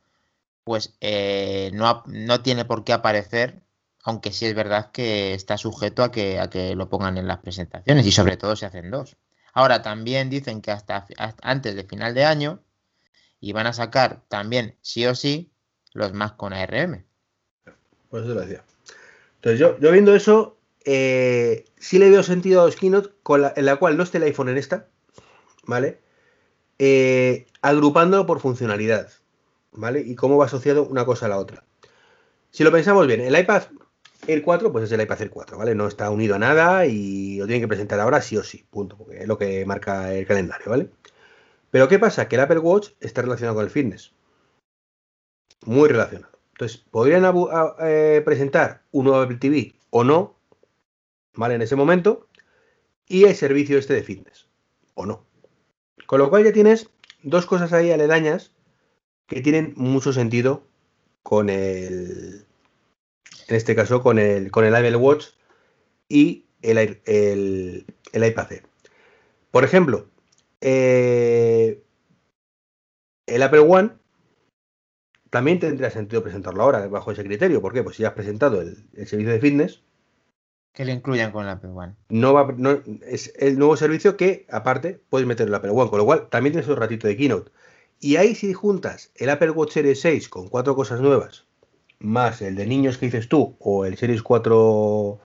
pues 0.63 0.95
eh, 0.99 1.71
no, 1.73 2.03
no, 2.07 2.41
tiene 2.41 2.65
por 2.65 2.83
qué 2.83 2.93
aparecer, 2.93 3.61
aunque 4.03 4.31
sí 4.31 4.47
es 4.47 4.55
verdad 4.55 4.91
que 4.91 5.33
está 5.33 5.57
sujeto 5.57 6.03
a 6.03 6.11
que, 6.11 6.39
a 6.39 6.49
que 6.49 6.75
lo 6.75 6.89
pongan 6.89 7.17
en 7.17 7.27
las 7.27 7.39
presentaciones 7.39 8.05
y 8.05 8.11
sobre 8.11 8.37
todo 8.37 8.55
se 8.55 8.65
hacen 8.65 8.91
dos. 8.91 9.15
Ahora 9.53 9.81
también 9.81 10.29
dicen 10.29 10.61
que 10.61 10.71
hasta 10.71 11.05
antes 11.41 11.75
de 11.75 11.83
final 11.83 12.13
de 12.13 12.25
año 12.25 12.63
y 13.41 13.51
van 13.51 13.67
a 13.67 13.73
sacar 13.73 14.21
también, 14.29 14.75
sí 14.81 15.05
o 15.07 15.15
sí, 15.15 15.51
los 15.93 16.13
más 16.13 16.33
con 16.33 16.53
ARM. 16.53 17.03
Pues 18.09 18.23
eso 18.23 18.33
lo 18.33 18.41
decía. 18.41 18.63
Entonces, 19.35 19.59
yo, 19.59 19.77
yo 19.79 19.91
viendo 19.91 20.15
eso, 20.15 20.57
eh, 20.85 21.65
sí 21.77 21.97
le 21.97 22.11
veo 22.11 22.23
sentido 22.23 22.61
a 22.61 22.65
los 22.65 22.75
keynote 22.75 23.09
en 23.55 23.65
la 23.65 23.75
cual 23.77 23.97
no 23.97 24.03
esté 24.03 24.19
el 24.19 24.25
iPhone 24.25 24.49
en 24.49 24.57
esta, 24.57 24.87
¿vale? 25.65 25.99
Eh, 26.77 27.47
agrupándolo 27.61 28.27
por 28.27 28.39
funcionalidad, 28.39 29.09
¿vale? 29.71 30.01
Y 30.01 30.15
cómo 30.15 30.37
va 30.37 30.45
asociado 30.45 30.83
una 30.85 31.05
cosa 31.05 31.25
a 31.25 31.29
la 31.29 31.39
otra. 31.39 31.63
Si 32.51 32.63
lo 32.63 32.71
pensamos 32.71 33.07
bien, 33.07 33.21
el 33.21 33.37
iPad 33.37 33.63
Air 34.27 34.43
4, 34.43 34.71
pues 34.71 34.83
es 34.83 34.91
el 34.91 35.01
iPad 35.01 35.21
Air 35.21 35.29
4, 35.31 35.57
¿vale? 35.57 35.73
No 35.73 35.87
está 35.87 36.11
unido 36.11 36.35
a 36.35 36.39
nada 36.39 36.85
y 36.85 37.37
lo 37.37 37.47
tienen 37.47 37.61
que 37.61 37.67
presentar 37.67 37.99
ahora 37.99 38.21
sí 38.21 38.37
o 38.37 38.43
sí, 38.43 38.63
punto, 38.69 38.97
porque 38.97 39.21
es 39.21 39.27
lo 39.27 39.37
que 39.39 39.65
marca 39.65 40.13
el 40.13 40.27
calendario, 40.27 40.69
¿vale? 40.69 40.89
Pero 41.71 41.87
¿qué 41.87 41.97
pasa? 41.99 42.27
Que 42.27 42.35
el 42.35 42.41
Apple 42.41 42.59
Watch 42.59 42.89
está 42.99 43.21
relacionado 43.21 43.55
con 43.55 43.65
el 43.65 43.71
fitness. 43.71 44.13
Muy 45.65 45.89
relacionado. 45.89 46.31
Entonces, 46.51 46.77
podrían 46.91 47.23
eh, 47.81 48.21
presentar 48.23 48.83
un 48.91 49.05
nuevo 49.05 49.21
Apple 49.21 49.37
TV 49.37 49.73
o 49.89 50.03
no, 50.03 50.37
¿vale? 51.33 51.55
En 51.55 51.61
ese 51.61 51.75
momento. 51.75 52.27
Y 53.07 53.23
el 53.23 53.35
servicio 53.35 53.77
este 53.77 53.93
de 53.93 54.03
fitness. 54.03 54.47
O 54.93 55.05
no. 55.05 55.25
Con 56.05 56.19
lo 56.19 56.29
cual 56.29 56.43
ya 56.43 56.51
tienes 56.51 56.89
dos 57.23 57.45
cosas 57.45 57.73
ahí 57.73 57.91
aledañas 57.91 58.51
que 59.27 59.41
tienen 59.41 59.73
mucho 59.77 60.11
sentido 60.11 60.67
con 61.23 61.49
el, 61.49 62.45
en 63.47 63.55
este 63.55 63.75
caso 63.75 64.01
con 64.01 64.19
el, 64.19 64.51
con 64.51 64.65
el 64.65 64.75
Apple 64.75 64.97
Watch 64.97 65.27
y 66.09 66.45
el, 66.61 66.77
el, 67.05 67.85
el 68.11 68.25
iPad 68.25 68.47
Por 69.51 69.63
ejemplo, 69.63 70.10
eh, 70.61 71.83
el 73.25 73.43
Apple 73.43 73.59
One 73.59 73.91
también 75.31 75.59
tendría 75.59 75.89
sentido 75.89 76.21
presentarlo 76.21 76.61
ahora 76.61 76.87
bajo 76.87 77.11
ese 77.11 77.23
criterio. 77.23 77.61
¿Por 77.61 77.73
qué? 77.73 77.83
Pues 77.83 77.95
si 77.95 78.05
has 78.05 78.13
presentado 78.13 78.61
el, 78.61 78.85
servicio 79.07 79.31
de 79.31 79.39
fitness. 79.39 79.81
Que 80.73 80.85
lo 80.85 80.91
incluyan 80.91 81.31
con 81.31 81.43
el 81.43 81.49
Apple 81.49 81.71
One. 81.73 81.95
No 82.09 82.33
va, 82.33 82.53
no, 82.57 82.81
es 83.07 83.33
el 83.37 83.57
nuevo 83.57 83.75
servicio 83.77 84.17
que, 84.17 84.45
aparte, 84.49 85.01
puedes 85.09 85.27
meter 85.27 85.47
el 85.47 85.55
Apple 85.55 85.71
One. 85.71 85.89
Con 85.89 85.99
lo 85.99 86.05
cual, 86.05 86.27
también 86.29 86.53
tienes 86.53 86.69
un 86.69 86.77
ratito 86.77 87.07
de 87.07 87.17
keynote. 87.17 87.51
Y 87.99 88.17
ahí 88.17 88.35
si 88.35 88.53
juntas 88.53 89.11
el 89.15 89.29
Apple 89.29 89.51
Watch 89.51 89.71
Series 89.71 90.01
6 90.01 90.27
con 90.27 90.49
cuatro 90.49 90.75
cosas 90.75 91.01
nuevas, 91.01 91.45
más 91.99 92.41
el 92.41 92.55
de 92.55 92.65
niños 92.65 92.97
que 92.97 93.05
dices 93.05 93.29
tú, 93.29 93.55
o 93.59 93.85
el 93.85 93.97
Series 93.97 94.23
4 94.23 95.19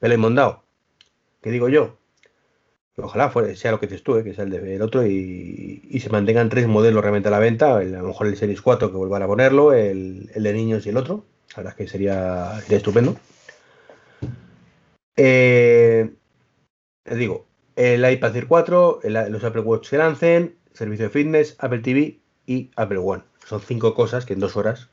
pelo 0.00 0.18
mondao, 0.18 0.64
que 1.40 1.50
digo 1.50 1.68
yo, 1.68 1.98
ojalá 2.96 3.32
sea 3.54 3.70
lo 3.70 3.80
que 3.80 3.86
dices 3.86 4.02
tú, 4.02 4.16
eh, 4.16 4.24
que 4.24 4.34
sea 4.34 4.44
el 4.44 4.50
del 4.50 4.82
otro, 4.82 5.06
y, 5.06 6.00
se 6.00 6.10
mantengan 6.10 6.48
tres 6.48 6.66
modelos 6.66 7.02
realmente 7.02 7.28
a 7.28 7.32
la 7.32 7.38
venta, 7.38 7.76
a 7.76 7.82
lo 7.82 8.08
mejor 8.08 8.26
el 8.26 8.36
Series 8.36 8.62
4 8.62 8.90
que 8.90 8.96
vuelvan 8.96 9.22
a 9.22 9.26
ponerlo, 9.26 9.72
el, 9.72 10.30
de 10.32 10.52
niños 10.52 10.86
y 10.86 10.90
el 10.90 10.96
otro, 10.96 11.24
la 11.50 11.62
verdad 11.62 11.72
es 11.72 11.76
que 11.76 11.88
sería, 11.90 12.60
estupendo. 12.68 13.16
Eh, 15.16 16.10
digo, 17.10 17.46
el 17.74 18.10
iPad 18.10 18.36
Air 18.36 18.46
4, 18.46 19.00
los 19.28 19.44
Apple 19.44 19.62
Watch 19.62 19.90
que 19.90 19.98
lancen, 19.98 20.56
servicio 20.72 21.06
de 21.06 21.10
fitness, 21.10 21.56
Apple 21.58 21.80
TV 21.80 22.18
y 22.46 22.70
Apple 22.76 22.98
One. 22.98 23.22
Son 23.46 23.60
cinco 23.60 23.94
cosas 23.94 24.26
que 24.26 24.34
en 24.34 24.40
dos 24.40 24.56
horas 24.56 24.88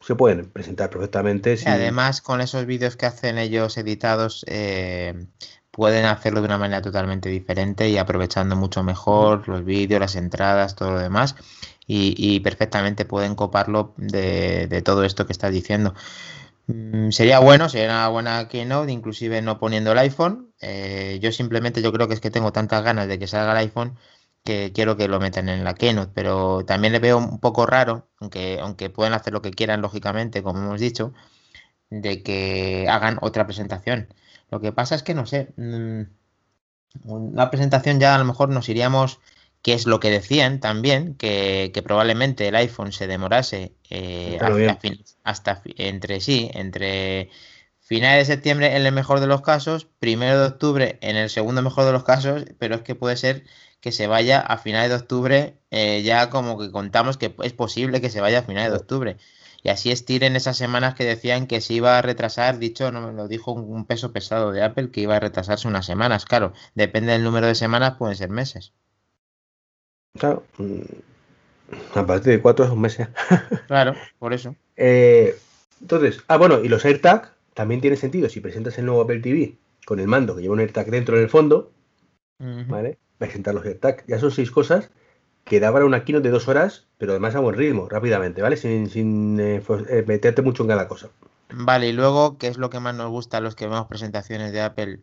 se 0.00 0.14
pueden 0.14 0.48
presentar 0.50 0.90
perfectamente. 0.90 1.56
Además, 1.66 2.20
con 2.22 2.40
esos 2.40 2.66
vídeos 2.66 2.96
que 2.96 3.06
hacen 3.06 3.38
ellos 3.38 3.76
editados, 3.76 4.44
eh, 4.48 5.26
pueden 5.80 6.04
hacerlo 6.04 6.40
de 6.42 6.46
una 6.46 6.58
manera 6.58 6.82
totalmente 6.82 7.30
diferente 7.30 7.88
y 7.88 7.96
aprovechando 7.96 8.54
mucho 8.54 8.82
mejor 8.82 9.48
los 9.48 9.64
vídeos, 9.64 9.98
las 9.98 10.14
entradas, 10.14 10.76
todo 10.76 10.90
lo 10.90 10.98
demás. 10.98 11.36
Y, 11.86 12.40
perfectamente 12.40 13.06
pueden 13.06 13.34
coparlo 13.34 13.94
de, 13.96 14.82
todo 14.84 15.04
esto 15.04 15.24
que 15.26 15.32
estás 15.32 15.52
diciendo. 15.52 15.94
Mm, 16.66 17.10
sería 17.10 17.38
bueno, 17.40 17.70
sería 17.70 17.88
una 17.88 18.08
buena 18.08 18.48
keynote, 18.48 18.92
inclusive 18.92 19.40
no 19.40 19.58
poniendo 19.58 19.92
el 19.92 19.98
iPhone. 19.98 20.52
Eh, 20.60 21.18
yo 21.22 21.32
simplemente 21.32 21.80
yo 21.80 21.92
creo 21.92 22.08
que 22.08 22.14
es 22.14 22.20
que 22.20 22.30
tengo 22.30 22.52
tantas 22.52 22.84
ganas 22.84 23.08
de 23.08 23.18
que 23.18 23.26
salga 23.26 23.52
el 23.52 23.58
iPhone 23.58 23.96
que 24.44 24.72
quiero 24.74 24.98
que 24.98 25.08
lo 25.08 25.18
metan 25.18 25.48
en 25.48 25.64
la 25.64 25.74
keynote, 25.74 26.12
pero 26.14 26.64
también 26.66 26.92
le 26.92 26.98
veo 26.98 27.16
un 27.18 27.40
poco 27.40 27.64
raro, 27.66 28.08
aunque, 28.20 28.58
aunque 28.60 28.90
pueden 28.90 29.14
hacer 29.14 29.32
lo 29.32 29.40
que 29.42 29.50
quieran, 29.52 29.80
lógicamente, 29.80 30.42
como 30.42 30.60
hemos 30.60 30.80
dicho, 30.80 31.14
de 31.90 32.22
que 32.22 32.86
hagan 32.88 33.18
otra 33.22 33.46
presentación. 33.46 34.08
Lo 34.50 34.60
que 34.60 34.72
pasa 34.72 34.94
es 34.94 35.02
que 35.02 35.14
no 35.14 35.26
sé, 35.26 35.52
mm, 35.56 36.02
una 37.04 37.50
presentación 37.50 38.00
ya 38.00 38.14
a 38.14 38.18
lo 38.18 38.24
mejor 38.24 38.48
nos 38.48 38.68
iríamos, 38.68 39.20
que 39.62 39.74
es 39.74 39.86
lo 39.86 40.00
que 40.00 40.10
decían 40.10 40.60
también, 40.60 41.14
que, 41.14 41.72
probablemente 41.84 42.48
el 42.48 42.56
iPhone 42.56 42.92
se 42.92 43.06
demorase 43.06 43.74
eh, 43.90 44.38
hasta, 45.22 45.62
entre 45.76 46.20
sí, 46.20 46.50
entre 46.54 47.30
finales 47.80 48.26
de 48.26 48.34
septiembre 48.34 48.76
en 48.76 48.86
el 48.86 48.92
mejor 48.92 49.20
de 49.20 49.26
los 49.26 49.42
casos, 49.42 49.86
primero 49.98 50.40
de 50.40 50.46
octubre 50.46 50.98
en 51.00 51.16
el 51.16 51.30
segundo 51.30 51.62
mejor 51.62 51.84
de 51.84 51.92
los 51.92 52.04
casos, 52.04 52.44
pero 52.58 52.76
es 52.76 52.82
que 52.82 52.94
puede 52.94 53.16
ser 53.16 53.44
que 53.80 53.92
se 53.92 54.06
vaya 54.06 54.40
a 54.40 54.58
finales 54.58 54.90
de 54.90 54.96
octubre, 54.96 55.54
eh, 55.70 56.02
ya 56.02 56.30
como 56.30 56.58
que 56.58 56.70
contamos 56.70 57.16
que 57.16 57.34
es 57.42 57.52
posible 57.52 58.00
que 58.00 58.10
se 58.10 58.20
vaya 58.20 58.40
a 58.40 58.42
finales 58.42 58.70
de 58.70 58.78
octubre 58.78 59.16
y 59.62 59.68
así 59.68 59.90
estiren 59.90 60.36
esas 60.36 60.56
semanas 60.56 60.94
que 60.94 61.04
decían 61.04 61.46
que 61.46 61.60
se 61.60 61.74
iba 61.74 61.98
a 61.98 62.02
retrasar, 62.02 62.58
dicho, 62.58 62.90
no 62.92 63.12
lo 63.12 63.28
dijo 63.28 63.52
un 63.52 63.84
peso 63.84 64.12
pesado 64.12 64.52
de 64.52 64.62
Apple, 64.62 64.90
que 64.90 65.02
iba 65.02 65.16
a 65.16 65.20
retrasarse 65.20 65.68
unas 65.68 65.86
semanas, 65.86 66.24
claro, 66.24 66.52
depende 66.74 67.12
del 67.12 67.24
número 67.24 67.46
de 67.46 67.54
semanas, 67.54 67.96
pueden 67.98 68.16
ser 68.16 68.30
meses. 68.30 68.72
Claro, 70.18 70.44
mm, 70.58 71.98
a 71.98 72.06
partir 72.06 72.32
de 72.32 72.40
cuatro 72.40 72.66
son 72.66 72.80
meses. 72.80 73.08
claro, 73.66 73.94
por 74.18 74.32
eso. 74.32 74.56
Eh, 74.76 75.36
entonces, 75.80 76.20
ah, 76.28 76.36
bueno, 76.36 76.60
y 76.62 76.68
los 76.68 76.84
AirTag 76.84 77.32
también 77.54 77.80
tiene 77.80 77.96
sentido 77.96 78.28
si 78.28 78.40
presentas 78.40 78.78
el 78.78 78.86
nuevo 78.86 79.02
Apple 79.02 79.20
TV 79.20 79.56
con 79.84 80.00
el 80.00 80.08
mando 80.08 80.36
que 80.36 80.42
lleva 80.42 80.54
un 80.54 80.60
AirTag 80.60 80.90
dentro 80.90 81.16
en 81.16 81.22
el 81.22 81.28
fondo, 81.28 81.72
¿vale? 82.38 82.98
Presentar 83.18 83.54
los 83.54 83.64
AirTag, 83.64 84.04
ya 84.06 84.18
son 84.18 84.30
seis 84.30 84.50
cosas 84.50 84.90
que 85.44 85.60
daban 85.60 85.82
una 85.82 86.04
keynote 86.04 86.28
de 86.28 86.32
dos 86.32 86.48
horas, 86.48 86.86
pero 86.98 87.12
además 87.12 87.34
a 87.34 87.40
buen 87.40 87.56
ritmo, 87.56 87.88
rápidamente, 87.88 88.42
¿vale? 88.42 88.56
Sin, 88.56 89.38
eh, 89.40 89.62
eh, 89.88 90.04
meterte 90.06 90.42
mucho 90.42 90.62
en 90.62 90.68
cada 90.68 90.88
cosa. 90.88 91.10
Vale, 91.52 91.88
y 91.88 91.92
luego, 91.92 92.38
¿qué 92.38 92.46
es 92.46 92.58
lo 92.58 92.70
que 92.70 92.80
más 92.80 92.94
nos 92.94 93.10
gusta 93.10 93.38
a 93.38 93.40
los 93.40 93.56
que 93.56 93.66
vemos 93.66 93.86
presentaciones 93.86 94.52
de 94.52 94.60
Apple 94.60 95.00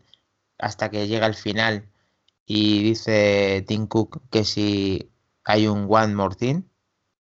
hasta 0.58 0.89
que 0.89 1.08
llega 1.08 1.28
el 1.28 1.36
final 1.36 1.89
y 2.45 2.82
dice 2.84 3.63
Tim 3.67 3.88
Cook 3.88 4.21
que 4.32 4.43
si 4.45 5.12
hay 5.43 5.67
un 5.67 5.88
One 5.89 6.15
More 6.15 6.36
Thing? 6.36 6.62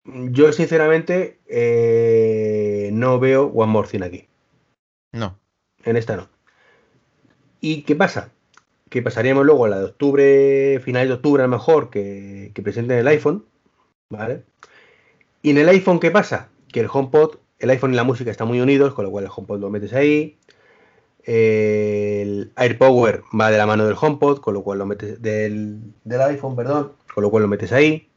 Yo, 0.04 0.52
sinceramente, 0.52 1.39
eh, 1.47 2.89
no 2.91 3.19
veo 3.19 3.45
One 3.47 3.71
More 3.71 3.88
Thing 3.88 4.02
aquí. 4.02 4.28
No. 5.12 5.38
En 5.84 5.97
esta 5.97 6.15
no. 6.15 6.30
¿Y 7.60 7.84
qué 7.84 7.95
pasa? 7.95 8.32
Que 8.91 9.01
pasaríamos 9.01 9.45
luego 9.45 9.63
a 9.65 9.69
la 9.69 9.80
de 9.80 9.86
octubre, 9.86 10.82
finales 10.84 11.08
de 11.08 11.13
octubre 11.15 11.41
a 11.41 11.47
lo 11.47 11.51
mejor, 11.51 11.89
que, 11.89 12.51
que 12.54 12.62
presenten 12.62 12.99
el 12.99 13.08
iPhone, 13.08 13.45
¿vale? 14.10 14.43
Y 15.41 15.51
en 15.51 15.60
el 15.60 15.69
iPhone, 15.69 16.01
¿qué 16.01 16.12
pasa? 16.12 16.49
Que 16.73 16.82
el 16.82 16.89
HomePod, 16.91 17.38
el 17.60 17.69
iPhone 17.69 17.93
y 17.93 17.95
la 17.95 18.04
música 18.04 18.30
están 18.32 18.49
muy 18.49 18.60
unidos, 18.60 18.93
con 18.93 19.06
lo 19.06 19.12
cual 19.12 19.23
el 19.23 19.32
HomePod 19.34 19.62
lo 19.62 19.69
metes 19.69 19.93
ahí. 19.93 20.38
El 21.23 22.51
AirPower 22.58 23.23
va 23.39 23.49
de 23.49 23.58
la 23.58 23.65
mano 23.65 23.86
del 23.86 23.95
HomePod, 23.99 24.41
con 24.41 24.56
lo 24.56 24.62
cual 24.62 24.80
lo 24.80 24.86
metes 24.86 25.21
del, 25.21 25.80
del 26.04 26.21
iPhone, 26.23 26.58
perdón, 26.58 26.91
con 27.15 27.23
lo 27.23 27.32
cual 27.32 27.43
lo 27.43 27.47
metes 27.47 27.71
ahí. 27.71 28.10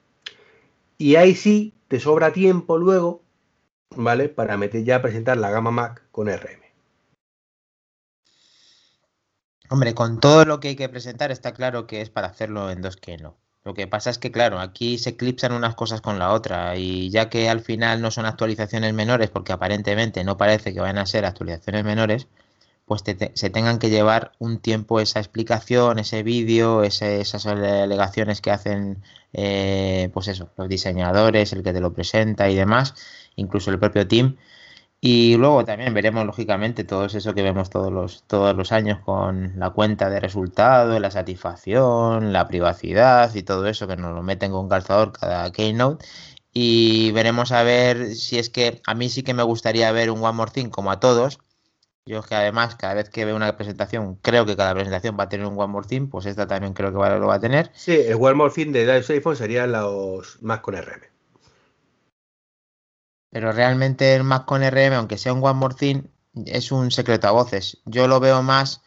Y 0.98 1.14
ahí 1.14 1.37
sí 1.37 1.72
te 1.87 2.00
sobra 2.00 2.32
tiempo 2.32 2.78
luego, 2.78 3.22
¿vale? 3.94 4.28
Para 4.28 4.56
meter 4.56 4.82
ya 4.82 4.96
a 4.96 5.02
presentar 5.02 5.37
la 5.37 5.52
gama 5.52 5.70
Mac 5.70 6.02
con 6.10 6.26
RM. 6.26 6.63
Hombre, 9.74 9.92
con 9.92 10.20
todo 10.20 10.44
lo 10.44 10.60
que 10.60 10.68
hay 10.68 10.76
que 10.76 10.88
presentar 10.88 11.32
está 11.32 11.52
claro 11.52 11.88
que 11.88 12.00
es 12.00 12.08
para 12.08 12.28
hacerlo 12.28 12.70
en 12.70 12.80
dos 12.80 12.96
que 12.96 13.16
no. 13.16 13.34
Lo 13.64 13.74
que 13.74 13.88
pasa 13.88 14.08
es 14.08 14.18
que, 14.18 14.30
claro, 14.30 14.60
aquí 14.60 14.98
se 14.98 15.10
eclipsan 15.10 15.50
unas 15.50 15.74
cosas 15.74 16.00
con 16.00 16.20
la 16.20 16.30
otra 16.30 16.76
y 16.76 17.10
ya 17.10 17.28
que 17.28 17.48
al 17.48 17.60
final 17.60 18.00
no 18.00 18.12
son 18.12 18.24
actualizaciones 18.24 18.94
menores, 18.94 19.30
porque 19.30 19.52
aparentemente 19.52 20.22
no 20.22 20.37
parece 20.37 20.72
que 20.72 20.78
vayan 20.78 20.98
a 20.98 21.06
ser 21.06 21.24
actualizaciones 21.24 21.84
menores, 21.84 22.28
pues 22.84 23.02
se 23.02 23.50
tengan 23.50 23.80
que 23.80 23.90
llevar 23.90 24.30
un 24.38 24.60
tiempo 24.60 25.00
esa 25.00 25.18
explicación, 25.18 25.98
ese 25.98 26.22
vídeo, 26.22 26.84
esas 26.84 27.44
alegaciones 27.44 28.40
que 28.40 28.52
hacen, 28.52 29.02
eh, 29.32 30.08
pues 30.14 30.28
eso, 30.28 30.50
los 30.56 30.68
diseñadores, 30.68 31.52
el 31.52 31.64
que 31.64 31.72
te 31.72 31.80
lo 31.80 31.92
presenta 31.92 32.48
y 32.48 32.54
demás, 32.54 32.94
incluso 33.34 33.72
el 33.72 33.80
propio 33.80 34.06
team 34.06 34.37
y 35.06 35.36
luego 35.36 35.66
también 35.66 35.92
veremos, 35.92 36.24
lógicamente, 36.24 36.82
todo 36.82 37.04
eso 37.04 37.34
que 37.34 37.42
vemos 37.42 37.68
todos 37.68 37.92
los, 37.92 38.22
todos 38.26 38.56
los 38.56 38.72
años 38.72 39.00
con 39.00 39.52
la 39.58 39.68
cuenta 39.68 40.08
de 40.08 40.18
resultados, 40.18 40.98
la 40.98 41.10
satisfacción, 41.10 42.32
la 42.32 42.48
privacidad 42.48 43.34
y 43.34 43.42
todo 43.42 43.66
eso 43.66 43.86
que 43.86 43.98
nos 43.98 44.14
lo 44.14 44.22
meten 44.22 44.50
con 44.50 44.66
calzador 44.66 45.12
cada 45.12 45.52
keynote. 45.52 46.02
Y 46.54 47.12
veremos 47.12 47.52
a 47.52 47.62
ver 47.64 48.14
si 48.14 48.38
es 48.38 48.48
que 48.48 48.80
a 48.86 48.94
mí 48.94 49.10
sí 49.10 49.22
que 49.22 49.34
me 49.34 49.42
gustaría 49.42 49.92
ver 49.92 50.10
un 50.10 50.24
One 50.24 50.32
More 50.32 50.50
Thing 50.50 50.70
como 50.70 50.90
a 50.90 51.00
todos. 51.00 51.38
Yo 52.06 52.20
es 52.20 52.26
que 52.26 52.36
además 52.36 52.74
cada 52.76 52.94
vez 52.94 53.10
que 53.10 53.26
veo 53.26 53.36
una 53.36 53.58
presentación, 53.58 54.14
creo 54.22 54.46
que 54.46 54.56
cada 54.56 54.72
presentación 54.72 55.18
va 55.20 55.24
a 55.24 55.28
tener 55.28 55.46
un 55.46 55.58
One 55.60 55.70
More 55.70 55.86
Thing, 55.86 56.08
pues 56.08 56.24
esta 56.24 56.46
también 56.46 56.72
creo 56.72 56.88
que 56.88 57.18
lo 57.18 57.26
va 57.26 57.34
a 57.34 57.40
tener. 57.40 57.70
Sí, 57.74 57.92
el 57.92 58.14
One 58.14 58.36
More 58.36 58.54
Thing 58.54 58.72
de 58.72 58.90
iPhone 58.90 59.36
serían 59.36 59.70
los 59.70 60.40
más 60.40 60.60
con 60.60 60.74
RM. 60.74 61.13
Pero 63.35 63.51
realmente 63.51 64.14
el 64.14 64.22
Mac 64.22 64.45
con 64.45 64.62
RM, 64.62 64.95
aunque 64.95 65.18
sea 65.18 65.32
un 65.32 65.45
One 65.45 65.59
More 65.59 65.74
Thing, 65.74 66.03
es 66.47 66.70
un 66.70 66.93
secreto 66.93 67.26
a 67.26 67.32
voces. 67.32 67.78
Yo 67.85 68.07
lo 68.07 68.20
veo 68.20 68.45
más, 68.45 68.80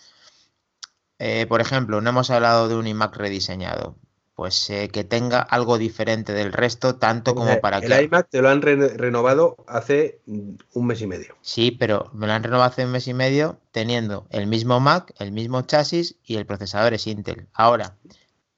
eh, 1.20 1.46
por 1.48 1.60
ejemplo, 1.60 2.00
no 2.00 2.12
hemos 2.12 2.30
hablado 2.30 2.70
de 2.70 2.76
un 2.76 2.88
iMac 2.88 3.18
rediseñado. 3.18 3.98
Pues 4.36 4.70
eh, 4.70 4.88
que 4.88 5.04
tenga 5.04 5.42
algo 5.42 5.78
diferente 5.78 6.32
del 6.32 6.54
resto, 6.54 6.96
tanto 6.96 7.36
como 7.36 7.60
para 7.60 7.82
que. 7.82 7.88
El 7.88 8.06
iMac 8.06 8.30
te 8.30 8.42
lo 8.42 8.48
han 8.48 8.62
renovado 8.62 9.58
hace 9.68 10.22
un 10.26 10.88
mes 10.88 11.02
y 11.02 11.08
medio. 11.08 11.36
Sí, 11.42 11.72
pero 11.72 12.10
me 12.14 12.26
lo 12.26 12.32
han 12.32 12.44
renovado 12.44 12.70
hace 12.70 12.86
un 12.86 12.92
mes 12.92 13.06
y 13.10 13.14
medio 13.14 13.60
teniendo 13.74 14.28
el 14.30 14.48
mismo 14.48 14.80
Mac, 14.80 15.14
el 15.20 15.34
mismo 15.34 15.64
chasis 15.64 16.16
y 16.24 16.38
el 16.38 16.46
procesador 16.46 16.94
es 16.94 17.06
Intel. 17.06 17.48
Ahora. 17.52 17.98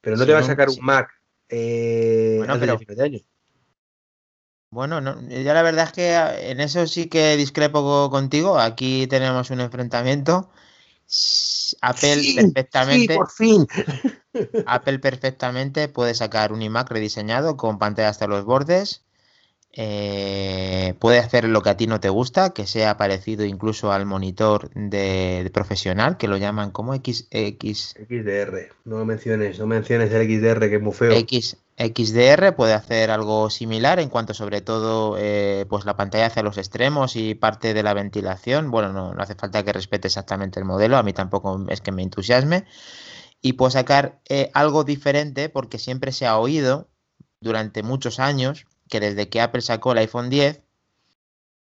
Pero 0.01 0.17
no 0.17 0.25
te 0.27 0.33
va 0.33 0.39
a 0.39 0.43
sacar 0.43 0.69
un 0.69 0.77
Mac 0.81 1.09
eh, 1.49 2.35
bueno, 2.37 2.57
pero, 2.59 3.03
años. 3.03 3.23
Bueno, 4.71 5.01
no, 5.01 5.19
ya 5.27 5.53
la 5.53 5.63
verdad 5.63 5.85
es 5.85 5.93
que 5.93 6.15
ah, 6.15 6.39
en 6.39 6.59
eso 6.59 6.85
sí 6.85 7.07
que 7.07 7.35
discrepo 7.37 8.09
contigo. 8.11 8.59
Aquí 8.59 9.07
tenemos 9.07 9.49
un 9.49 9.61
enfrentamiento. 9.61 10.49
Apple 11.81 12.21
perfectamente. 12.35 13.15
por 13.15 13.31
fin. 13.31 13.67
Apple 14.67 14.99
perfectamente 14.99 15.87
puede 15.87 16.13
sacar 16.13 16.53
un 16.53 16.61
iMac 16.61 16.91
rediseñado 16.91 17.57
con 17.57 17.79
pantalla 17.79 18.09
hasta 18.09 18.27
los 18.27 18.45
bordes 18.45 19.03
eh, 19.71 20.95
puede 20.99 21.19
hacer 21.19 21.45
lo 21.45 21.61
que 21.61 21.69
a 21.69 21.77
ti 21.77 21.85
no 21.85 21.99
te 21.99 22.09
gusta, 22.09 22.51
que 22.51 22.65
sea 22.65 22.97
parecido 22.97 23.45
incluso 23.45 23.91
al 23.91 24.05
monitor 24.05 24.71
de, 24.73 25.49
profesional, 25.53 26.17
que 26.17 26.27
lo 26.27 26.37
llaman 26.37 26.71
como 26.71 26.93
X, 26.95 27.27
X... 27.29 27.95
XDR. 28.07 28.69
No 28.85 29.05
menciones, 29.05 29.59
no 29.59 29.67
menciones 29.67 30.11
el 30.11 30.27
XDR, 30.27 30.69
que 30.69 30.75
es 30.77 30.81
muy 30.81 30.93
feo. 30.93 31.11
X, 31.11 31.57
XDR 31.77 32.55
puede 32.55 32.73
hacer 32.73 33.11
algo 33.11 33.49
similar 33.49 33.99
en 33.99 34.09
cuanto 34.09 34.33
sobre 34.33 34.61
todo 34.61 35.15
eh, 35.19 35.65
pues 35.69 35.85
la 35.85 35.95
pantalla 35.95 36.25
hacia 36.25 36.43
los 36.43 36.57
extremos 36.57 37.15
y 37.15 37.35
parte 37.35 37.73
de 37.75 37.83
la 37.83 37.93
ventilación. 37.93 38.71
Bueno, 38.71 38.91
no, 38.91 39.13
no, 39.13 39.21
hace 39.21 39.35
falta 39.35 39.63
que 39.63 39.71
respete 39.71 40.07
exactamente 40.07 40.59
el 40.59 40.65
modelo, 40.65 40.97
a 40.97 41.03
mí 41.03 41.13
tampoco 41.13 41.65
es 41.69 41.81
que 41.81 41.91
me 41.91 42.01
entusiasme. 42.01 42.65
Y 43.41 43.53
puedo 43.53 43.71
sacar 43.71 44.19
eh, 44.27 44.49
algo 44.53 44.83
diferente 44.83 45.47
porque 45.47 45.77
siempre 45.77 46.11
se 46.11 46.25
ha 46.25 46.37
oído 46.37 46.89
durante 47.39 47.83
muchos 47.83 48.19
años 48.19 48.65
que 48.89 48.99
desde 48.99 49.29
que 49.29 49.39
Apple 49.39 49.61
sacó 49.61 49.93
el 49.93 49.99
iPhone 49.99 50.29
10, 50.29 50.61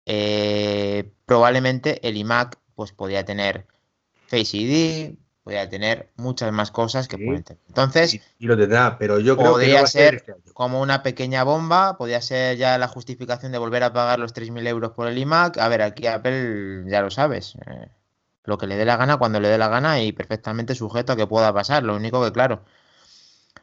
eh, 0.06 1.12
probablemente 1.26 2.08
el 2.08 2.16
iMac 2.18 2.60
pues 2.76 2.92
podía 2.92 3.26
tener 3.26 3.66
Face 4.28 4.58
ID, 4.58 5.16
podía 5.44 5.70
tener 5.70 6.12
muchas 6.16 6.52
más 6.52 6.72
cosas 6.72 7.08
que 7.08 7.18
pueden 7.18 7.44
tener. 7.44 7.62
Entonces, 7.68 8.20
y, 8.40 8.46
lo 8.46 8.58
tendrá, 8.58 8.98
pero 8.98 9.20
yo 9.20 9.38
creo 9.38 9.50
que 9.50 9.54
podría 9.54 9.86
ser, 9.88 10.16
este 10.16 10.34
como 10.54 10.82
una 10.82 11.04
pequeña 11.04 11.44
bomba, 11.44 11.98
podría 11.98 12.22
ser 12.22 12.58
ya 12.58 12.78
la 12.78 12.88
justificación 12.88 13.52
de 13.52 13.58
volver 13.58 13.84
a 13.84 13.94
pagar 13.94 14.20
los 14.20 14.34
3.000 14.34 14.68
euros 14.68 14.92
por 14.92 15.08
el 15.08 15.18
iMac. 15.18 15.58
A 15.58 15.68
ver, 15.68 15.82
aquí 15.82 16.08
Apple 16.08 16.86
ya 16.88 17.02
lo 17.02 17.12
sabes, 17.12 17.56
eh, 17.68 17.90
lo 18.44 18.58
que 18.58 18.68
le 18.68 18.76
dé 18.76 18.86
la 18.86 18.98
gana 18.98 19.18
cuando 19.18 19.40
le 19.40 19.50
dé 19.50 19.58
la 19.58 19.68
gana 19.68 20.02
y 20.02 20.12
perfectamente 20.12 20.76
sujeto 20.76 21.14
a 21.14 21.16
que 21.16 21.28
pueda 21.28 21.54
pasar. 21.54 21.84
Lo 21.84 21.96
único 21.96 22.24
que, 22.24 22.32
claro, 22.32 22.64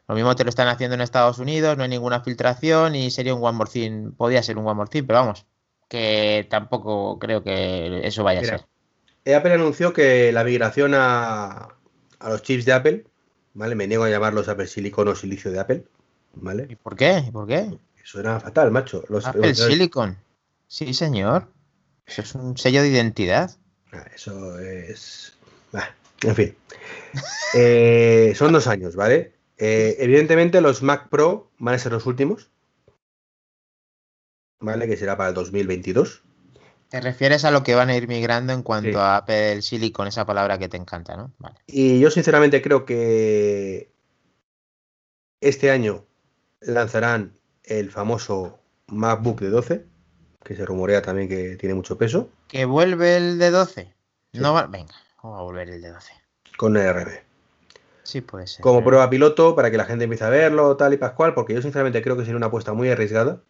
lo 0.09 0.15
mismo 0.15 0.35
te 0.35 0.45
lo 0.45 0.51
están 0.51 0.69
haciendo 0.69 0.95
en 0.95 1.01
Estados 1.01 1.39
Unidos, 1.39 1.77
no 1.77 1.85
hay 1.85 1.89
ninguna 1.89 2.21
filtración 2.21 2.95
y 2.95 3.11
sería 3.11 3.35
un 3.35 3.45
One 3.45 3.57
More 3.57 3.71
Thing. 3.71 4.13
Podría 4.13 4.43
ser 4.43 4.59
un 4.59 4.67
One 4.67 4.75
More 4.75 4.91
Thing, 4.91 5.05
pero 5.05 5.21
vamos, 5.21 5.47
que 5.89 6.47
tampoco 6.51 7.19
creo 7.19 7.43
que 7.43 8.07
eso 8.07 8.25
vaya 8.25 8.41
a 8.41 8.45
ser. 8.45 8.67
Apple 9.35 9.53
anunció 9.53 9.93
que 9.93 10.33
la 10.33 10.43
migración 10.43 10.93
a, 10.95 11.69
los 12.21 12.43
chips 12.43 12.65
de 12.65 12.73
Apple, 12.73 13.05
¿vale? 13.55 13.75
Me 13.75 13.87
niego 13.87 14.05
a 14.05 14.11
llamarlos 14.11 14.49
Apple 14.49 14.67
Silicon 14.67 15.09
o 15.09 15.15
silicio 15.15 15.53
de 15.53 15.61
Apple, 15.61 15.85
¿vale? 16.35 16.67
¿Y 16.69 16.77
por 16.77 16.97
qué? 16.97 17.23
¿Y 17.29 17.31
por 17.31 17.47
qué? 17.47 17.79
Eso 18.03 18.19
era 18.19 18.41
fatal, 18.41 18.73
macho. 18.73 19.05
Apple 19.25 19.55
Silicon. 19.55 20.19
Sí, 20.67 20.93
señor. 20.93 21.49
Eso 22.07 22.23
es 22.23 22.35
un 22.35 22.59
sello 22.59 22.83
de 22.83 22.89
identidad. 22.89 23.51
Ah, 23.93 24.05
eso 24.15 24.59
es. 24.59 25.35
en 26.23 26.35
fin. 26.35 26.57
Eh, 27.55 28.33
son 28.35 28.51
dos 28.55 28.67
años, 28.67 28.97
¿vale? 28.97 29.35
Eh, 29.59 29.97
evidentemente 29.99 30.61
los 30.61 30.83
Mac 30.83 31.09
Pro 31.09 31.51
van 31.59 31.75
a 31.75 31.79
ser 31.79 31.93
los 31.93 32.07
últimos, 32.07 32.51
¿vale? 34.61 34.87
Que 34.87 34.97
será 34.97 35.17
para 35.17 35.31
el 35.31 35.35
2022. 35.35 36.23
Te 36.89 37.01
refieres 37.01 37.45
a 37.45 37.51
lo 37.51 37.63
que 37.63 37.75
van 37.75 37.89
a 37.89 37.97
ir 37.97 38.07
migrando 38.07 38.53
en 38.53 38.63
cuanto 38.63 39.01
a 39.01 39.17
Apple 39.17 39.63
Silicon, 39.63 40.09
esa 40.09 40.27
palabra 40.27 40.59
que 40.59 40.69
te 40.69 40.77
encanta, 40.77 41.17
¿no? 41.17 41.33
Vale. 41.39 41.57
Y 41.67 41.99
yo 42.01 42.11
sinceramente 42.11 42.61
creo 42.61 42.85
que 42.85 43.91
este 45.41 45.71
año 45.71 46.05
lanzarán 46.61 47.37
el 47.65 47.91
famoso 47.91 48.59
MacBook 48.89 49.41
de 49.41 49.49
12, 49.49 49.87
que 50.45 50.55
se 50.55 50.67
rumorea 50.67 51.03
también 51.03 51.29
que 51.29 51.57
tiene 51.57 51.75
mucho 51.75 51.97
peso. 51.97 52.29
¿Que 52.49 52.65
vuelve 52.65 53.17
el 53.17 53.39
de 53.39 53.51
12? 53.51 53.95
No 54.35 54.53
va... 54.53 54.67
Venga, 54.67 54.95
vamos 55.23 55.39
a 55.41 55.43
volver 55.43 55.71
el 55.71 55.81
de 55.81 55.93
12. 55.93 56.13
Con 56.59 56.75
NRB. 56.75 57.32
Sí, 58.03 58.21
puede 58.21 58.47
ser. 58.47 58.63
Como 58.63 58.83
prueba 58.83 59.09
piloto 59.09 59.55
para 59.55 59.71
que 59.71 59.77
la 59.77 59.85
gente 59.85 60.05
empiece 60.05 60.25
a 60.25 60.31
verlo, 60.31 60.77
tal 60.77 60.93
y 60.93 60.97
pascual, 60.97 61.35
porque 61.35 61.55
yo 61.55 61.63
sinceramente 61.63 62.03
creo 62.03 62.17
que 62.17 62.23
sería 62.23 62.37
una 62.37 62.47
apuesta 62.47 62.73
muy 62.73 62.89
arriesgada 62.89 63.43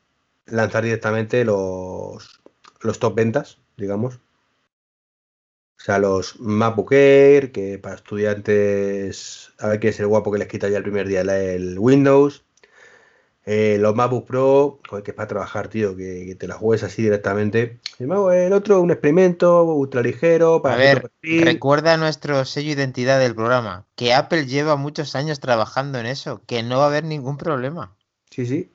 lanzar 0.47 0.85
directamente 0.85 1.45
los, 1.45 2.43
los 2.81 2.99
top 2.99 3.15
ventas, 3.15 3.59
digamos. 3.77 4.17
O 4.17 5.85
sea, 5.85 5.99
los 5.99 6.39
MacBook 6.39 6.93
Air, 6.93 7.51
que 7.51 7.79
para 7.79 7.97
estudiantes, 7.97 9.53
a 9.59 9.69
ver 9.69 9.81
qué 9.81 9.89
es 9.89 9.99
el 9.99 10.07
guapo 10.07 10.31
que 10.31 10.39
les 10.39 10.49
quita 10.49 10.69
ya 10.69 10.77
el 10.77 10.85
primer 10.85 11.09
día 11.09 11.23
el 11.23 11.79
Windows. 11.79 12.45
Eh, 13.45 13.77
los 13.81 13.97
MacBook 13.97 14.27
Pro, 14.27 14.81
que 15.05 15.11
es 15.11 15.17
para 15.17 15.27
trabajar, 15.27 15.67
tío, 15.67 15.97
que, 15.97 16.37
te 16.39 16.47
la 16.47 16.55
juegues 16.55 16.85
así 16.85 17.03
directamente. 17.03 17.81
El 17.99 18.53
otro, 18.53 18.81
un 18.81 18.93
experimento 18.93 19.65
ultra 19.65 20.01
ligero. 20.01 20.63
Para 20.63 20.77
a 20.77 20.79
ver, 20.79 21.11
recuerda 21.23 21.97
nuestro 21.97 22.45
sello 22.45 22.71
identidad 22.71 23.19
del 23.19 23.35
programa, 23.35 23.85
que 23.97 24.15
Apple 24.15 24.47
lleva 24.47 24.77
muchos 24.77 25.17
años 25.17 25.41
trabajando 25.41 25.99
en 25.99 26.07
eso, 26.07 26.43
que 26.47 26.63
no 26.63 26.79
va 26.79 26.85
a 26.85 26.89
haber 26.89 27.05
ningún 27.05 27.37
problema. 27.37 27.97
Sí, 28.31 28.47
sí. 28.47 28.71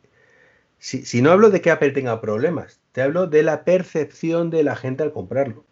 Si, 0.79 1.05
si 1.05 1.21
no 1.21 1.31
hablo 1.31 1.49
de 1.49 1.61
que 1.61 1.71
Apple 1.71 1.91
tenga 1.91 2.19
problemas, 2.19 2.81
te 2.91 3.01
hablo 3.01 3.25
de 3.25 3.43
la 3.43 3.63
percepción 3.63 4.49
de 4.49 4.63
la 4.63 4.75
gente 4.75 5.01
al 5.01 5.13
comprarlo. 5.13 5.65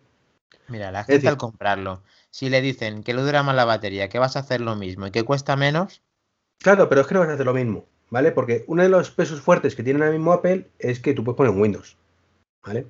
Mira, 0.68 0.92
la 0.92 1.04
gente 1.04 1.28
al 1.28 1.38
comprarlo, 1.38 2.02
si 2.32 2.50
le 2.50 2.62
dicen 2.62 3.04
que 3.04 3.14
le 3.14 3.22
dura 3.22 3.44
más 3.44 3.56
la 3.56 3.66
batería, 3.66 4.10
que 4.10 4.20
vas 4.20 4.36
a 4.36 4.40
hacer 4.40 4.62
lo 4.62 4.76
mismo 4.76 5.06
y 5.06 5.12
que 5.12 5.24
cuesta 5.24 5.56
menos. 5.56 6.02
Claro, 6.60 6.90
pero 6.90 7.02
es 7.02 7.08
que 7.08 7.14
no 7.14 7.20
vas 7.20 7.30
a 7.30 7.34
hacer 7.34 7.46
lo 7.46 7.54
mismo. 7.54 7.88
¿Vale? 8.10 8.32
Porque 8.32 8.64
uno 8.68 8.84
de 8.84 8.90
los 8.90 9.12
pesos 9.12 9.42
fuertes 9.42 9.76
que 9.76 9.84
tiene 9.84 10.00
ahora 10.00 10.12
mismo 10.12 10.34
Apple 10.34 10.68
es 10.80 11.00
que 11.00 11.14
tú 11.14 11.24
puedes 11.24 11.38
poner 11.38 11.54
Windows, 11.54 11.98
¿vale? 12.64 12.88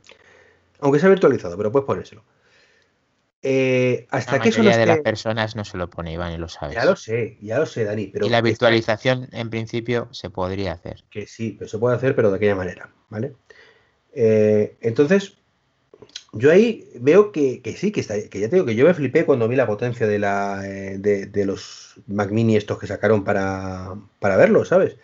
Aunque 0.80 1.00
sea 1.00 1.10
virtualizado, 1.10 1.58
pero 1.58 1.72
puedes 1.72 1.86
ponérselo. 1.86 2.24
Eh, 3.48 4.08
hasta 4.10 4.40
que 4.40 4.50
eso 4.50 4.64
no 4.64 4.76
de 4.76 4.88
las 4.88 5.02
personas 5.02 5.56
no 5.56 5.64
se 5.64 5.78
lo 5.78 5.88
pone, 5.88 6.12
Iván, 6.14 6.34
y 6.34 6.38
lo 6.38 6.50
sabes. 6.50 6.76
Ya 6.76 6.84
lo 6.84 6.96
sé, 6.96 7.38
ya 7.42 7.60
lo 7.60 7.68
sé, 7.68 7.84
Dani. 7.84 8.08
Pero 8.08 8.26
y 8.26 8.30
la 8.30 8.42
virtualización, 8.42 9.30
en 9.32 9.52
principio, 9.52 10.10
se 10.12 10.32
podría 10.32 10.72
hacer. 10.72 11.04
Que 11.12 11.28
sí, 11.28 11.56
pero 11.58 11.70
se 11.70 11.78
puede 11.78 11.96
hacer, 11.96 12.16
pero 12.16 12.32
de 12.32 12.38
aquella 12.38 12.56
manera, 12.56 12.90
¿vale? 13.10 13.36
Eh, 14.14 14.78
entonces, 14.82 15.38
yo 16.38 16.52
ahí 16.52 16.90
veo 17.00 17.32
que, 17.32 17.62
sí, 17.78 17.94
que, 17.94 18.02
está, 18.02 18.16
que 18.30 18.40
ya 18.42 18.50
te 18.50 18.58
digo 18.58 18.66
que 18.66 18.76
yo 18.76 18.86
me 18.86 18.94
flipé 18.94 19.26
cuando 19.26 19.48
vi 19.48 19.56
la 19.56 19.66
potencia 19.66 20.06
de, 20.06 20.20
la, 20.20 20.68
eh, 20.68 20.98
de, 21.00 21.46
los 21.46 21.96
Mac 22.08 22.30
Mini 22.30 22.58
estos 22.58 22.78
que 22.78 22.88
sacaron 22.88 23.24
para, 23.24 23.96
para 24.20 24.36
verlo, 24.36 24.66
¿sabes? 24.66 24.98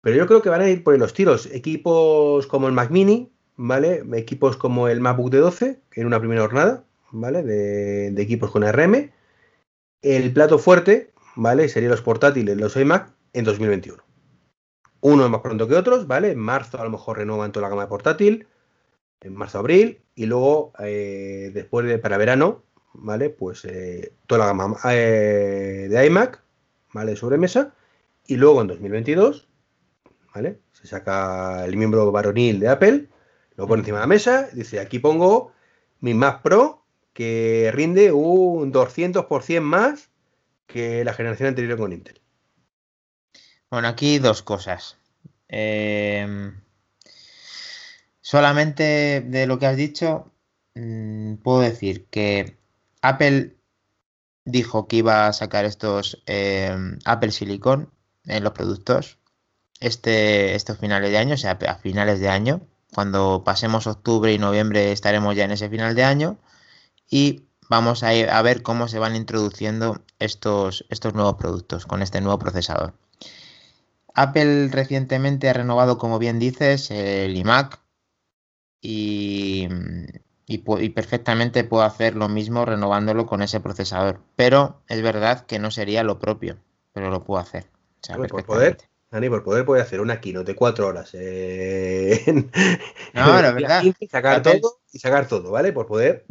Pero 0.00 0.16
yo 0.16 0.28
creo 0.28 0.40
que 0.40 0.48
van 0.48 0.60
a 0.60 0.70
ir 0.70 0.84
por 0.84 0.96
los 0.96 1.12
tiros. 1.12 1.46
Equipos 1.46 2.46
como 2.46 2.68
el 2.68 2.72
Mac 2.72 2.90
Mini, 2.90 3.32
¿vale? 3.56 4.04
Equipos 4.14 4.56
como 4.56 4.86
el 4.86 5.00
MacBook 5.00 5.30
de 5.32 5.38
12, 5.38 5.80
que 5.90 6.00
en 6.00 6.06
una 6.06 6.20
primera 6.20 6.42
jornada, 6.42 6.84
¿vale? 7.10 7.42
De, 7.42 8.12
de 8.12 8.22
equipos 8.22 8.52
con 8.52 8.62
RM. 8.62 9.10
El 10.02 10.32
plato 10.32 10.60
fuerte, 10.60 11.10
¿vale? 11.34 11.68
Serían 11.68 11.90
los 11.90 12.02
portátiles, 12.02 12.56
los 12.56 12.76
iMac, 12.76 13.10
en 13.32 13.44
2021. 13.44 14.00
Uno 15.00 15.28
más 15.28 15.40
pronto 15.40 15.66
que 15.66 15.74
otros, 15.74 16.06
¿vale? 16.06 16.30
En 16.30 16.38
marzo 16.38 16.80
a 16.80 16.84
lo 16.84 16.90
mejor 16.90 17.18
renuevan 17.18 17.50
toda 17.50 17.64
la 17.64 17.70
gama 17.70 17.82
de 17.82 17.88
portátil 17.88 18.46
en 19.20 19.34
marzo-abril 19.34 20.00
y 20.14 20.26
luego 20.26 20.72
eh, 20.78 21.50
después 21.54 21.86
de 21.86 21.98
para 21.98 22.18
verano, 22.18 22.62
¿vale? 22.94 23.30
Pues 23.30 23.64
eh, 23.64 24.12
toda 24.26 24.40
la 24.40 24.46
gama 24.46 24.76
eh, 24.90 25.88
de 25.90 26.06
iMac, 26.06 26.42
¿vale? 26.92 27.16
Sobremesa 27.16 27.74
y 28.26 28.36
luego 28.36 28.60
en 28.60 28.68
2022, 28.68 29.48
¿vale? 30.34 30.58
Se 30.72 30.86
saca 30.86 31.64
el 31.64 31.76
miembro 31.76 32.10
varonil 32.12 32.60
de 32.60 32.68
Apple, 32.68 33.08
lo 33.56 33.66
pone 33.66 33.80
encima 33.80 33.98
de 33.98 34.02
la 34.02 34.08
mesa, 34.08 34.48
dice 34.52 34.80
aquí 34.80 34.98
pongo 34.98 35.52
mi 36.00 36.14
Mac 36.14 36.42
Pro 36.42 36.84
que 37.12 37.70
rinde 37.74 38.12
un 38.12 38.72
200% 38.72 39.60
más 39.60 40.10
que 40.66 41.04
la 41.04 41.14
generación 41.14 41.48
anterior 41.48 41.78
con 41.78 41.92
Intel. 41.92 42.20
Bueno, 43.70 43.88
aquí 43.88 44.18
dos 44.18 44.42
cosas. 44.42 44.98
Eh, 45.48 46.52
Solamente 48.30 49.22
de 49.22 49.46
lo 49.46 49.58
que 49.58 49.64
has 49.64 49.76
dicho, 49.78 50.30
mm, 50.74 51.36
puedo 51.36 51.60
decir 51.60 52.08
que 52.10 52.58
Apple 53.00 53.56
dijo 54.44 54.86
que 54.86 54.96
iba 54.96 55.26
a 55.26 55.32
sacar 55.32 55.64
estos 55.64 56.22
em, 56.26 56.98
Apple 57.06 57.32
Silicon 57.32 57.90
en 58.26 58.44
los 58.44 58.52
productos 58.52 59.18
este, 59.80 60.54
estos 60.56 60.76
finales 60.76 61.10
de 61.10 61.16
año, 61.16 61.34
o 61.34 61.38
sea, 61.38 61.52
a 61.52 61.74
finales 61.76 62.20
de 62.20 62.28
año. 62.28 62.60
Cuando 62.92 63.44
pasemos 63.44 63.86
octubre 63.86 64.30
y 64.30 64.38
noviembre 64.38 64.92
estaremos 64.92 65.34
ya 65.34 65.44
en 65.44 65.52
ese 65.52 65.70
final 65.70 65.94
de 65.94 66.04
año 66.04 66.36
y 67.08 67.46
vamos 67.70 68.02
a, 68.02 68.10
a 68.10 68.42
ver 68.42 68.60
cómo 68.62 68.88
se 68.88 68.98
van 68.98 69.16
introduciendo 69.16 70.02
estos, 70.18 70.84
estos 70.90 71.14
nuevos 71.14 71.36
productos 71.36 71.86
con 71.86 72.02
este 72.02 72.20
nuevo 72.20 72.38
procesador. 72.38 72.92
Apple 74.14 74.68
recientemente 74.68 75.48
ha 75.48 75.54
renovado, 75.54 75.96
como 75.96 76.18
bien 76.18 76.38
dices, 76.38 76.90
el 76.90 77.34
iMac 77.34 77.87
y, 78.80 79.68
y, 80.46 80.88
perfectamente 80.90 81.64
puedo 81.64 81.82
hacer 81.82 82.14
lo 82.14 82.28
mismo 82.28 82.64
renovándolo 82.64 83.26
con 83.26 83.42
ese 83.42 83.60
procesador. 83.60 84.20
Pero 84.36 84.82
es 84.88 85.02
verdad 85.02 85.46
que 85.46 85.58
no 85.58 85.70
sería 85.70 86.02
lo 86.02 86.18
propio, 86.18 86.58
pero 86.92 87.10
lo 87.10 87.24
puedo 87.24 87.40
hacer. 87.40 87.66
por 88.28 88.44
poder, 88.44 88.78
Dani, 89.10 89.28
por 89.28 89.42
poder 89.42 89.64
puede 89.64 89.82
hacer 89.82 90.00
una 90.00 90.20
keynote 90.20 90.52
de 90.52 90.56
cuatro 90.56 90.86
horas. 90.86 91.10
Eh, 91.14 92.22
no, 93.14 93.42
la 93.42 93.52
verdad. 93.52 93.82
Y 93.82 94.06
sacar 94.06 94.42
todo 94.42 94.78
y 94.92 94.98
sacar 94.98 95.28
todo, 95.28 95.50
¿vale? 95.50 95.72
Por 95.72 95.86
poder, 95.86 96.24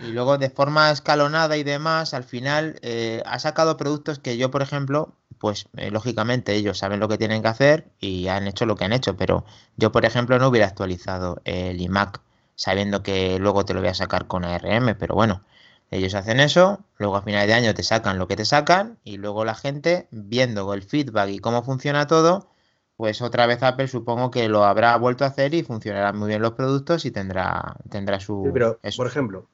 Y 0.00 0.12
luego 0.12 0.38
de 0.38 0.50
forma 0.50 0.90
escalonada 0.90 1.56
y 1.56 1.62
demás, 1.62 2.14
al 2.14 2.24
final 2.24 2.78
eh, 2.82 3.22
ha 3.26 3.38
sacado 3.38 3.76
productos 3.76 4.18
que 4.18 4.36
yo, 4.36 4.50
por 4.50 4.62
ejemplo, 4.62 5.14
pues 5.40 5.66
eh, 5.76 5.90
lógicamente 5.90 6.54
ellos 6.54 6.78
saben 6.78 7.00
lo 7.00 7.08
que 7.08 7.18
tienen 7.18 7.42
que 7.42 7.48
hacer 7.48 7.86
y 7.98 8.28
han 8.28 8.46
hecho 8.46 8.66
lo 8.66 8.76
que 8.76 8.84
han 8.84 8.92
hecho, 8.92 9.16
pero 9.16 9.44
yo, 9.76 9.90
por 9.90 10.04
ejemplo, 10.04 10.38
no 10.38 10.48
hubiera 10.48 10.66
actualizado 10.66 11.40
el 11.44 11.80
iMac 11.80 12.20
sabiendo 12.54 13.02
que 13.02 13.38
luego 13.38 13.64
te 13.64 13.72
lo 13.72 13.80
voy 13.80 13.88
a 13.88 13.94
sacar 13.94 14.26
con 14.26 14.44
ARM, 14.44 14.94
pero 14.98 15.14
bueno, 15.14 15.42
ellos 15.90 16.14
hacen 16.14 16.40
eso, 16.40 16.84
luego 16.98 17.16
a 17.16 17.22
final 17.22 17.46
de 17.46 17.54
año 17.54 17.72
te 17.72 17.82
sacan 17.82 18.18
lo 18.18 18.28
que 18.28 18.36
te 18.36 18.44
sacan 18.44 18.98
y 19.02 19.16
luego 19.16 19.46
la 19.46 19.54
gente, 19.54 20.08
viendo 20.10 20.72
el 20.74 20.82
feedback 20.82 21.30
y 21.30 21.38
cómo 21.38 21.62
funciona 21.62 22.06
todo, 22.06 22.50
pues 22.98 23.22
otra 23.22 23.46
vez 23.46 23.62
Apple 23.62 23.88
supongo 23.88 24.30
que 24.30 24.50
lo 24.50 24.64
habrá 24.64 24.94
vuelto 24.98 25.24
a 25.24 25.28
hacer 25.28 25.54
y 25.54 25.62
funcionarán 25.62 26.18
muy 26.18 26.28
bien 26.28 26.42
los 26.42 26.52
productos 26.52 27.06
y 27.06 27.10
tendrá, 27.10 27.76
tendrá 27.88 28.20
su... 28.20 28.50
pero, 28.52 28.78
por 28.94 29.06
ejemplo, 29.06 29.48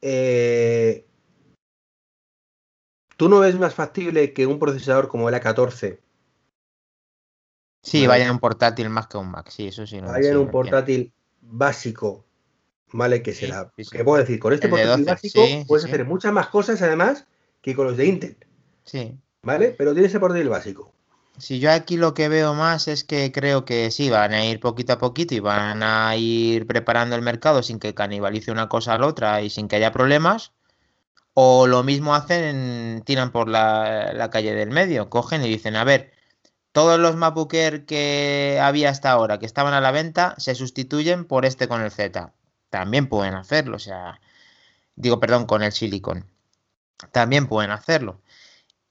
eh, 0.00 1.04
¿tú 3.16 3.28
no 3.28 3.40
ves 3.40 3.58
más 3.58 3.74
factible 3.74 4.32
que 4.32 4.46
un 4.46 4.58
procesador 4.58 5.08
como 5.08 5.28
el 5.28 5.34
A14 5.34 5.98
Sí, 7.82 8.06
vaya 8.06 8.24
en 8.24 8.30
un 8.30 8.38
portátil 8.38 8.88
más 8.88 9.08
que 9.08 9.18
un 9.18 9.30
Mac, 9.30 9.50
sí, 9.50 9.68
eso 9.68 9.86
sí. 9.86 10.00
vaya 10.00 10.30
en 10.30 10.38
un 10.38 10.50
portátil 10.50 11.12
básico 11.42 12.24
¿vale? 12.94 13.22
Que 13.22 13.34
será, 13.34 13.70
¿qué 13.90 14.04
puedo 14.04 14.18
decir? 14.18 14.38
Con 14.38 14.52
este 14.52 14.68
portátil 14.68 15.04
básico 15.04 15.42
puedes 15.66 15.84
hacer 15.84 16.04
muchas 16.06 16.32
más 16.32 16.48
cosas 16.48 16.80
además 16.80 17.26
que 17.60 17.74
con 17.74 17.86
los 17.86 17.96
de 17.96 18.06
Intel. 18.06 18.36
Sí. 18.84 19.18
¿Vale? 19.42 19.74
Pero 19.76 19.92
tienes 19.92 20.14
el 20.14 20.20
portátil 20.20 20.48
básico. 20.48 20.92
Si 21.36 21.58
yo 21.58 21.72
aquí 21.72 21.96
lo 21.96 22.14
que 22.14 22.28
veo 22.28 22.54
más 22.54 22.86
es 22.86 23.02
que 23.02 23.32
creo 23.32 23.64
que 23.64 23.90
sí, 23.90 24.08
van 24.08 24.32
a 24.32 24.46
ir 24.46 24.60
poquito 24.60 24.92
a 24.92 24.98
poquito 24.98 25.34
y 25.34 25.40
van 25.40 25.82
a 25.82 26.16
ir 26.16 26.66
preparando 26.66 27.16
el 27.16 27.22
mercado 27.22 27.62
sin 27.62 27.80
que 27.80 27.94
canibalice 27.94 28.52
una 28.52 28.68
cosa 28.68 28.94
a 28.94 28.98
la 28.98 29.06
otra 29.08 29.42
y 29.42 29.50
sin 29.50 29.66
que 29.66 29.76
haya 29.76 29.90
problemas. 29.90 30.52
O 31.34 31.66
lo 31.66 31.82
mismo 31.82 32.14
hacen, 32.14 33.02
tiran 33.04 33.32
por 33.32 33.48
la, 33.48 34.28
calle 34.32 34.54
del 34.54 34.70
medio, 34.70 35.10
cogen 35.10 35.44
y 35.44 35.48
dicen, 35.48 35.76
a 35.76 35.84
ver, 35.84 36.12
todos 36.72 36.98
los 36.98 37.16
MacBook 37.16 37.50
que 37.50 38.58
había 38.62 38.90
hasta 38.90 39.10
ahora 39.10 39.38
que 39.38 39.46
estaban 39.46 39.74
a 39.74 39.80
la 39.80 39.92
venta 39.92 40.34
se 40.38 40.54
sustituyen 40.54 41.24
por 41.24 41.44
este 41.44 41.68
con 41.68 41.82
el 41.82 41.90
Z 41.90 42.32
también 42.74 43.08
pueden 43.08 43.34
hacerlo, 43.34 43.76
o 43.76 43.78
sea, 43.78 44.20
digo, 44.96 45.20
perdón, 45.20 45.46
con 45.46 45.62
el 45.62 45.70
silicon, 45.70 46.26
también 47.12 47.46
pueden 47.46 47.70
hacerlo. 47.70 48.20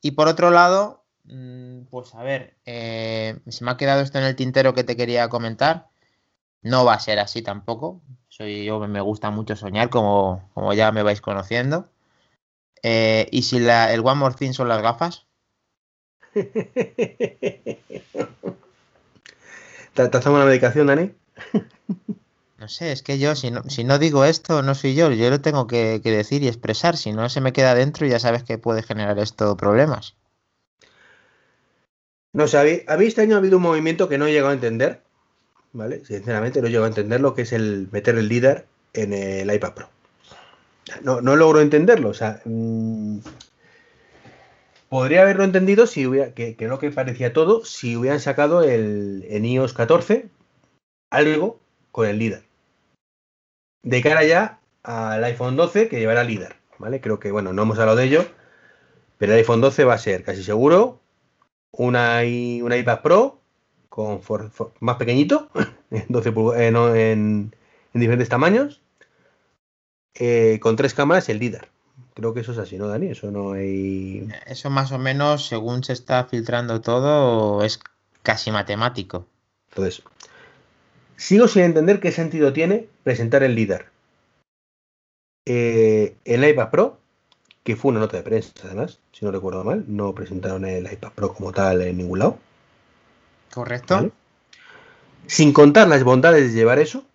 Y 0.02 0.12
por 0.12 0.30
otro 0.30 0.52
lado, 0.52 1.06
mm, 1.26 1.84
pues 1.92 2.16
a 2.16 2.24
ver, 2.24 2.58
eh, 2.66 3.40
se 3.50 3.66
me 3.66 3.72
ha 3.72 3.78
quedado 3.78 4.02
esto 4.02 4.20
en 4.20 4.26
el 4.26 4.38
tintero 4.38 4.74
que 4.74 4.86
te 4.86 4.96
quería 4.98 5.30
comentar. 5.30 5.90
No 6.62 6.86
va 6.86 6.96
a 6.96 7.00
ser 7.00 7.20
así 7.20 7.42
tampoco. 7.42 8.02
Soy 8.30 8.66
yo, 8.66 8.80
me 8.88 9.02
gusta 9.02 9.32
mucho 9.32 9.56
soñar, 9.58 9.90
como 9.90 10.74
ya 10.76 10.92
me 10.94 11.04
vais 11.04 11.22
conociendo. 11.22 11.90
Eh, 12.84 13.30
¿Y 13.32 13.44
si 13.44 13.60
la, 13.60 13.94
el 13.94 14.02
One 14.02 14.16
More 14.16 14.36
Thing 14.36 14.52
son 14.52 14.68
las 14.68 14.82
gafas? 14.82 15.26
¿Te 16.34 17.80
has 20.02 20.10
tomado 20.10 20.36
una 20.36 20.46
medicación, 20.46 20.88
Dani? 20.88 21.14
No 22.58 22.68
sé, 22.68 22.92
es 22.92 23.04
que 23.04 23.20
yo, 23.20 23.36
si 23.36 23.52
no, 23.52 23.64
si 23.64 23.84
no 23.84 24.00
digo 24.00 24.26
esto, 24.26 24.62
no 24.62 24.74
soy 24.74 24.96
yo. 24.96 25.12
Yo 25.12 25.30
lo 25.30 25.42
tengo 25.42 25.68
que, 25.68 26.00
decir 26.00 26.44
y 26.44 26.48
expresar. 26.48 26.98
Si 26.98 27.12
no 27.12 27.30
se 27.30 27.42
me 27.42 27.54
queda 27.54 27.76
dentro, 27.76 28.08
ya 28.08 28.20
sabes 28.20 28.44
que 28.44 28.58
puede 28.58 28.84
generar 28.84 29.20
esto 29.20 29.56
problemas. 29.58 30.16
No 32.32 32.48
sé, 32.48 32.86
a 32.88 32.98
mí 32.98 33.06
este 33.06 33.22
año 33.22 33.36
ha 33.36 33.40
habido 33.40 33.58
un 33.58 33.64
movimiento 33.64 34.10
que 34.10 34.18
no 34.18 34.26
he 34.26 34.32
llegado 34.32 34.52
a 34.52 34.54
entender. 34.54 35.04
¿Vale? 35.74 36.06
Sinceramente, 36.06 36.62
no 36.62 36.68
he 36.68 36.70
llegado 36.70 36.86
a 36.86 36.90
entender 36.90 37.22
lo 37.22 37.36
que 37.36 37.44
es 37.44 37.54
el 37.54 37.90
meter 37.92 38.18
el 38.18 38.30
líder 38.30 38.68
en 38.94 39.14
el 39.14 39.54
iPad 39.54 39.74
Pro. 39.74 39.93
No, 41.04 41.22
no 41.22 41.36
logro 41.36 41.62
entenderlo. 41.62 42.10
O 42.10 42.14
sea, 42.14 42.42
mm, 42.46 43.20
podría 44.90 45.22
haberlo 45.22 45.44
entendido 45.44 45.88
si 45.88 46.06
hubiera, 46.06 46.34
que, 46.34 46.56
lo 46.60 46.80
que 46.80 46.92
parecía 46.92 47.34
todo, 47.34 47.66
si 47.66 47.96
hubieran 47.96 48.20
sacado 48.20 48.64
el 48.64 49.26
en 49.30 49.46
iOS 49.46 49.74
14 49.74 50.30
algo 51.12 51.60
con 51.92 52.08
el 52.08 52.20
líder 52.20 52.44
de 53.84 54.02
cara 54.02 54.24
ya 54.24 54.60
al 54.82 55.24
iPhone 55.24 55.56
12 55.56 55.88
que 55.90 56.00
llevará 56.00 56.24
líder, 56.24 56.56
¿vale? 56.80 57.02
Creo 57.02 57.20
que, 57.20 57.32
bueno, 57.32 57.54
no 57.54 57.62
hemos 57.64 57.78
hablado 57.80 57.98
de 57.98 58.06
ello, 58.06 58.26
pero 59.18 59.34
el 59.34 59.40
iPhone 59.40 59.62
12 59.62 59.84
va 59.84 59.94
a 59.94 60.00
ser 60.00 60.24
casi 60.24 60.44
seguro 60.44 61.00
una, 61.72 62.22
una 62.64 62.78
iPad 62.78 63.02
Pro 63.02 63.40
con 63.90 64.22
más 64.80 64.96
pequeñito, 64.98 65.50
12 66.10 66.34
eh, 66.58 67.12
en, 67.12 67.56
diferentes 67.94 68.30
tamaños, 68.30 68.82
eh, 70.16 70.60
con 70.62 70.76
tres 70.76 70.94
cámaras 70.94 71.30
el 71.30 71.40
líder. 71.40 71.70
Creo 72.14 72.34
que 72.34 72.42
eso 72.42 72.52
es 72.52 72.58
así, 72.58 72.78
¿no, 72.78 72.88
Dani? 72.88 73.08
Eso 73.08 73.32
no 73.32 73.54
hay. 73.54 74.28
Eso 74.46 74.70
más 74.70 74.92
o 74.92 75.00
menos, 75.00 75.48
según 75.48 75.84
se 75.84 75.94
está 75.94 76.26
filtrando 76.26 76.82
todo, 76.82 77.64
es 77.64 77.80
casi 78.22 78.52
matemático. 78.52 79.26
Entonces, 79.70 80.04
Sigo 81.24 81.48
sin 81.48 81.64
entender 81.64 82.02
qué 82.02 82.12
sentido 82.12 82.52
tiene 82.52 82.90
presentar 83.04 83.44
el 83.44 83.56
líder. 83.56 83.86
Eh, 85.46 86.16
el 86.26 86.48
iPad 86.48 86.70
Pro, 86.70 87.00
que 87.64 87.78
fue 87.78 87.92
una 87.92 88.02
nota 88.02 88.18
de 88.18 88.24
prensa 88.24 88.52
además, 88.64 89.00
si 89.12 89.24
no 89.24 89.32
recuerdo 89.32 89.64
mal, 89.64 89.86
no 89.88 90.14
presentaron 90.14 90.66
el 90.66 90.92
iPad 90.92 91.12
Pro 91.14 91.34
como 91.34 91.52
tal 91.52 91.82
en 91.82 91.98
ningún 91.98 92.20
lado. 92.20 92.40
Correcto. 93.54 94.12
Sin 95.28 95.54
contar 95.54 95.88
las 95.88 96.04
bondades 96.04 96.52
de 96.52 96.60
llevar 96.60 96.80
eso, 96.80 97.06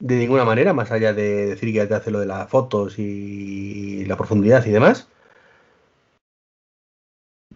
de 0.00 0.16
ninguna 0.16 0.44
manera, 0.44 0.72
más 0.72 0.90
allá 0.90 1.12
de 1.12 1.46
decir 1.46 1.72
que 1.72 1.86
te 1.86 1.94
hace 1.94 2.10
lo 2.10 2.20
de 2.20 2.26
las 2.26 2.48
fotos 2.50 2.98
y 2.98 4.04
la 4.06 4.16
profundidad 4.16 4.66
y 4.66 4.70
demás. 4.70 5.08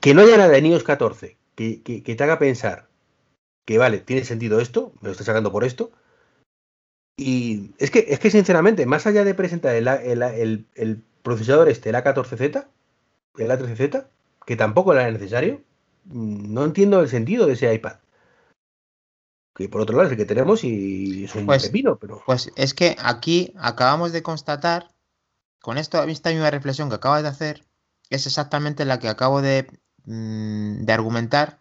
Que 0.01 0.15
no 0.15 0.23
haya 0.23 0.37
nada 0.37 0.57
en 0.57 0.67
iOS 0.67 0.85
14 0.85 1.37
que 1.55 2.15
te 2.17 2.25
haga 2.25 2.39
pensar 2.39 2.89
que 3.65 3.79
vale, 3.79 3.99
tiene 3.99 4.25
sentido 4.25 4.61
esto, 4.61 4.93
me 5.01 5.09
lo 5.09 5.13
está 5.13 5.25
sacando 5.25 5.51
por 5.53 5.65
esto. 5.65 5.91
Y 7.17 7.71
es 7.79 7.91
que, 7.91 8.07
es 8.09 8.19
que 8.19 8.31
sinceramente, 8.31 8.87
más 8.87 9.07
allá 9.07 9.25
de 9.25 9.35
presentar 9.35 9.75
el, 9.75 11.05
procesador 11.23 11.69
este, 11.69 11.91
el 11.91 11.97
A14Z, 11.97 12.67
el 13.39 13.51
A13Z, 13.51 14.07
que 14.47 14.57
tampoco 14.57 14.93
era 14.93 15.11
necesario, 15.11 15.63
no 16.05 16.65
entiendo 16.65 17.01
el 17.01 17.09
sentido 17.09 17.47
de 17.47 17.55
ese 17.55 17.73
iPad. 17.73 17.97
Que 19.55 19.69
por 19.69 19.81
otro 19.81 19.97
lado 19.97 20.09
es 20.09 20.13
el 20.13 20.19
que 20.19 20.25
tenemos 20.25 20.65
y 20.65 21.25
es 21.25 21.35
un 21.35 21.47
pues, 21.47 21.65
pepino, 21.65 21.97
pero. 21.97 22.23
Pues 22.27 22.51
es 22.57 22.75
que 22.75 22.97
aquí 22.99 23.55
acabamos 23.57 24.13
de 24.13 24.23
constatar, 24.23 24.91
con 25.61 25.79
esto, 25.79 26.03
esta 26.05 26.31
misma 26.31 26.51
reflexión 26.51 26.89
que 26.89 26.97
acabas 26.97 27.23
de 27.23 27.29
hacer, 27.29 27.65
es 28.11 28.27
exactamente 28.27 28.85
la 28.85 28.99
que 28.99 29.09
acabo 29.09 29.43
de, 29.43 29.67
mm, 30.05 30.85
de 30.85 30.93
argumentar 30.93 31.61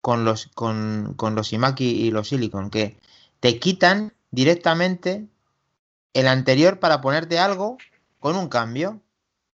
con 0.00 0.24
los, 0.24 0.46
con, 0.54 1.14
con 1.16 1.34
los 1.34 1.52
Imaki 1.52 1.84
y 1.84 2.12
los 2.12 2.28
Silicon, 2.28 2.70
que 2.70 2.96
te 3.40 3.58
quitan 3.58 4.12
directamente 4.30 5.26
el 6.14 6.28
anterior 6.28 6.78
para 6.78 7.00
ponerte 7.00 7.38
algo 7.38 7.76
con 8.20 8.36
un 8.36 8.48
cambio. 8.48 9.00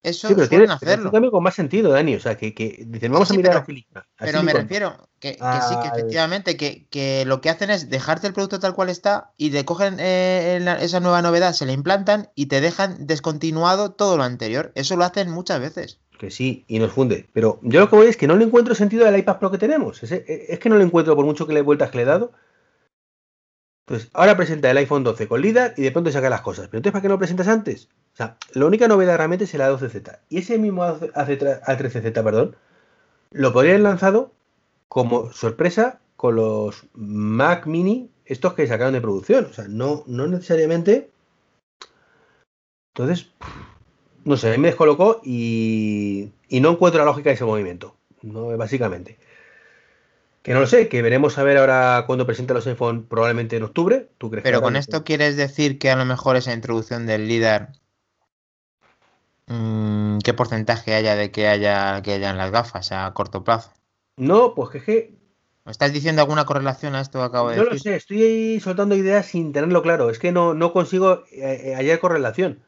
Eso 0.03 0.26
sí, 0.26 0.34
pero 0.34 0.48
tiene, 0.48 0.64
hacerlo. 0.64 1.12
con 1.30 1.42
más 1.42 1.55
sentido, 1.55 1.92
Dani. 1.92 2.16
O 2.16 2.20
sea, 2.20 2.36
que, 2.36 2.55
que 2.55 2.84
dicen, 2.86 3.12
vamos 3.12 3.30
a 3.30 3.34
mirar 3.34 3.57
a 3.57 3.64
Silicon. 3.64 4.03
Pero 4.18 4.42
me 4.42 4.53
refiero 4.53 5.09
que, 5.20 5.36
que 5.36 5.61
sí, 5.68 5.74
que 5.80 5.88
efectivamente, 5.88 6.57
que, 6.57 6.86
que, 6.90 7.24
lo 7.24 7.40
que 7.40 7.50
hacen 7.50 7.70
es 7.70 7.88
dejarte 7.88 8.26
el 8.26 8.32
producto 8.32 8.59
tal 8.59 8.74
cual 8.74 8.88
está 8.88 9.32
y 9.36 9.50
te 9.50 9.64
cogen 9.64 9.98
eh, 10.00 10.59
esa 10.80 10.98
nueva 10.98 11.22
novedad, 11.22 11.53
se 11.53 11.66
la 11.66 11.72
implantan 11.72 12.30
y 12.34 12.46
te 12.46 12.61
dejan 12.61 13.07
descontinuado 13.07 13.92
todo 13.92 14.16
lo 14.16 14.24
anterior. 14.24 14.72
Eso 14.74 14.96
lo 14.96 15.05
hacen 15.05 15.30
muchas 15.30 15.61
veces 15.61 16.00
que 16.22 16.30
sí, 16.30 16.64
y 16.68 16.78
nos 16.78 16.92
funde. 16.92 17.28
Pero 17.32 17.59
yo 17.62 17.80
lo 17.80 17.90
que 17.90 17.96
voy 17.96 18.07
es 18.07 18.16
que 18.16 18.28
no 18.28 18.36
le 18.36 18.44
encuentro 18.44 18.76
sentido 18.76 19.09
al 19.09 19.18
iPad 19.18 19.40
Pro 19.40 19.50
que 19.50 19.59
tenemos. 19.59 20.05
Es, 20.05 20.12
es 20.12 20.59
que 20.61 20.68
no 20.68 20.76
lo 20.76 20.84
encuentro 20.84 21.16
por 21.16 21.24
mucho 21.24 21.48
que 21.48 21.53
le 21.53 21.62
vueltas 21.62 21.90
que 21.90 21.96
le 21.96 22.05
he 22.05 22.07
dado. 22.07 22.30
Pues 23.86 24.09
ahora 24.12 24.36
presenta 24.36 24.70
el 24.70 24.76
iPhone 24.76 25.03
12 25.03 25.26
con 25.26 25.40
LIDAR 25.40 25.74
y 25.76 25.82
de 25.82 25.90
pronto 25.90 26.12
saca 26.12 26.30
las 26.30 26.42
cosas. 26.42 26.68
Pero 26.68 26.78
entonces, 26.78 26.92
¿para 26.92 27.03
qué 27.03 27.09
no 27.09 27.14
lo 27.14 27.18
presentas 27.18 27.48
antes? 27.48 27.88
O 28.13 28.17
sea, 28.17 28.37
la 28.53 28.67
única 28.67 28.89
novedad 28.89 29.17
realmente 29.17 29.45
es 29.45 29.55
el 29.55 29.63
A12Z. 29.63 30.19
Y 30.29 30.39
ese 30.39 30.59
mismo 30.59 30.85
A13Z, 30.85 32.13
perdón, 32.23 32.57
lo 33.31 33.53
podrían 33.53 33.83
lanzado 33.83 34.33
como 34.89 35.33
sorpresa 35.33 36.01
con 36.17 36.37
los 36.37 36.85
Mac 36.93 37.67
Mini, 37.67 38.11
estos 38.27 38.55
que 38.55 38.67
sacaron 38.67 38.93
de 38.93 39.01
producción. 39.01 39.47
O 39.47 39.53
sea, 39.53 39.67
no, 39.69 40.05
no 40.07 40.27
necesariamente. 40.27 41.11
Entonces, 42.95 43.31
no 44.25 44.37
sé, 44.37 44.57
me 44.59 44.69
descolocó 44.69 45.21
y, 45.25 46.33
no 46.51 46.71
encuentro 46.71 47.01
la 47.01 47.07
lógica 47.07 47.31
de 47.31 47.35
ese 47.35 47.45
movimiento, 47.45 47.97
¿no? 48.21 48.57
básicamente. 48.57 49.19
Que 50.43 50.53
no 50.53 50.61
lo 50.61 50.67
sé, 50.67 50.89
que 50.89 51.03
veremos 51.03 51.39
a 51.39 51.45
ver 51.45 51.57
ahora 51.57 52.05
cuando 52.07 52.27
presenta 52.27 52.53
los 52.53 52.67
iPhone 52.67 53.05
probablemente 53.05 53.57
en 53.57 53.63
octubre. 53.63 54.09
¿Tú 54.19 54.29
crees 54.29 54.43
Pero 54.43 54.61
con 54.61 54.77
esto 54.77 55.05
quieres 55.05 55.37
decir 55.37 55.79
que 55.79 55.91
a 55.91 55.97
lo 55.97 56.05
mejor 56.05 56.37
esa 56.37 56.53
introducción 56.53 57.07
del 57.07 57.29
líder, 57.29 57.69
¿qué 60.24 60.34
porcentaje 60.34 60.94
haya 60.94 61.16
de 61.16 61.30
que 61.30 61.48
haya 61.48 62.03
que 62.03 62.12
hayan 62.14 62.36
las 62.36 62.50
gafas 62.50 62.92
a 62.92 63.12
corto 63.14 63.44
plazo? 63.44 63.70
No, 64.16 64.55
pues 64.55 64.70
que 64.70 64.78
es 64.78 64.84
que... 64.84 65.22
¿Estás 65.64 65.92
diciendo 65.92 66.22
alguna 66.22 66.44
correlación 66.44 66.94
a 66.96 67.00
esto 67.00 67.20
que 67.20 67.24
acabo 67.24 67.50
de 67.50 67.55
decir? 67.55 67.68
No 67.68 67.74
lo 67.74 67.78
sé, 67.78 67.96
estoy 67.96 68.61
soltando 68.61 68.96
ideas 68.96 69.26
sin 69.26 69.53
tenerlo 69.53 69.82
claro. 69.82 70.11
Es 70.11 70.18
que 70.18 70.32
no, 70.32 70.55
no 70.55 70.72
consigo 70.72 71.22
eh, 71.30 71.61
eh, 71.64 71.74
hallar 71.76 72.00
correlación 72.00 72.62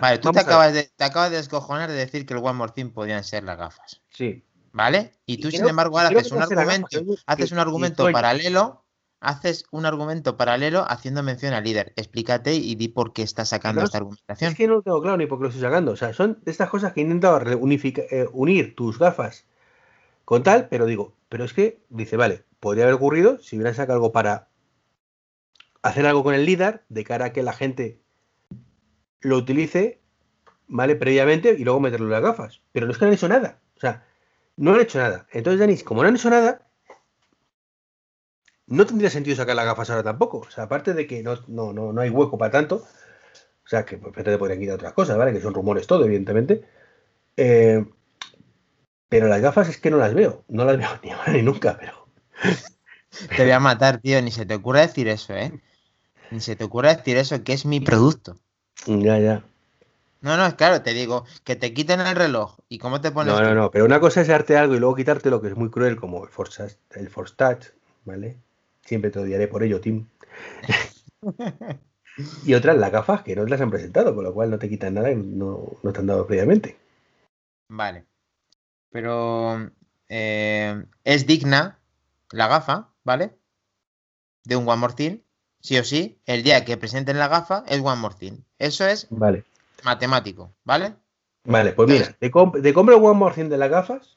vale, 0.00 0.18
tú 0.18 0.30
te 0.32 0.40
acabas, 0.40 0.72
de, 0.72 0.90
te 0.94 1.04
acabas 1.04 1.30
de 1.30 1.38
descojonar 1.38 1.90
de 1.90 1.96
decir 1.96 2.26
que 2.26 2.34
el 2.34 2.40
One 2.40 2.54
More 2.54 2.72
Thing 2.72 2.90
podían 2.90 3.24
ser 3.24 3.44
las 3.44 3.56
gafas. 3.56 4.02
Sí. 4.10 4.44
¿Vale? 4.72 5.12
Y 5.26 5.38
tú, 5.38 5.50
sin 5.50 5.66
embargo, 5.66 5.98
ahora 5.98 6.18
haces 6.18 6.32
un 6.32 6.42
argumento, 6.42 7.00
haces 7.26 7.52
un 7.52 7.58
argumento 7.58 8.10
paralelo, 8.12 8.84
haces 9.20 9.64
un 9.70 9.86
argumento 9.86 10.36
paralelo 10.36 10.84
haciendo 10.88 11.22
mención 11.22 11.52
al 11.52 11.64
líder. 11.64 11.92
Explícate 11.96 12.54
y 12.54 12.74
di 12.74 12.88
por 12.88 13.12
qué 13.12 13.22
estás 13.22 13.48
sacando 13.48 13.82
esta 13.82 13.98
argumentación. 13.98 14.50
Es 14.50 14.56
que 14.56 14.68
no 14.68 14.74
lo 14.74 14.82
tengo 14.82 15.02
claro 15.02 15.16
ni 15.16 15.26
por 15.26 15.38
qué 15.38 15.42
lo 15.42 15.48
estoy 15.48 15.62
sacando. 15.62 15.92
O 15.92 15.96
sea, 15.96 16.12
son 16.12 16.38
de 16.44 16.50
estas 16.50 16.70
cosas 16.70 16.92
que 16.92 17.00
he 17.00 17.04
intentado 17.04 17.40
eh, 17.40 18.28
unir 18.32 18.76
tus 18.76 18.98
gafas 18.98 19.46
con 20.24 20.42
tal, 20.42 20.68
pero 20.68 20.86
digo, 20.86 21.14
pero 21.28 21.44
es 21.44 21.52
que, 21.52 21.80
dice, 21.88 22.16
vale, 22.16 22.44
podría 22.60 22.84
haber 22.84 22.94
ocurrido 22.94 23.38
si 23.40 23.56
hubieran 23.56 23.74
sacado 23.74 23.96
algo 23.96 24.12
para 24.12 24.48
hacer 25.82 26.06
algo 26.06 26.22
con 26.22 26.34
el 26.34 26.44
líder 26.44 26.84
de 26.88 27.04
cara 27.04 27.26
a 27.26 27.32
que 27.32 27.42
la 27.42 27.52
gente 27.52 28.00
lo 29.20 29.36
utilice, 29.36 30.00
¿vale? 30.66 30.96
Previamente 30.96 31.56
y 31.58 31.64
luego 31.64 31.80
meterlo 31.80 32.06
en 32.06 32.12
las 32.12 32.22
gafas. 32.22 32.60
Pero 32.72 32.86
no 32.86 32.92
es 32.92 32.98
que 32.98 33.04
no 33.04 33.08
han 33.08 33.14
hecho 33.14 33.28
nada. 33.28 33.60
O 33.76 33.80
sea, 33.80 34.06
no 34.56 34.74
han 34.74 34.80
hecho 34.80 34.98
nada. 34.98 35.26
Entonces, 35.32 35.60
Denis, 35.60 35.82
como 35.82 36.02
no 36.02 36.08
han 36.08 36.16
hecho 36.16 36.30
nada, 36.30 36.67
no 38.68 38.86
tendría 38.86 39.10
sentido 39.10 39.36
sacar 39.36 39.56
las 39.56 39.64
gafas 39.64 39.90
ahora 39.90 40.02
tampoco. 40.02 40.38
O 40.38 40.50
sea, 40.50 40.64
aparte 40.64 40.94
de 40.94 41.06
que 41.06 41.22
no, 41.22 41.38
no, 41.48 41.72
no, 41.72 42.00
hay 42.00 42.10
hueco 42.10 42.38
para 42.38 42.52
tanto, 42.52 42.76
o 42.76 43.68
sea, 43.68 43.84
que 43.84 43.98
pues, 43.98 44.14
te 44.14 44.38
podrían 44.38 44.60
quitar 44.60 44.74
otras 44.76 44.92
cosas, 44.92 45.16
¿vale? 45.16 45.32
Que 45.32 45.40
son 45.40 45.54
rumores 45.54 45.86
todo, 45.86 46.04
evidentemente. 46.04 46.64
Eh, 47.36 47.84
pero 49.08 49.28
las 49.28 49.40
gafas 49.40 49.68
es 49.68 49.78
que 49.78 49.90
no 49.90 49.96
las 49.96 50.14
veo. 50.14 50.44
No 50.48 50.64
las 50.64 50.76
veo 50.78 50.88
ni 51.02 51.10
ahora 51.10 51.32
ni 51.32 51.42
nunca, 51.42 51.76
pero. 51.78 52.08
Te 53.36 53.42
voy 53.42 53.52
a 53.52 53.60
matar, 53.60 53.98
tío. 53.98 54.20
Ni 54.22 54.30
se 54.30 54.44
te 54.44 54.54
ocurra 54.54 54.80
decir 54.80 55.08
eso, 55.08 55.34
¿eh? 55.34 55.52
Ni 56.30 56.40
se 56.40 56.56
te 56.56 56.64
ocurra 56.64 56.94
decir 56.94 57.16
eso, 57.16 57.42
que 57.42 57.54
es 57.54 57.64
mi 57.64 57.80
producto. 57.80 58.36
Ya, 58.86 59.18
ya. 59.18 59.42
No, 60.20 60.36
no, 60.36 60.46
es 60.46 60.54
claro, 60.54 60.82
te 60.82 60.92
digo, 60.92 61.24
que 61.44 61.56
te 61.56 61.72
quiten 61.72 62.00
el 62.00 62.16
reloj. 62.16 62.58
¿Y 62.68 62.78
cómo 62.78 63.00
te 63.00 63.10
pones? 63.10 63.32
No, 63.32 63.40
no, 63.40 63.54
no, 63.54 63.70
pero 63.70 63.86
una 63.86 63.98
cosa 63.98 64.20
es 64.20 64.28
darte 64.28 64.56
algo 64.56 64.74
y 64.74 64.78
luego 64.78 64.94
quitarte 64.94 65.30
lo 65.30 65.40
que 65.40 65.48
es 65.48 65.56
muy 65.56 65.70
cruel, 65.70 65.96
como 65.96 66.24
el 66.24 66.30
Force, 66.30 66.76
el 66.90 67.08
Force 67.08 67.34
Touch, 67.36 67.68
¿vale? 68.04 68.36
Siempre 68.88 69.10
te 69.10 69.18
odiaré 69.18 69.48
por 69.48 69.62
ello, 69.62 69.82
Tim. 69.82 70.06
y 72.46 72.54
otra, 72.54 72.72
las 72.72 72.90
gafas, 72.90 73.22
que 73.22 73.36
no 73.36 73.44
te 73.44 73.50
las 73.50 73.60
han 73.60 73.70
presentado, 73.70 74.14
con 74.14 74.24
lo 74.24 74.32
cual 74.32 74.50
no 74.50 74.58
te 74.58 74.70
quitan 74.70 74.94
nada 74.94 75.12
y 75.12 75.16
no, 75.16 75.76
no 75.82 75.92
te 75.92 75.98
han 76.00 76.06
dado 76.06 76.26
previamente. 76.26 76.78
Vale. 77.68 78.06
Pero 78.88 79.70
eh, 80.08 80.86
es 81.04 81.26
digna 81.26 81.80
la 82.32 82.48
gafa, 82.48 82.88
¿vale? 83.04 83.36
De 84.44 84.56
un 84.56 84.66
One 84.66 84.80
More 84.80 84.94
Thing, 84.94 85.18
sí 85.60 85.76
o 85.76 85.84
sí, 85.84 86.18
el 86.24 86.42
día 86.42 86.64
que 86.64 86.78
presenten 86.78 87.18
la 87.18 87.28
gafa 87.28 87.64
es 87.66 87.82
One 87.82 88.00
More 88.00 88.14
Thing. 88.18 88.38
Eso 88.58 88.86
es 88.86 89.06
vale. 89.10 89.44
matemático, 89.84 90.54
¿vale? 90.64 90.94
Vale, 91.44 91.74
pues 91.74 91.90
mira, 91.90 92.16
te, 92.18 92.30
compro 92.30 92.96
el 92.96 93.04
One 93.04 93.18
More 93.18 93.34
Thing 93.34 93.50
de 93.50 93.58
las 93.58 93.70
gafas, 93.70 94.16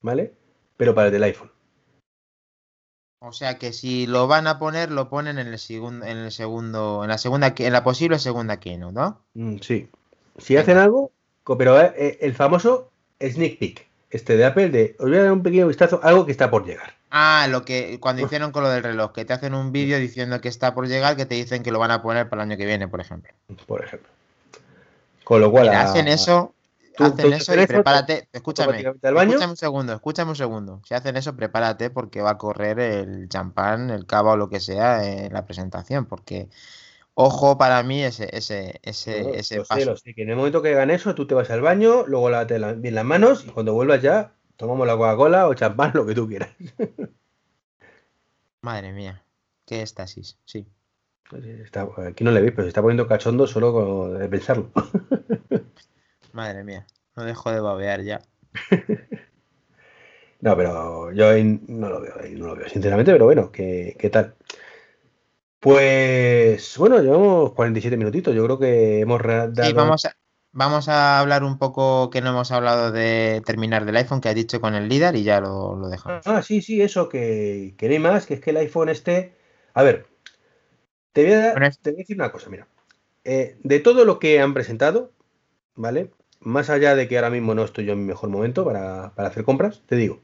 ¿vale? 0.00 0.32
Pero 0.78 0.94
para 0.94 1.08
el 1.08 1.12
del 1.12 1.24
iPhone. 1.24 1.59
O 3.22 3.32
sea 3.32 3.58
que 3.58 3.74
si 3.74 4.06
lo 4.06 4.26
van 4.26 4.46
a 4.46 4.58
poner, 4.58 4.90
lo 4.90 5.10
ponen 5.10 5.38
en 5.38 5.48
el 5.48 5.58
segundo, 5.58 6.06
en 6.06 6.16
el 6.16 6.32
segundo, 6.32 7.04
en 7.04 7.10
la 7.10 7.18
segunda, 7.18 7.54
en 7.54 7.72
la 7.72 7.84
posible 7.84 8.18
segunda 8.18 8.58
keynote, 8.58 8.94
¿no? 8.94 9.20
Mm, 9.34 9.58
sí. 9.58 9.90
Si 10.38 10.56
hacen 10.56 10.78
algo, 10.78 11.12
pero 11.58 11.78
eh, 11.78 11.92
eh, 11.98 12.18
el 12.22 12.34
famoso 12.34 12.90
sneak 13.20 13.58
peek, 13.58 13.86
este 14.08 14.38
de 14.38 14.46
Apple, 14.46 14.70
de 14.70 14.96
os 14.98 15.10
voy 15.10 15.18
a 15.18 15.24
dar 15.24 15.32
un 15.32 15.42
pequeño 15.42 15.66
vistazo, 15.66 16.00
algo 16.02 16.24
que 16.24 16.32
está 16.32 16.50
por 16.50 16.64
llegar. 16.64 16.94
Ah, 17.10 17.46
lo 17.50 17.62
que 17.62 18.00
cuando 18.00 18.22
hicieron 18.26 18.52
con 18.52 18.62
lo 18.62 18.70
del 18.70 18.82
reloj, 18.82 19.12
que 19.12 19.26
te 19.26 19.34
hacen 19.34 19.52
un 19.52 19.70
vídeo 19.70 19.98
diciendo 19.98 20.40
que 20.40 20.48
está 20.48 20.74
por 20.74 20.88
llegar, 20.88 21.16
que 21.16 21.26
te 21.26 21.34
dicen 21.34 21.62
que 21.62 21.72
lo 21.72 21.78
van 21.78 21.90
a 21.90 22.00
poner 22.00 22.30
para 22.30 22.42
el 22.42 22.50
año 22.50 22.56
que 22.56 22.64
viene, 22.64 22.88
por 22.88 23.02
ejemplo. 23.02 23.30
Por 23.66 23.84
ejemplo. 23.84 24.08
Con 25.24 25.42
lo 25.42 25.50
cual. 25.50 25.68
hacen 25.68 26.08
eso, 26.08 26.54
hacen 27.04 27.32
eso 27.32 27.60
y 27.60 27.66
prepárate. 27.66 28.28
Escúchame, 28.32 28.80
escúchame 28.80 29.46
un 29.46 29.56
segundo, 29.56 29.92
escúchame 29.92 30.30
un 30.30 30.36
segundo. 30.36 30.82
Si 30.86 30.94
hacen 30.94 31.16
eso, 31.16 31.36
prepárate 31.36 31.90
porque 31.90 32.22
va 32.22 32.30
a 32.30 32.38
correr 32.38 32.78
el 32.80 33.28
champán, 33.28 33.90
el 33.90 34.06
cava 34.06 34.32
o 34.32 34.36
lo 34.36 34.48
que 34.48 34.60
sea 34.60 35.04
en 35.04 35.32
la 35.32 35.44
presentación, 35.44 36.06
porque 36.06 36.48
Ojo 37.22 37.58
para 37.58 37.82
mí 37.82 38.02
ese, 38.02 38.34
ese, 38.34 38.80
ese, 38.82 39.38
ese 39.38 39.62
paso. 39.62 39.94
que 40.02 40.22
en 40.22 40.30
el 40.30 40.36
momento 40.36 40.62
que 40.62 40.70
hagan 40.70 40.90
eso, 40.90 41.14
tú 41.14 41.26
te 41.26 41.34
vas 41.34 41.50
al 41.50 41.60
baño, 41.60 42.06
luego 42.06 42.30
lávate 42.30 42.58
bien 42.76 42.94
las 42.94 43.04
manos 43.04 43.44
y 43.46 43.50
cuando 43.50 43.74
vuelvas 43.74 44.00
ya, 44.00 44.32
tomamos 44.56 44.86
la 44.86 44.96
Coca-Cola 44.96 45.46
o 45.48 45.54
champán, 45.54 45.92
lo 45.94 46.06
que 46.06 46.14
tú 46.14 46.26
quieras. 46.26 46.50
Madre 48.62 48.92
mía, 48.92 49.22
qué 49.66 49.82
éxtasis, 49.82 50.38
sí. 50.46 50.66
Pues 51.28 51.44
aquí 52.08 52.24
no 52.24 52.30
le 52.30 52.40
veis, 52.40 52.52
pero 52.52 52.64
se 52.64 52.68
está 52.68 52.80
poniendo 52.80 53.06
cachondo 53.06 53.46
solo 53.46 54.08
de 54.14 54.28
pensarlo. 54.28 54.70
Madre 56.32 56.64
mía, 56.64 56.86
no 57.16 57.24
dejo 57.24 57.50
de 57.50 57.60
babear 57.60 58.02
ya. 58.02 58.20
no, 60.40 60.56
pero 60.56 61.12
yo 61.12 61.32
no 61.68 61.88
lo 61.88 62.00
veo, 62.00 62.14
no 62.36 62.46
lo 62.46 62.56
veo, 62.56 62.68
sinceramente, 62.68 63.12
pero 63.12 63.24
bueno, 63.24 63.50
¿qué, 63.50 63.96
qué 63.98 64.10
tal? 64.10 64.34
Pues 65.60 66.78
bueno, 66.78 67.02
llevamos 67.02 67.52
47 67.52 67.96
minutitos. 67.98 68.34
Yo 68.34 68.44
creo 68.44 68.58
que 68.58 69.00
hemos 69.00 69.22
dado... 69.22 69.62
Sí, 69.62 69.74
vamos 69.74 70.06
a, 70.06 70.16
vamos 70.52 70.88
a 70.88 71.20
hablar 71.20 71.44
un 71.44 71.58
poco 71.58 72.08
que 72.08 72.22
no 72.22 72.30
hemos 72.30 72.50
hablado 72.50 72.90
de 72.92 73.42
terminar 73.44 73.84
del 73.84 73.96
iPhone 73.96 74.22
que 74.22 74.30
ha 74.30 74.34
dicho 74.34 74.60
con 74.62 74.74
el 74.74 74.88
líder 74.88 75.16
y 75.16 75.22
ya 75.22 75.40
lo, 75.40 75.76
dejamos. 75.90 76.26
Ah, 76.26 76.42
sí, 76.42 76.62
sí, 76.62 76.80
eso, 76.80 77.10
que, 77.10 77.74
que 77.76 77.88
no 77.88 77.92
hay 77.92 77.98
más, 77.98 78.26
que 78.26 78.34
es 78.34 78.40
que 78.40 78.50
el 78.50 78.56
iPhone 78.56 78.88
este... 78.88 79.36
A 79.74 79.82
ver, 79.82 80.06
te 81.12 81.24
voy 81.24 81.32
a, 81.34 81.54
decir 81.54 82.16
una 82.16 82.32
cosa, 82.32 82.48
mira. 82.48 82.66
Eh, 83.24 83.58
de 83.62 83.80
todo 83.80 84.06
lo 84.06 84.18
que 84.18 84.40
han 84.40 84.54
presentado, 84.54 85.12
¿vale? 85.74 86.10
Más 86.40 86.70
allá 86.70 86.94
de 86.96 87.06
que 87.06 87.16
ahora 87.16 87.30
mismo 87.30 87.54
no 87.54 87.64
estoy 87.64 87.84
yo 87.84 87.92
en 87.92 88.00
mi 88.00 88.06
mejor 88.06 88.30
momento 88.30 88.64
para, 88.64 89.14
para 89.14 89.28
hacer 89.28 89.44
compras, 89.44 89.82
te 89.86 89.96
digo, 89.96 90.20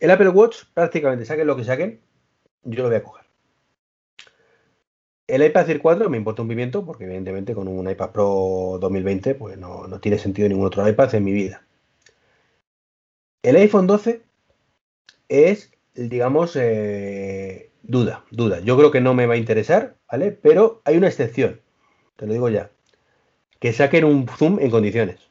el 0.00 0.10
Apple 0.10 0.28
Watch 0.28 0.64
prácticamente 0.74 1.24
saquen 1.24 1.46
lo 1.46 1.56
que 1.56 1.64
saquen, 1.64 2.00
yo 2.64 2.82
lo 2.82 2.88
voy 2.88 2.98
a 2.98 3.02
coger. 3.02 3.24
El 5.28 5.44
iPad 5.44 5.68
Air 5.68 5.80
4 5.82 6.08
me 6.08 6.16
importa 6.16 6.42
un 6.42 6.48
pimiento 6.48 6.86
porque 6.86 7.04
evidentemente 7.04 7.54
con 7.54 7.68
un 7.68 7.88
iPad 7.88 8.12
Pro 8.12 8.78
2020 8.80 9.34
pues 9.34 9.58
no, 9.58 9.86
tiene 10.00 10.18
sentido 10.18 10.48
ningún 10.48 10.66
otro 10.66 10.88
iPad 10.88 11.14
en 11.14 11.24
mi 11.24 11.32
vida. 11.32 11.66
El 13.42 13.56
iPhone 13.56 13.86
12 13.86 14.22
es, 15.28 15.72
digamos, 15.94 16.56
eh, 16.56 17.70
duda, 17.82 18.24
duda. 18.30 18.60
Yo 18.60 18.76
creo 18.78 18.90
que 18.90 19.00
no 19.02 19.14
me 19.14 19.26
va 19.26 19.34
a 19.34 19.36
interesar, 19.36 19.96
¿vale? 20.10 20.32
Pero 20.32 20.80
hay 20.84 20.96
una 20.96 21.08
excepción, 21.08 21.60
te 22.16 22.26
lo 22.26 22.32
digo 22.32 22.48
ya. 22.48 22.70
Que 23.60 23.72
saquen 23.72 24.04
un 24.04 24.26
zoom 24.28 24.58
en 24.60 24.70
condiciones. 24.70 25.27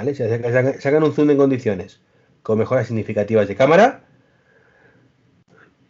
¿Vale? 0.00 0.14
Si 0.14 0.22
sacan 0.80 1.02
un 1.02 1.12
zoom 1.12 1.28
en 1.28 1.36
condiciones 1.36 2.00
con 2.42 2.58
mejoras 2.58 2.86
significativas 2.86 3.46
de 3.46 3.54
cámara, 3.54 4.04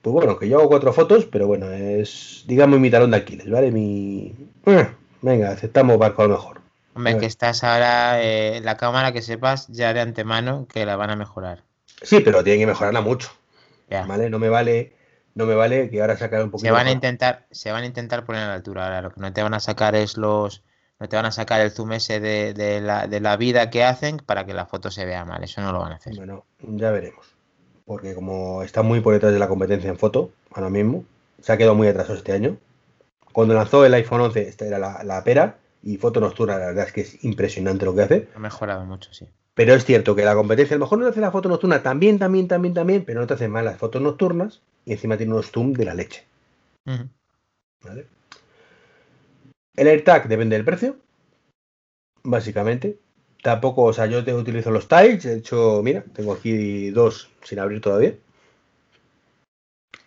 pues 0.03 0.13
bueno, 0.13 0.37
que 0.37 0.49
yo 0.49 0.59
hago 0.59 0.69
cuatro 0.69 0.93
fotos, 0.93 1.27
pero 1.27 1.47
bueno, 1.47 1.71
es, 1.71 2.43
digamos, 2.49 2.81
mi 2.81 2.91
talón 2.91 3.13
de 3.13 3.19
Aquiles, 3.19 3.49
¿vale? 3.49 3.71
Mi... 3.71 4.35
Eh, 4.67 4.89
venga, 5.23 5.51
aceptamos 5.51 5.97
barco 5.97 6.23
a 6.23 6.27
lo 6.27 6.35
mejor. 6.35 6.61
Hombre, 6.95 7.19
que 7.19 7.27
estás 7.27 7.63
ahora, 7.63 8.21
eh, 8.21 8.61
la 8.65 8.77
cámara 8.77 9.13
que 9.13 9.23
sepas 9.23 9.69
ya 9.69 9.95
de 9.95 10.01
antemano 10.01 10.67
que 10.67 10.85
la 10.85 10.97
van 10.97 11.11
a 11.11 11.17
mejorar. 11.17 11.63
Sí, 12.03 12.19
pero 12.19 12.43
tienen 12.43 12.63
que 12.63 12.67
mejorarla 12.67 13.03
mucho. 13.03 13.31
¿Vale? 14.09 14.29
No 14.29 14.41
me 14.41 14.49
vale, 14.49 14.93
no 15.37 15.47
me 15.47 15.55
vale 15.55 15.89
que 15.89 16.01
ahora 16.01 16.17
sacar 16.17 16.43
un 16.43 16.51
poquito. 16.51 16.67
Se 16.67 16.73
van 16.73 16.89
a 16.89 16.91
intentar, 16.91 17.47
se 17.53 17.71
van 17.71 17.85
a 17.85 17.87
intentar 17.87 18.25
poner 18.25 18.43
a 18.43 18.49
la 18.49 18.55
altura. 18.55 18.87
Ahora 18.87 19.03
lo 19.03 19.13
que 19.13 19.21
no 19.21 19.33
te 19.33 19.41
van 19.41 19.55
a 19.55 19.61
sacar 19.61 19.95
es 19.95 20.17
los, 20.17 20.65
no 21.01 21.09
te 21.09 21.17
van 21.17 21.27
a 21.27 21.33
sacar 21.33 21.61
el 21.61 21.73
zoom 21.73 21.93
ese 21.93 22.21
de, 22.21 22.55
de, 22.55 22.81
la, 22.81 23.09
de 23.09 23.21
la 23.21 23.37
vida 23.37 23.71
que 23.71 23.83
hacen 23.83 24.19
para 24.19 24.47
que 24.47 24.55
la 24.55 24.67
foto 24.67 24.91
se 24.91 25.05
vea 25.07 25.25
mal. 25.25 25.43
Eso 25.43 25.61
no 25.61 25.73
lo 25.73 25.81
van 25.81 25.93
a 25.93 25.97
hacer. 25.97 26.15
Bueno, 26.15 26.45
ya 26.61 26.91
veremos 26.91 27.41
porque 27.91 28.15
como 28.15 28.63
está 28.63 28.85
muy 28.85 29.01
por 29.01 29.15
detrás 29.15 29.33
de 29.33 29.41
la 29.41 29.49
competencia 29.49 29.91
en 29.91 29.99
foto, 29.99 30.31
ahora 30.53 30.71
mismo, 30.71 31.05
se 31.41 31.53
ha 31.53 31.57
quedado 31.57 31.75
muy 31.75 31.89
atrasado 31.89 32.17
este 32.17 32.31
año. 32.31 32.57
Cuando 33.33 33.53
lanzó 33.53 33.85
el 33.85 33.93
iPhone 33.95 34.21
11, 34.21 34.43
esta 34.43 34.65
era 34.65 34.79
la, 34.79 35.25
pera, 35.25 35.59
y 35.83 35.97
foto 35.97 36.21
nocturna, 36.21 36.57
la 36.57 36.67
verdad 36.67 36.87
es 36.87 36.93
que 36.93 37.01
es 37.01 37.25
impresionante 37.25 37.85
lo 37.85 37.93
que 37.97 38.03
hace. 38.03 38.29
Ha 38.37 38.39
mejorado 38.39 38.85
mucho, 38.85 39.13
sí. 39.13 39.27
Pero 39.55 39.75
es 39.75 39.85
cierto 39.85 40.15
que 40.15 40.25
la 40.25 40.37
competencia 40.37 40.77
a 40.77 40.79
lo 40.79 40.85
mejor 40.85 41.01
no 41.01 41.07
te 41.07 41.11
hace 41.11 41.21
la 41.21 41.33
foto 41.33 41.49
nocturna 41.49 41.83
también, 41.83 42.21
también, 42.21 42.47
también, 42.47 42.75
también, 42.75 43.05
pero 43.05 43.19
no 43.19 43.27
te 43.27 43.35
hace 43.35 43.49
mal 43.49 43.65
las 43.65 43.77
fotos 43.77 44.01
nocturnas 44.01 44.61
y 44.85 44.93
encima 44.93 45.17
tiene 45.17 45.33
unos 45.33 45.51
zoom 45.51 45.73
de 45.73 45.85
la 45.85 45.95
leche. 45.95 46.25
¿Vale? 46.85 48.07
El 49.77 49.87
AirTag 49.87 50.29
depende 50.29 50.57
del 50.57 50.65
precio, 50.65 50.97
básicamente. 52.23 52.99
Tampoco, 53.43 53.85
o 53.85 53.93
sea, 53.93 54.07
yo 54.07 54.23
te 54.23 54.35
utilizo 54.35 54.71
los 54.71 54.87
tiles, 54.87 55.23
de 55.23 55.39
hecho, 55.39 55.81
mira, 55.83 56.05
tengo 56.13 56.35
aquí 56.35 56.91
dos 56.91 57.31
sin 57.43 57.59
abrir 57.59 57.81
todavía. 57.81 58.15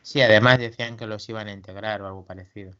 Sí, 0.03 0.21
además 0.21 0.59
decían 0.59 0.97
que 0.97 1.07
los 1.07 1.27
iban 1.29 1.47
a 1.47 1.53
integrar 1.53 2.01
o 2.01 2.07
algo 2.07 2.25
parecido. 2.25 2.73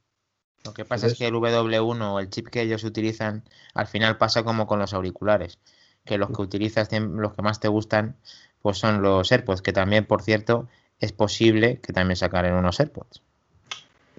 Lo 0.64 0.74
que 0.74 0.86
pasa 0.86 1.08
es 1.08 1.18
que 1.18 1.28
el 1.28 1.34
W1 1.34 2.14
o 2.14 2.20
el 2.20 2.30
chip 2.30 2.48
que 2.48 2.62
ellos 2.62 2.84
utilizan, 2.84 3.44
al 3.74 3.88
final 3.88 4.18
pasa 4.18 4.44
como 4.44 4.68
con 4.68 4.80
los 4.80 4.94
auriculares, 4.94 5.58
que 6.06 6.18
los 6.18 6.30
que 6.30 6.42
utilizas, 6.42 6.90
los 6.92 7.34
que 7.34 7.42
más 7.42 7.60
te 7.60 7.68
gustan, 7.68 8.16
pues 8.62 8.78
son 8.78 9.02
los 9.02 9.32
AirPods, 9.32 9.62
que 9.62 9.74
también, 9.74 10.06
por 10.06 10.22
cierto, 10.22 10.70
es 11.00 11.12
posible 11.12 11.80
que 11.80 11.92
también 11.92 12.16
sacaren 12.16 12.54
unos 12.54 12.80
AirPods. 12.80 13.22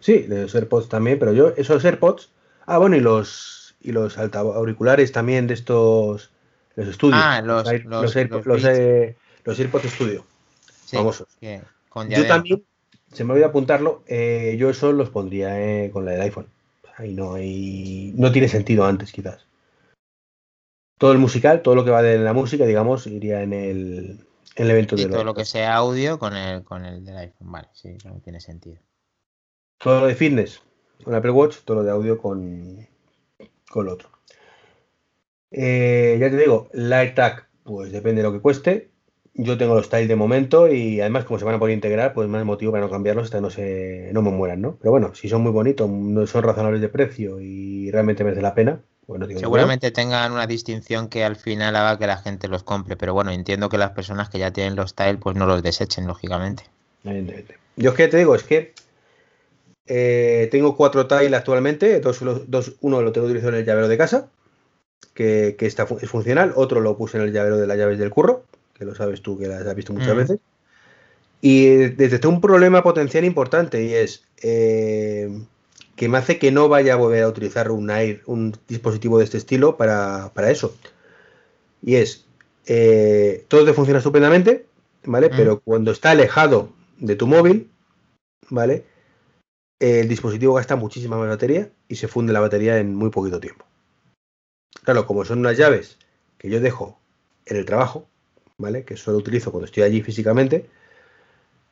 Sí, 0.00 0.26
los 0.28 0.54
AirPods 0.54 0.88
también, 0.88 1.18
pero 1.18 1.32
yo, 1.32 1.54
esos 1.56 1.82
AirPods, 1.84 2.30
ah, 2.66 2.78
bueno, 2.78 2.96
y 2.96 3.00
los 3.00 3.74
y 3.80 3.92
los 3.92 4.16
auriculares 4.18 5.12
también 5.12 5.46
de 5.46 5.54
estos 5.54 6.30
los 6.74 6.88
estudios. 6.88 7.20
Ah, 7.22 7.40
los, 7.42 7.70
los, 7.84 8.14
los, 8.14 8.46
los 8.46 8.64
eh, 8.64 9.16
AirPods 9.46 9.90
Studio. 9.90 10.24
Sí, 10.84 10.96
famosos. 10.96 11.28
que 11.38 11.62
con 11.88 12.08
Yo 12.08 12.26
también, 12.26 12.64
se 13.12 13.24
me 13.24 13.32
olvidó 13.32 13.46
apuntarlo, 13.46 14.02
eh, 14.06 14.56
yo 14.58 14.70
eso 14.70 14.92
los 14.92 15.10
pondría 15.10 15.60
eh, 15.60 15.90
con 15.92 16.04
la 16.04 16.12
del 16.12 16.22
iPhone. 16.22 16.48
Ahí 16.96 17.12
no 17.12 17.34
hay. 17.34 18.12
No 18.16 18.32
tiene 18.32 18.48
sentido 18.48 18.84
antes, 18.84 19.12
quizás. 19.12 19.46
Todo 20.98 21.12
el 21.12 21.18
musical, 21.18 21.62
todo 21.62 21.74
lo 21.74 21.84
que 21.84 21.90
va 21.90 22.02
de 22.02 22.18
la 22.18 22.32
música, 22.32 22.66
digamos, 22.66 23.06
iría 23.06 23.42
en 23.42 23.52
el, 23.52 24.26
en 24.54 24.64
el 24.64 24.70
evento 24.70 24.94
Y 24.94 25.02
de 25.02 25.06
todo 25.06 25.18
los 25.18 25.26
lo 25.26 25.34
que 25.34 25.44
sea 25.44 25.74
audio 25.74 26.18
con 26.18 26.36
el, 26.36 26.62
con 26.62 26.84
el 26.84 27.04
del 27.04 27.16
iPhone. 27.16 27.50
Vale, 27.50 27.68
sí, 27.72 27.96
no 28.04 28.20
tiene 28.20 28.40
sentido. 28.40 28.80
Todo 29.78 30.00
lo 30.00 30.06
de 30.06 30.14
fitness 30.14 30.62
con 31.02 31.14
Apple 31.14 31.30
Watch, 31.30 31.58
todo 31.64 31.78
lo 31.78 31.84
de 31.84 31.90
audio 31.90 32.18
con, 32.18 32.86
con 33.70 33.86
lo 33.86 33.92
otro. 33.92 34.08
Eh, 35.50 36.16
ya 36.20 36.30
te 36.30 36.36
digo, 36.36 36.68
la 36.72 36.98
AirTag, 36.98 37.46
pues 37.62 37.92
depende 37.92 38.22
de 38.22 38.28
lo 38.28 38.32
que 38.32 38.40
cueste. 38.40 38.90
Yo 39.34 39.58
tengo 39.58 39.74
los 39.74 39.86
Style 39.86 40.06
de 40.06 40.14
momento 40.14 40.68
y 40.68 41.00
además 41.00 41.24
como 41.24 41.38
se 41.38 41.44
van 41.44 41.56
a 41.56 41.58
poder 41.58 41.74
integrar, 41.74 42.12
pues 42.12 42.28
más 42.28 42.44
motivo 42.44 42.70
para 42.70 42.84
no 42.84 42.90
cambiarlos 42.90 43.24
hasta 43.24 43.40
no 43.40 43.50
se 43.50 44.10
no 44.12 44.22
me 44.22 44.30
mueran, 44.30 44.60
¿no? 44.60 44.76
Pero 44.80 44.92
bueno, 44.92 45.12
si 45.14 45.28
son 45.28 45.42
muy 45.42 45.50
bonitos, 45.50 45.90
no 45.90 46.24
son 46.26 46.44
razonables 46.44 46.80
de 46.80 46.88
precio 46.88 47.40
y 47.40 47.90
realmente 47.90 48.22
merece 48.22 48.42
la 48.42 48.54
pena, 48.54 48.80
pues. 49.06 49.20
Seguramente 49.38 49.90
tengan 49.90 50.30
una 50.32 50.46
distinción 50.46 51.08
que 51.08 51.24
al 51.24 51.34
final 51.34 51.74
haga 51.74 51.98
que 51.98 52.06
la 52.06 52.16
gente 52.16 52.46
los 52.46 52.62
compre, 52.62 52.96
pero 52.96 53.12
bueno, 53.12 53.32
entiendo 53.32 53.68
que 53.68 53.78
las 53.78 53.90
personas 53.90 54.28
que 54.28 54.38
ya 54.38 54.52
tienen 54.52 54.76
los 54.76 54.94
Tile 54.94 55.18
pues 55.18 55.36
no 55.36 55.46
los 55.46 55.64
desechen, 55.64 56.06
lógicamente. 56.06 56.64
Yo 57.76 57.90
es 57.90 57.96
que 57.96 58.08
te 58.08 58.16
digo, 58.16 58.36
es 58.36 58.44
que 58.44 58.72
eh, 59.86 60.48
tengo 60.50 60.76
cuatro 60.76 61.06
Tile 61.06 61.36
actualmente, 61.36 62.00
dos, 62.00 62.22
uno 62.80 63.02
lo 63.02 63.12
tengo 63.12 63.26
utilizado 63.26 63.52
en 63.52 63.60
el 63.60 63.66
llavero 63.66 63.88
de 63.88 63.98
casa, 63.98 64.28
que, 65.14 65.56
que 65.58 65.66
está, 65.66 65.86
es 66.00 66.08
funcional, 66.08 66.52
otro 66.56 66.80
lo 66.80 66.96
puse 66.96 67.18
en 67.18 67.24
el 67.24 67.32
llavero 67.32 67.58
de 67.58 67.66
las 67.66 67.76
llaves 67.76 67.98
del 67.98 68.10
curro, 68.10 68.44
que 68.74 68.84
lo 68.84 68.94
sabes 68.94 69.22
tú 69.22 69.38
que 69.38 69.46
las 69.46 69.66
has 69.66 69.74
visto 69.74 69.92
muchas 69.92 70.14
Mm. 70.14 70.18
veces. 70.18 70.38
Y 71.40 71.76
detecté 71.76 72.26
un 72.26 72.40
problema 72.40 72.82
potencial 72.82 73.24
importante 73.24 73.82
y 73.84 73.92
es 73.92 74.24
eh, 74.42 75.28
que 75.94 76.08
me 76.08 76.18
hace 76.18 76.38
que 76.38 76.50
no 76.50 76.68
vaya 76.68 76.94
a 76.94 76.96
volver 76.96 77.22
a 77.22 77.28
utilizar 77.28 77.70
un, 77.70 77.90
Air, 77.90 78.22
un 78.26 78.56
dispositivo 78.66 79.18
de 79.18 79.24
este 79.24 79.36
estilo 79.38 79.76
para, 79.76 80.32
para 80.34 80.50
eso. 80.50 80.74
Y 81.82 81.96
es, 81.96 82.24
eh, 82.66 83.44
todo 83.48 83.64
te 83.64 83.74
funciona 83.74 83.98
estupendamente, 83.98 84.66
¿vale? 85.04 85.28
Mm. 85.28 85.36
Pero 85.36 85.60
cuando 85.60 85.90
está 85.92 86.12
alejado 86.12 86.70
de 86.98 87.14
tu 87.14 87.26
móvil, 87.26 87.70
¿vale? 88.48 88.84
El 89.84 90.08
dispositivo 90.08 90.54
gasta 90.54 90.76
muchísima 90.76 91.18
más 91.18 91.28
batería 91.28 91.70
y 91.88 91.96
se 91.96 92.08
funde 92.08 92.32
la 92.32 92.40
batería 92.40 92.78
en 92.78 92.94
muy 92.94 93.10
poquito 93.10 93.38
tiempo. 93.38 93.66
Claro, 94.82 95.06
como 95.06 95.26
son 95.26 95.40
unas 95.40 95.58
llaves 95.58 95.98
que 96.38 96.48
yo 96.48 96.58
dejo 96.58 96.98
en 97.44 97.58
el 97.58 97.66
trabajo, 97.66 98.08
¿vale? 98.56 98.86
Que 98.86 98.96
solo 98.96 99.18
utilizo 99.18 99.50
cuando 99.50 99.66
estoy 99.66 99.82
allí 99.82 100.00
físicamente, 100.00 100.70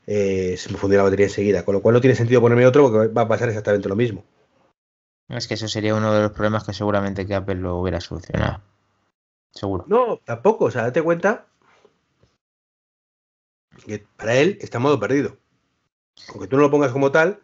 eh, 0.07 0.57
se 0.59 0.71
me 0.71 0.77
funde 0.77 0.99
la 0.99 1.05
batería 1.05 1.25
enseguida. 1.25 1.65
Con 1.65 1.75
lo 1.75 1.81
cual 1.81 1.95
no 1.95 2.03
tiene 2.03 2.15
sentido 2.15 2.43
ponerme 2.43 2.67
otro 2.67 2.91
porque 2.91 3.09
va 3.11 3.23
a 3.23 3.29
pasar 3.29 3.49
exactamente 3.49 3.89
lo 3.89 3.97
mismo. 3.97 4.25
Es 5.31 5.49
que 5.49 5.55
eso 5.55 5.67
sería 5.67 5.95
uno 5.95 6.13
de 6.13 6.21
los 6.21 6.33
problemas 6.33 6.65
que 6.65 6.75
seguramente 6.75 7.25
que 7.25 7.35
Apple 7.35 7.55
lo 7.55 7.79
hubiera 7.79 8.03
solucionado. 8.03 8.61
Seguro. 9.55 9.87
No, 9.89 10.19
tampoco. 10.19 10.67
O 10.67 10.71
sea, 10.71 10.83
date 10.83 11.01
cuenta 11.01 11.47
que 13.87 14.05
para 14.19 14.37
él 14.37 14.59
está 14.61 14.77
en 14.77 14.83
modo 14.83 15.01
perdido. 15.01 15.39
Aunque 16.29 16.47
tú 16.47 16.57
no 16.57 16.63
lo 16.63 16.71
pongas 16.71 16.93
como 16.93 17.11
tal, 17.11 17.41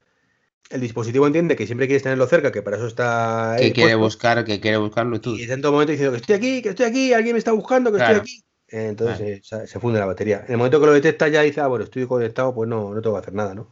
el 0.70 0.80
dispositivo 0.80 1.26
entiende 1.26 1.56
que 1.56 1.66
siempre 1.66 1.86
quieres 1.86 2.02
tenerlo 2.02 2.26
cerca, 2.26 2.52
que 2.52 2.62
para 2.62 2.76
eso 2.76 2.86
está. 2.86 3.56
Que 3.58 3.72
quiere 3.72 3.96
puesto, 3.96 3.98
buscar, 4.00 4.44
que 4.44 4.60
quiere 4.60 4.76
buscarlo 4.76 5.20
tú. 5.20 5.36
Y 5.36 5.50
en 5.50 5.60
todo 5.62 5.72
momento 5.72 5.92
diciendo 5.92 6.12
que 6.12 6.20
estoy 6.20 6.36
aquí, 6.36 6.62
que 6.62 6.70
estoy 6.70 6.86
aquí, 6.86 7.12
alguien 7.12 7.34
me 7.34 7.38
está 7.38 7.52
buscando, 7.52 7.90
que 7.90 7.98
Claro. 7.98 8.18
estoy 8.18 8.22
aquí. 8.22 8.44
Entonces 8.70 9.20
eh, 9.20 9.40
se, 9.42 9.66
se 9.66 9.80
funde 9.80 9.98
la 9.98 10.04
batería. 10.04 10.44
En 10.46 10.52
el 10.52 10.56
momento 10.58 10.78
que 10.78 10.86
lo 10.86 10.92
detecta 10.92 11.28
ya 11.28 11.40
dice, 11.40 11.60
ah, 11.62 11.68
bueno, 11.68 11.84
estoy 11.84 12.06
conectado, 12.06 12.54
pues 12.54 12.68
no, 12.68 12.92
no 12.94 13.00
tengo 13.00 13.16
que 13.16 13.20
hacer 13.20 13.34
nada, 13.34 13.54
¿no? 13.54 13.70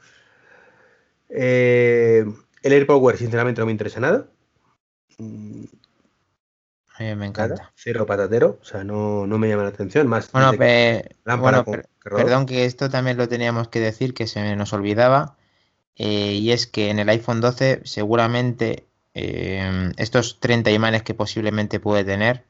Eh, 1.29 2.25
el 2.63 2.73
AirPod 2.73 3.03
Wear, 3.03 3.19
sinceramente, 3.19 3.61
no 3.61 3.67
me 3.67 3.73
interesa 3.73 4.01
nada. 4.01 4.27
A 5.19 5.23
mí 7.03 7.15
me 7.15 7.27
encanta. 7.27 7.55
Nada, 7.57 7.73
cero 7.75 8.07
patatero, 8.07 8.59
o 8.61 8.65
sea, 8.65 8.83
no, 8.85 9.27
no 9.27 9.39
me 9.39 9.49
llama 9.49 9.65
la 9.65 9.69
atención. 9.69 10.07
Más 10.07 10.33
Bueno, 10.33 10.53
pe- 10.53 11.17
bueno, 11.39 11.65
per- 11.65 11.89
perdón 12.03 12.47
que 12.47 12.65
esto 12.65 12.89
también 12.89 13.19
lo 13.19 13.29
teníamos 13.29 13.69
que 13.69 13.81
decir, 13.81 14.15
que 14.15 14.27
se 14.27 14.57
nos 14.57 14.73
olvidaba, 14.73 15.37
eh, 15.97 16.33
y 16.35 16.53
es 16.53 16.67
que 16.67 16.91
en 16.91 16.99
el 16.99 17.09
iPhone 17.09 17.41
12 17.41 17.81
seguramente 17.85 18.85
eh, 19.15 19.93
estos 19.97 20.39
30 20.41 20.71
imanes 20.71 21.03
que 21.03 21.15
posiblemente 21.15 21.81
puede 21.81 22.05
tener, 22.05 22.45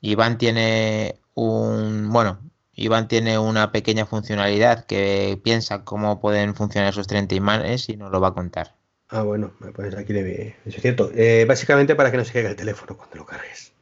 Iván 0.00 0.36
tiene 0.38 1.16
un, 1.34 2.10
bueno, 2.12 2.38
Iván 2.74 3.08
tiene 3.08 3.38
una 3.38 3.72
pequeña 3.72 4.04
funcionalidad 4.04 4.84
que 4.84 5.40
piensa 5.42 5.84
cómo 5.84 6.20
pueden 6.20 6.54
funcionar 6.54 6.90
esos 6.90 7.06
30 7.06 7.34
imanes 7.34 7.88
y 7.88 7.96
nos 7.96 8.10
lo 8.10 8.20
va 8.20 8.28
a 8.28 8.34
contar. 8.34 8.74
Ah, 9.08 9.22
bueno, 9.22 9.52
pues 9.74 9.94
aquí 9.94 10.12
debe. 10.12 10.56
Eso 10.66 10.76
es 10.76 10.82
cierto. 10.82 11.10
Eh, 11.14 11.44
básicamente 11.46 11.94
para 11.94 12.10
que 12.10 12.16
no 12.16 12.24
se 12.24 12.32
caiga 12.32 12.50
el 12.50 12.56
teléfono 12.56 12.96
cuando 12.96 13.16
lo 13.16 13.26
cargues. 13.26 13.72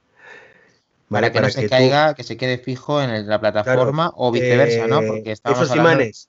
Para 1.09 1.31
que 1.33 1.41
no 1.41 1.49
se 1.51 1.69
caiga, 1.69 2.15
que 2.15 2.23
se 2.23 2.37
quede 2.37 2.59
fijo 2.59 3.03
en 3.03 3.27
la 3.29 3.41
plataforma 3.41 4.13
o 4.17 4.31
viceversa, 4.33 4.87
¿no? 4.87 5.01
Eh, 5.03 5.07
Porque 5.07 5.33
estamos 5.33 5.59
esos 5.59 5.71
hablando- 5.71 5.93
imanes, 5.93 6.29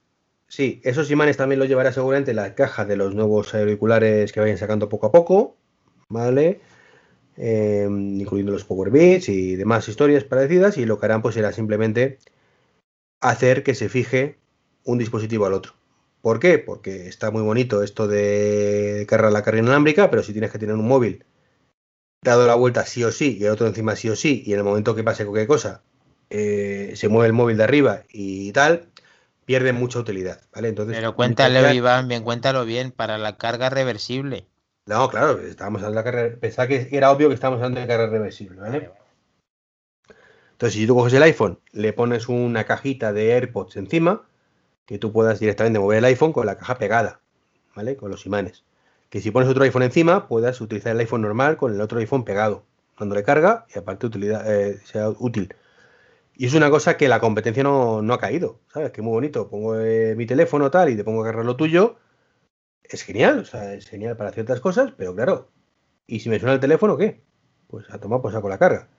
sí, 0.54 0.82
esos 0.84 1.10
imanes 1.10 1.38
también 1.38 1.58
los 1.60 1.68
llevará 1.68 1.92
seguramente 1.92 2.32
en 2.32 2.38
la 2.38 2.54
caja 2.54 2.86
de 2.86 2.96
los 2.96 3.16
nuevos 3.16 3.56
auriculares 3.56 4.32
que 4.32 4.40
vayan 4.40 4.60
sacando 4.60 4.88
poco 4.88 5.08
a 5.08 5.12
poco, 5.12 5.58
¿vale? 6.10 6.62
Eh, 7.38 7.88
incluyendo 7.90 8.52
los 8.52 8.64
Power 8.64 8.92
Beats 8.92 9.30
y 9.30 9.56
demás 9.56 9.88
historias 9.90 10.24
parecidas, 10.24 10.78
y 10.78 10.86
lo 10.86 11.00
que 11.00 11.08
harán 11.08 11.24
pues 11.24 11.34
será 11.36 11.52
simplemente 11.54 12.20
hacer 13.20 13.64
que 13.64 13.74
se 13.74 13.90
fije 13.90 14.38
un 14.84 15.00
dispositivo 15.00 15.48
al 15.48 15.54
otro. 15.54 15.74
¿Por 16.22 16.40
qué? 16.40 16.60
Porque 16.60 17.08
está 17.08 17.32
muy 17.32 17.42
bonito 17.42 17.82
esto 17.82 18.08
de 18.08 19.06
cargar 19.10 19.32
la 19.32 19.42
carga 19.44 19.62
inalámbrica, 19.62 20.12
pero 20.12 20.22
si 20.22 20.34
tienes 20.34 20.52
que 20.52 20.60
tener 20.60 20.76
un 20.76 20.88
móvil 20.88 21.26
dado 22.22 22.46
la 22.46 22.56
vuelta 22.56 22.86
sí 22.86 23.04
o 23.04 23.12
sí 23.12 23.38
y 23.40 23.46
el 23.46 23.52
otro 23.52 23.66
encima 23.68 23.96
sí 23.96 24.10
o 24.10 24.16
sí, 24.16 24.44
y 24.46 24.54
en 24.54 24.60
el 24.60 24.66
momento 24.66 24.96
que 24.96 25.04
pase 25.04 25.26
cualquier 25.26 25.48
cosa, 25.48 25.82
eh, 26.30 26.94
se 26.96 27.10
mueve 27.10 27.28
el 27.28 27.34
móvil 27.34 27.58
de 27.58 27.64
arriba 27.64 28.04
y 28.10 28.52
tal, 28.52 28.93
pierde 29.46 29.74
mucha 29.74 30.00
utilidad, 30.00 30.42
¿vale? 30.54 30.70
Entonces, 30.70 30.98
Pero 30.98 31.16
cuéntalo, 31.16 31.56
intentar- 31.56 31.76
Iván, 31.76 32.08
bien, 32.08 32.24
cuéntalo 32.24 32.66
bien, 32.66 32.92
para 32.92 33.18
la 33.18 33.38
carga 33.38 33.70
reversible. 33.70 34.48
No, 34.86 35.10
claro, 35.10 35.40
estábamos 35.40 35.82
hablando 35.82 36.02
de 36.02 36.06
la 36.06 36.12
carga, 36.12 36.40
pensaba 36.40 36.68
que 36.68 36.90
era 36.92 37.12
obvio 37.12 37.30
que 37.30 37.36
estábamos 37.36 37.60
hablando 37.60 37.80
de 37.80 37.88
carga 37.88 38.08
reversible, 38.08 38.60
¿vale? 38.60 38.92
Entonces, 40.52 40.80
si 40.80 40.88
tú 40.88 40.96
coges 40.96 41.14
el 41.14 41.24
iPhone, 41.24 41.60
le 41.72 41.94
pones 41.94 42.30
una 42.30 42.66
cajita 42.66 43.12
de 43.12 43.34
AirPods 43.34 43.76
encima, 43.78 44.24
que 44.86 44.98
tú 44.98 45.12
puedas 45.12 45.40
directamente 45.40 45.80
mover 45.80 46.00
el 46.00 46.06
iPhone 46.06 46.34
con 46.34 46.46
la 46.46 46.58
caja 46.58 46.78
pegada, 46.78 47.20
¿vale? 47.76 47.96
Con 47.96 48.12
los 48.12 48.26
imanes. 48.26 48.64
Que 49.10 49.22
si 49.22 49.32
pones 49.32 49.50
otro 49.50 49.64
iPhone 49.64 49.84
encima, 49.84 50.28
puedas 50.28 50.60
utilizar 50.62 50.94
el 50.94 51.00
iPhone 51.00 51.22
normal 51.22 51.58
con 51.58 51.74
el 51.74 51.82
otro 51.82 52.00
iPhone 52.00 52.24
pegado, 52.24 52.64
dándole 53.00 53.24
carga 53.24 53.66
y 53.74 53.80
aparte 53.80 54.06
utilidad, 54.06 54.44
eh, 54.52 54.80
sea 54.86 55.10
útil. 55.10 55.54
Y 56.36 56.46
es 56.48 56.54
una 56.54 56.70
cosa 56.70 56.98
que 56.98 57.08
la 57.08 57.20
competencia 57.20 57.64
no, 57.64 58.02
no 58.02 58.14
ha 58.14 58.20
caído, 58.20 58.60
¿sabes? 58.74 58.92
Que 58.92 59.02
muy 59.02 59.12
bonito. 59.14 59.50
Pongo 59.50 59.80
eh, 59.80 60.16
mi 60.16 60.26
teléfono 60.26 60.72
tal 60.72 60.90
y 60.90 60.96
te 60.96 61.04
pongo 61.04 61.22
a 61.22 61.24
agarrar 61.26 61.46
lo 61.46 61.56
tuyo. 61.56 61.98
Es 62.84 63.04
genial, 63.04 63.40
o 63.40 63.46
sea, 63.46 63.74
es 63.74 63.88
genial 63.90 64.18
para 64.18 64.32
ciertas 64.32 64.60
cosas, 64.62 64.94
pero 64.98 65.16
claro. 65.16 65.52
¿Y 66.08 66.22
si 66.22 66.30
me 66.30 66.40
suena 66.40 66.54
el 66.56 66.60
teléfono, 66.62 66.98
qué? 66.98 67.24
Pues 67.68 67.90
a 67.92 68.00
tomar 68.00 68.22
pues 68.22 68.34
saco 68.34 68.50
la 68.50 68.60
carga. 68.60 68.90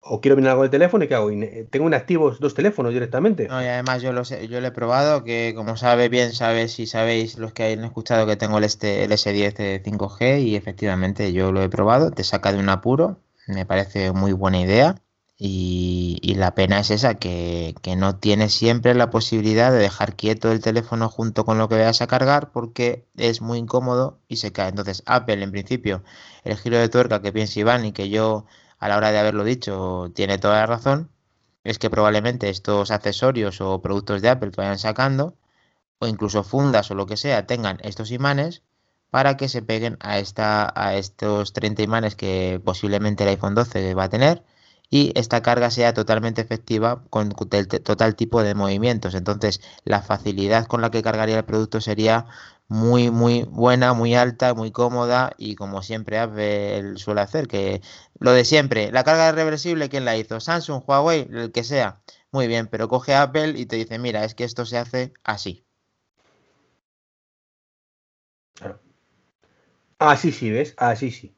O 0.00 0.20
quiero 0.20 0.36
mirar 0.36 0.52
algo 0.52 0.62
del 0.62 0.70
teléfono 0.70 1.04
y 1.04 1.08
¿qué 1.08 1.14
hago? 1.14 1.30
Ine- 1.30 1.64
Tengo 1.70 1.86
inactivos 1.86 2.40
dos 2.40 2.54
teléfonos 2.54 2.92
directamente. 2.92 3.46
No, 3.48 3.62
y 3.62 3.66
además 3.66 4.02
yo 4.02 4.12
lo 4.12 4.24
sé, 4.24 4.48
yo 4.48 4.60
lo 4.60 4.66
he 4.66 4.72
probado, 4.72 5.22
que 5.24 5.52
como 5.56 5.76
sabe 5.76 6.08
bien, 6.08 6.32
sabes 6.32 6.72
si 6.72 6.86
sabéis 6.86 7.38
los 7.38 7.52
que 7.52 7.62
hayan 7.64 7.84
escuchado 7.84 8.26
que 8.26 8.36
tengo 8.36 8.58
el, 8.58 8.64
este, 8.64 9.04
el 9.04 9.12
S10 9.12 9.54
de 9.54 9.80
5G 9.82 10.40
y 10.40 10.56
efectivamente 10.56 11.32
yo 11.32 11.52
lo 11.52 11.62
he 11.62 11.68
probado, 11.68 12.10
te 12.10 12.24
saca 12.24 12.52
de 12.52 12.58
un 12.58 12.68
apuro, 12.68 13.18
me 13.46 13.64
parece 13.66 14.12
muy 14.12 14.32
buena 14.32 14.60
idea 14.60 14.96
y, 15.44 16.34
la 16.36 16.54
pena 16.54 16.78
es 16.78 16.90
esa, 16.92 17.14
que, 17.16 17.74
que 17.82 17.96
no 17.96 18.16
tienes 18.16 18.54
siempre 18.54 18.94
la 18.94 19.10
posibilidad 19.10 19.72
de 19.72 19.78
dejar 19.78 20.14
quieto 20.14 20.52
el 20.52 20.60
teléfono 20.60 21.08
junto 21.08 21.44
con 21.44 21.58
lo 21.58 21.68
que 21.68 21.74
vayas 21.76 22.00
a 22.00 22.06
cargar 22.06 22.52
porque 22.52 23.06
es 23.16 23.40
muy 23.40 23.58
incómodo 23.58 24.20
y 24.28 24.36
se 24.36 24.52
cae. 24.52 24.68
Entonces 24.68 25.02
Apple 25.06 25.42
en 25.42 25.50
principio, 25.50 26.04
el 26.44 26.56
giro 26.56 26.78
de 26.78 26.88
tuerca 26.88 27.22
que 27.22 27.32
piensa 27.32 27.58
Iván 27.58 27.84
y 27.84 27.92
que 27.92 28.08
yo 28.08 28.46
a 28.78 28.88
la 28.88 28.96
hora 28.96 29.10
de 29.10 29.18
haberlo 29.18 29.42
dicho 29.44 30.12
tiene 30.14 30.38
toda 30.38 30.56
la 30.60 30.66
razón, 30.66 31.10
es 31.64 31.78
que 31.78 31.90
probablemente 31.90 32.48
estos 32.48 32.90
accesorios 32.92 33.60
o 33.60 33.82
productos 33.82 34.22
de 34.22 34.28
Apple 34.28 34.52
que 34.52 34.60
vayan 34.60 34.78
sacando, 34.78 35.36
o 35.98 36.06
incluso 36.06 36.44
fundas 36.44 36.90
o 36.90 36.94
lo 36.94 37.06
que 37.06 37.16
sea, 37.16 37.46
tengan 37.46 37.78
estos 37.82 38.10
imanes 38.12 38.62
para 39.10 39.36
que 39.36 39.48
se 39.48 39.62
peguen 39.62 39.96
a, 40.00 40.18
esta, 40.18 40.72
a 40.76 40.94
estos 40.96 41.52
30 41.52 41.82
imanes 41.82 42.16
que 42.16 42.60
posiblemente 42.64 43.24
el 43.24 43.30
iPhone 43.30 43.54
12 43.54 43.94
va 43.94 44.04
a 44.04 44.08
tener 44.08 44.44
y 44.92 45.10
esta 45.14 45.40
carga 45.40 45.70
sea 45.70 45.94
totalmente 45.94 46.42
efectiva 46.42 47.02
con 47.08 47.30
total 47.30 48.14
tipo 48.14 48.42
de 48.42 48.54
movimientos. 48.54 49.14
Entonces, 49.14 49.62
la 49.84 50.02
facilidad 50.02 50.66
con 50.66 50.82
la 50.82 50.90
que 50.90 51.02
cargaría 51.02 51.38
el 51.38 51.44
producto 51.46 51.80
sería 51.80 52.26
muy, 52.68 53.10
muy 53.10 53.44
buena, 53.44 53.94
muy 53.94 54.14
alta, 54.14 54.52
muy 54.52 54.70
cómoda 54.70 55.32
y 55.38 55.54
como 55.54 55.80
siempre 55.80 56.18
Apple 56.18 56.98
suele 56.98 57.22
hacer, 57.22 57.48
que 57.48 57.80
lo 58.18 58.32
de 58.32 58.44
siempre, 58.44 58.92
la 58.92 59.02
carga 59.02 59.32
reversible, 59.32 59.88
¿quién 59.88 60.04
la 60.04 60.18
hizo? 60.18 60.40
Samsung, 60.40 60.82
Huawei, 60.86 61.26
el 61.32 61.52
que 61.52 61.64
sea. 61.64 62.02
Muy 62.30 62.46
bien, 62.46 62.66
pero 62.66 62.88
coge 62.88 63.14
Apple 63.14 63.54
y 63.56 63.64
te 63.64 63.76
dice, 63.76 63.98
mira, 63.98 64.26
es 64.26 64.34
que 64.34 64.44
esto 64.44 64.66
se 64.66 64.76
hace 64.76 65.14
así. 65.24 65.64
Así 69.98 70.32
sí, 70.32 70.50
¿ves? 70.50 70.74
Así 70.76 71.10
sí. 71.10 71.34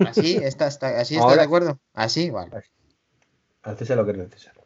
Así 0.00 0.36
está, 0.36 0.66
así 0.66 1.16
está 1.16 1.34
de 1.34 1.42
acuerdo. 1.42 1.80
Así, 1.94 2.28
vale. 2.28 2.54
Así. 2.54 2.68
Lo 3.64 4.04
que 4.04 4.10
es 4.12 4.18
necesario. 4.18 4.60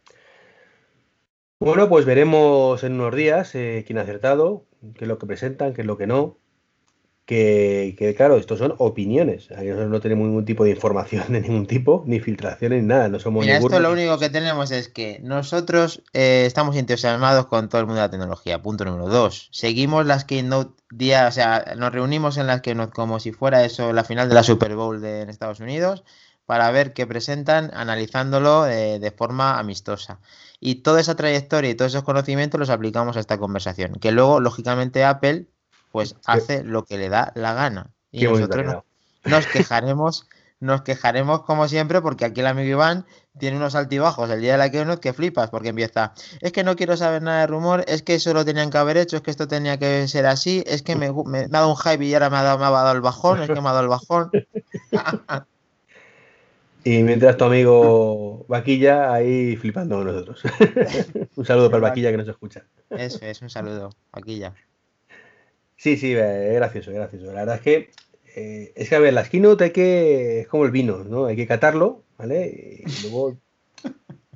Bueno, 1.61 1.89
pues 1.89 2.05
veremos 2.05 2.85
en 2.85 2.95
unos 2.95 3.15
días 3.15 3.55
eh, 3.55 3.85
quién 3.87 3.99
ha 3.99 4.03
acertado, 4.03 4.67
qué 4.95 5.05
es 5.05 5.09
lo 5.09 5.19
que 5.19 5.27
presentan, 5.27 5.73
qué 5.73 5.81
es 5.83 5.87
lo 5.87 5.97
que 5.97 6.07
no. 6.07 6.39
Que, 7.25 8.15
claro, 8.19 8.37
estos 8.37 8.59
son 8.59 8.75
opiniones. 8.77 9.51
Nosotros 9.51 9.89
no 9.89 10.01
tenemos 10.01 10.27
ningún 10.27 10.45
tipo 10.45 10.65
de 10.65 10.73
información 10.73 11.33
de 11.33 11.41
ningún 11.41 11.67
tipo, 11.67 12.05
ni 12.07 12.21
filtraciones, 12.21 12.83
ni 12.83 12.89
nada. 12.89 13.09
No 13.09 13.19
somos 13.19 13.47
Mira, 13.47 13.57
esto 13.57 13.81
lo 13.81 13.93
único 13.93 14.19
que 14.19 14.29
tenemos 14.29 14.71
es 14.71 14.89
que 14.89 15.21
nosotros 15.23 16.03
eh, 16.13 16.45
estamos 16.45 16.77
entusiasmados 16.77 17.47
con 17.47 17.71
todo 17.71 17.81
el 17.81 17.87
mundo 17.87 18.03
de 18.03 18.09
la 18.09 18.11
tecnología. 18.11 18.61
Punto 18.61 18.85
número 18.85 19.09
dos. 19.09 19.49
Seguimos 19.53 20.05
las 20.05 20.27
Keynote 20.27 20.75
día, 20.91 21.27
o 21.27 21.33
sea, 21.33 21.75
nos 21.79 21.93
reunimos 21.93 22.37
en 22.37 22.47
las 22.47 22.61
Keynote 22.61 22.93
como 22.93 23.19
si 23.21 23.33
fuera 23.33 23.65
eso 23.65 23.95
la 23.95 24.05
final 24.05 24.29
de 24.29 24.35
la 24.35 24.43
Super 24.43 24.77
Bowl 24.77 25.01
de, 25.01 25.23
en 25.23 25.31
Estados 25.31 25.61
Unidos 25.61 26.05
para 26.47 26.71
ver 26.71 26.93
qué 26.93 27.07
presentan, 27.07 27.71
analizándolo 27.75 28.67
eh, 28.67 28.99
de 28.99 29.11
forma 29.11 29.59
amistosa. 29.59 30.21
Y 30.61 30.77
toda 30.77 31.01
esa 31.01 31.15
trayectoria 31.15 31.71
y 31.71 31.75
todos 31.75 31.93
esos 31.93 32.05
conocimientos 32.05 32.59
los 32.59 32.71
aplicamos 32.71 33.17
a 33.17 33.21
esta 33.21 33.39
conversación. 33.39 33.95
Que 33.95 34.13
luego, 34.13 34.41
lógicamente, 34.41 35.05
Apple 35.05 35.49
pues 35.95 36.17
hace 36.25 36.65
lo 36.65 36.85
que 36.85 36.99
le 36.99 37.09
da 37.09 37.31
la 37.37 37.55
gana. 37.55 37.93
Y 38.11 38.25
nosotros 38.25 38.83
nos, 39.23 39.47
quejaremos, 39.47 40.27
nos 40.59 40.83
quejaremos 40.83 41.43
como 41.43 41.69
siempre, 41.69 42.01
porque 42.03 42.25
aquí 42.25 42.41
el 42.41 42.49
amigo 42.49 42.69
Iván 42.69 43.07
tiene 43.39 43.59
unos 43.59 43.77
altibajos 43.77 44.29
el 44.29 44.41
día 44.41 44.53
de 44.53 44.59
la 44.59 44.71
keynote 44.73 45.01
que 45.01 45.13
flipas, 45.13 45.51
porque 45.51 45.69
empieza, 45.69 46.13
es 46.41 46.51
que 46.51 46.65
no 46.65 46.75
quiero 46.75 46.97
saber 46.97 47.23
nada 47.23 47.43
de 47.43 47.47
rumor, 47.47 47.85
es 47.87 48.03
que 48.03 48.17
eso 48.17 48.35
lo 48.35 48.45
tenían 48.45 48.71
que 48.71 48.79
haber 48.79 48.97
hecho, 48.97 49.19
es 49.19 49.23
que 49.23 49.31
esto 49.31 49.47
tenía 49.47 49.79
que 49.79 50.09
ser 50.09 50.27
así, 50.27 50.65
es 50.67 50.83
que 50.83 50.97
me, 50.97 51.07
ha 51.07 51.49
dado 51.49 51.71
un 51.71 51.77
hype 51.77 52.05
y 52.05 52.15
ahora 52.15 52.29
me 52.29 52.39
ha 52.39 52.43
dado, 52.43 52.59
me 52.59 52.65
ha 52.65 52.71
dado 52.71 52.93
el 52.93 53.01
bajón, 53.01 53.43
es 53.43 53.47
que 53.47 53.61
me 53.61 53.69
ha 53.69 53.73
dado 53.73 53.83
el 53.83 53.89
bajón. 53.89 54.33
Y 56.85 57.03
mientras 57.03 57.37
tu 57.39 57.45
amigo 57.45 58.45
Vaquilla 58.47 59.13
ahí 59.13 59.57
flipando 59.57 59.97
con 59.97 60.07
nosotros. 60.07 60.43
un 61.37 61.45
saludo 61.47 61.71
para 61.71 61.79
el 61.79 61.83
Vaquilla 61.83 62.11
que 62.11 62.19
nos 62.19 62.29
escucha. 62.29 62.65
Eso 62.91 63.25
es, 63.25 63.41
un 63.41 63.49
saludo, 63.49 63.91
Vaquilla. 64.13 64.55
Sí, 65.77 65.97
sí, 65.97 66.13
es 66.13 66.55
gracioso, 66.55 66.91
es 66.91 66.97
gracioso. 66.97 67.27
La 67.27 67.41
verdad 67.41 67.57
es 67.57 67.63
que 67.63 67.91
eh, 68.37 68.73
es 68.75 68.89
que 68.89 68.97
a 68.97 68.99
ver, 68.99 69.15
la 69.15 69.25
keynote 69.25 69.65
hay 69.65 69.71
que. 69.71 70.41
es 70.41 70.49
como 70.49 70.65
el 70.65 70.71
vino, 70.71 71.05
¿no? 71.05 71.27
Hay 71.27 71.37
que 71.37 71.47
catarlo, 71.47 72.03
¿vale? 72.19 72.83
Y 72.85 73.03
luego 73.03 73.37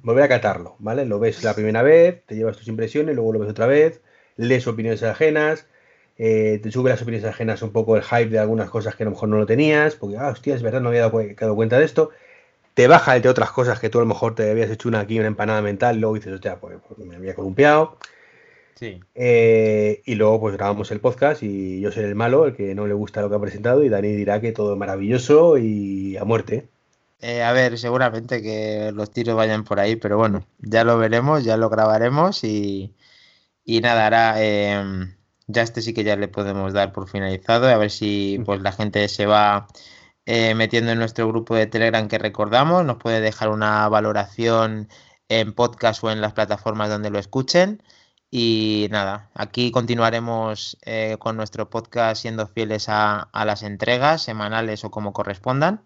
volver 0.03 0.25
a 0.25 0.29
catarlo, 0.29 0.77
¿vale? 0.79 1.05
Lo 1.05 1.19
ves 1.19 1.43
la 1.43 1.55
primera 1.55 1.83
vez, 1.83 2.25
te 2.25 2.37
llevas 2.37 2.57
tus 2.57 2.69
impresiones, 2.69 3.15
luego 3.15 3.33
lo 3.33 3.41
ves 3.41 3.51
otra 3.51 3.67
vez, 3.67 4.01
lees 4.37 4.67
opiniones 4.67 5.03
ajenas, 5.03 5.67
eh, 6.17 6.61
te 6.63 6.71
sube 6.71 6.91
las 6.91 7.03
opiniones 7.03 7.29
ajenas 7.29 7.61
un 7.63 7.73
poco 7.73 7.97
el 7.97 8.03
hype 8.03 8.31
de 8.31 8.39
algunas 8.39 8.71
cosas 8.71 8.95
que 8.95 9.03
a 9.03 9.07
lo 9.07 9.11
mejor 9.11 9.29
no 9.29 9.37
lo 9.37 9.47
tenías, 9.47 9.97
porque, 9.97 10.17
ah, 10.17 10.29
hostia, 10.29 10.55
es 10.55 10.63
verdad, 10.63 10.81
no 10.81 10.89
había 10.89 11.11
dado 11.11 11.57
cuenta 11.57 11.79
de 11.79 11.85
esto 11.85 12.11
te 12.79 12.87
baja 12.87 13.17
entre 13.17 13.29
otras 13.29 13.51
cosas 13.51 13.81
que 13.81 13.91
tú 13.91 13.99
a 13.99 14.03
lo 14.03 14.07
mejor 14.07 14.37
te 14.37 14.49
habías 14.49 14.71
hecho 14.71 14.89
una 14.89 15.01
aquí, 15.01 15.19
una 15.19 15.27
empanada 15.27 15.61
mental, 15.61 15.99
luego 15.99 16.15
dices, 16.15 16.33
hostia, 16.33 16.61
pues, 16.61 16.79
pues, 16.87 17.09
me 17.09 17.17
había 17.17 17.35
columpiado. 17.35 17.99
Sí. 18.77 19.01
Eh, 19.17 20.01
y 20.07 20.15
luego 20.15 20.39
pues 20.39 20.55
grabamos 20.55 20.93
el 20.93 21.01
podcast 21.01 21.43
y 21.43 21.81
yo 21.81 21.91
soy 21.91 22.05
el 22.05 22.15
malo, 22.15 22.47
el 22.47 22.55
que 22.55 22.77
no 22.77 22.87
le 22.87 22.95
gusta 22.95 23.21
lo 23.21 23.29
que 23.29 23.35
ha 23.35 23.41
presentado, 23.41 23.83
y 23.83 23.89
Dani 23.89 24.13
dirá 24.13 24.41
que 24.41 24.53
todo 24.53 24.75
es 24.75 24.79
maravilloso 24.79 25.59
y 25.59 26.17
a 26.19 26.23
muerte. 26.23 26.69
Eh, 27.21 27.43
a 27.43 27.51
ver, 27.51 27.77
seguramente 27.79 28.43
que 28.43 28.93
los 28.95 29.11
tiros 29.11 29.35
vayan 29.35 29.65
por 29.65 29.81
ahí, 29.81 29.97
pero 29.97 30.17
bueno, 30.17 30.47
ya 30.61 30.85
lo 30.85 30.99
veremos, 30.99 31.43
ya 31.43 31.57
lo 31.57 31.71
grabaremos 31.71 32.45
y, 32.45 32.95
y 33.65 33.81
nada, 33.81 34.05
ahora 34.05 34.41
em, 34.41 35.17
ya 35.49 35.63
este 35.63 35.83
sí 35.83 35.93
que 35.93 36.05
ya 36.05 36.15
le 36.15 36.29
podemos 36.29 36.73
dar 36.75 36.93
por 36.93 37.09
finalizado, 37.09 37.67
a 37.67 37.77
ver 37.77 37.91
si 37.91 38.41
pues 38.47 38.61
la 38.61 38.71
gente 38.71 39.09
se 39.09 39.27
va 39.27 39.67
eh, 40.31 40.55
metiendo 40.55 40.93
en 40.93 40.99
nuestro 40.99 41.27
grupo 41.27 41.55
de 41.55 41.67
Telegram 41.67 42.07
que 42.07 42.19
recordamos. 42.19 42.85
Nos 42.85 42.99
puede 42.99 43.23
dejar 43.23 43.49
una 43.49 43.89
valoración 43.89 44.91
en 45.31 45.55
podcast 45.55 46.05
o 46.05 46.11
en 46.11 46.21
las 46.21 46.35
plataformas 46.35 46.91
donde 46.91 47.09
lo 47.09 47.19
escuchen. 47.19 47.83
Y 48.31 48.89
nada, 48.91 49.31
aquí 49.33 49.71
continuaremos 49.71 50.77
eh, 50.83 51.17
con 51.19 51.39
nuestro 51.39 51.71
podcast 51.71 52.21
siendo 52.21 52.47
fieles 52.47 52.91
a, 52.91 53.31
las 53.33 53.63
entregas 53.63 54.21
semanales 54.21 54.85
o 54.85 54.91
como 54.91 55.15
correspondan. 55.15 55.81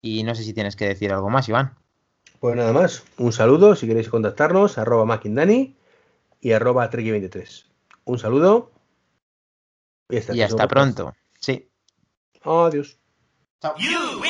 Y 0.00 0.22
no 0.22 0.36
sé 0.36 0.44
si 0.44 0.54
tienes 0.54 0.76
que 0.76 0.86
decir 0.86 1.12
algo 1.12 1.28
más, 1.28 1.48
Iván. 1.48 1.74
Pues 2.38 2.54
nada 2.54 2.72
más, 2.72 3.02
un 3.18 3.32
saludo, 3.32 3.74
si 3.74 3.88
queréis 3.88 4.08
contactarnos, 4.08 4.78
arroba 4.78 5.04
Makindani 5.06 5.74
y 6.40 6.52
arroba 6.52 6.86
23 6.86 7.66
Un 8.04 8.18
saludo. 8.20 8.70
Y 10.08 10.18
hasta, 10.18 10.36
y 10.36 10.42
hasta 10.42 10.68
pronto. 10.68 11.14
Sí. 11.40 11.68
Adiós. 12.44 12.99
Top 13.60 13.78
you 13.78 14.20
win! 14.20 14.29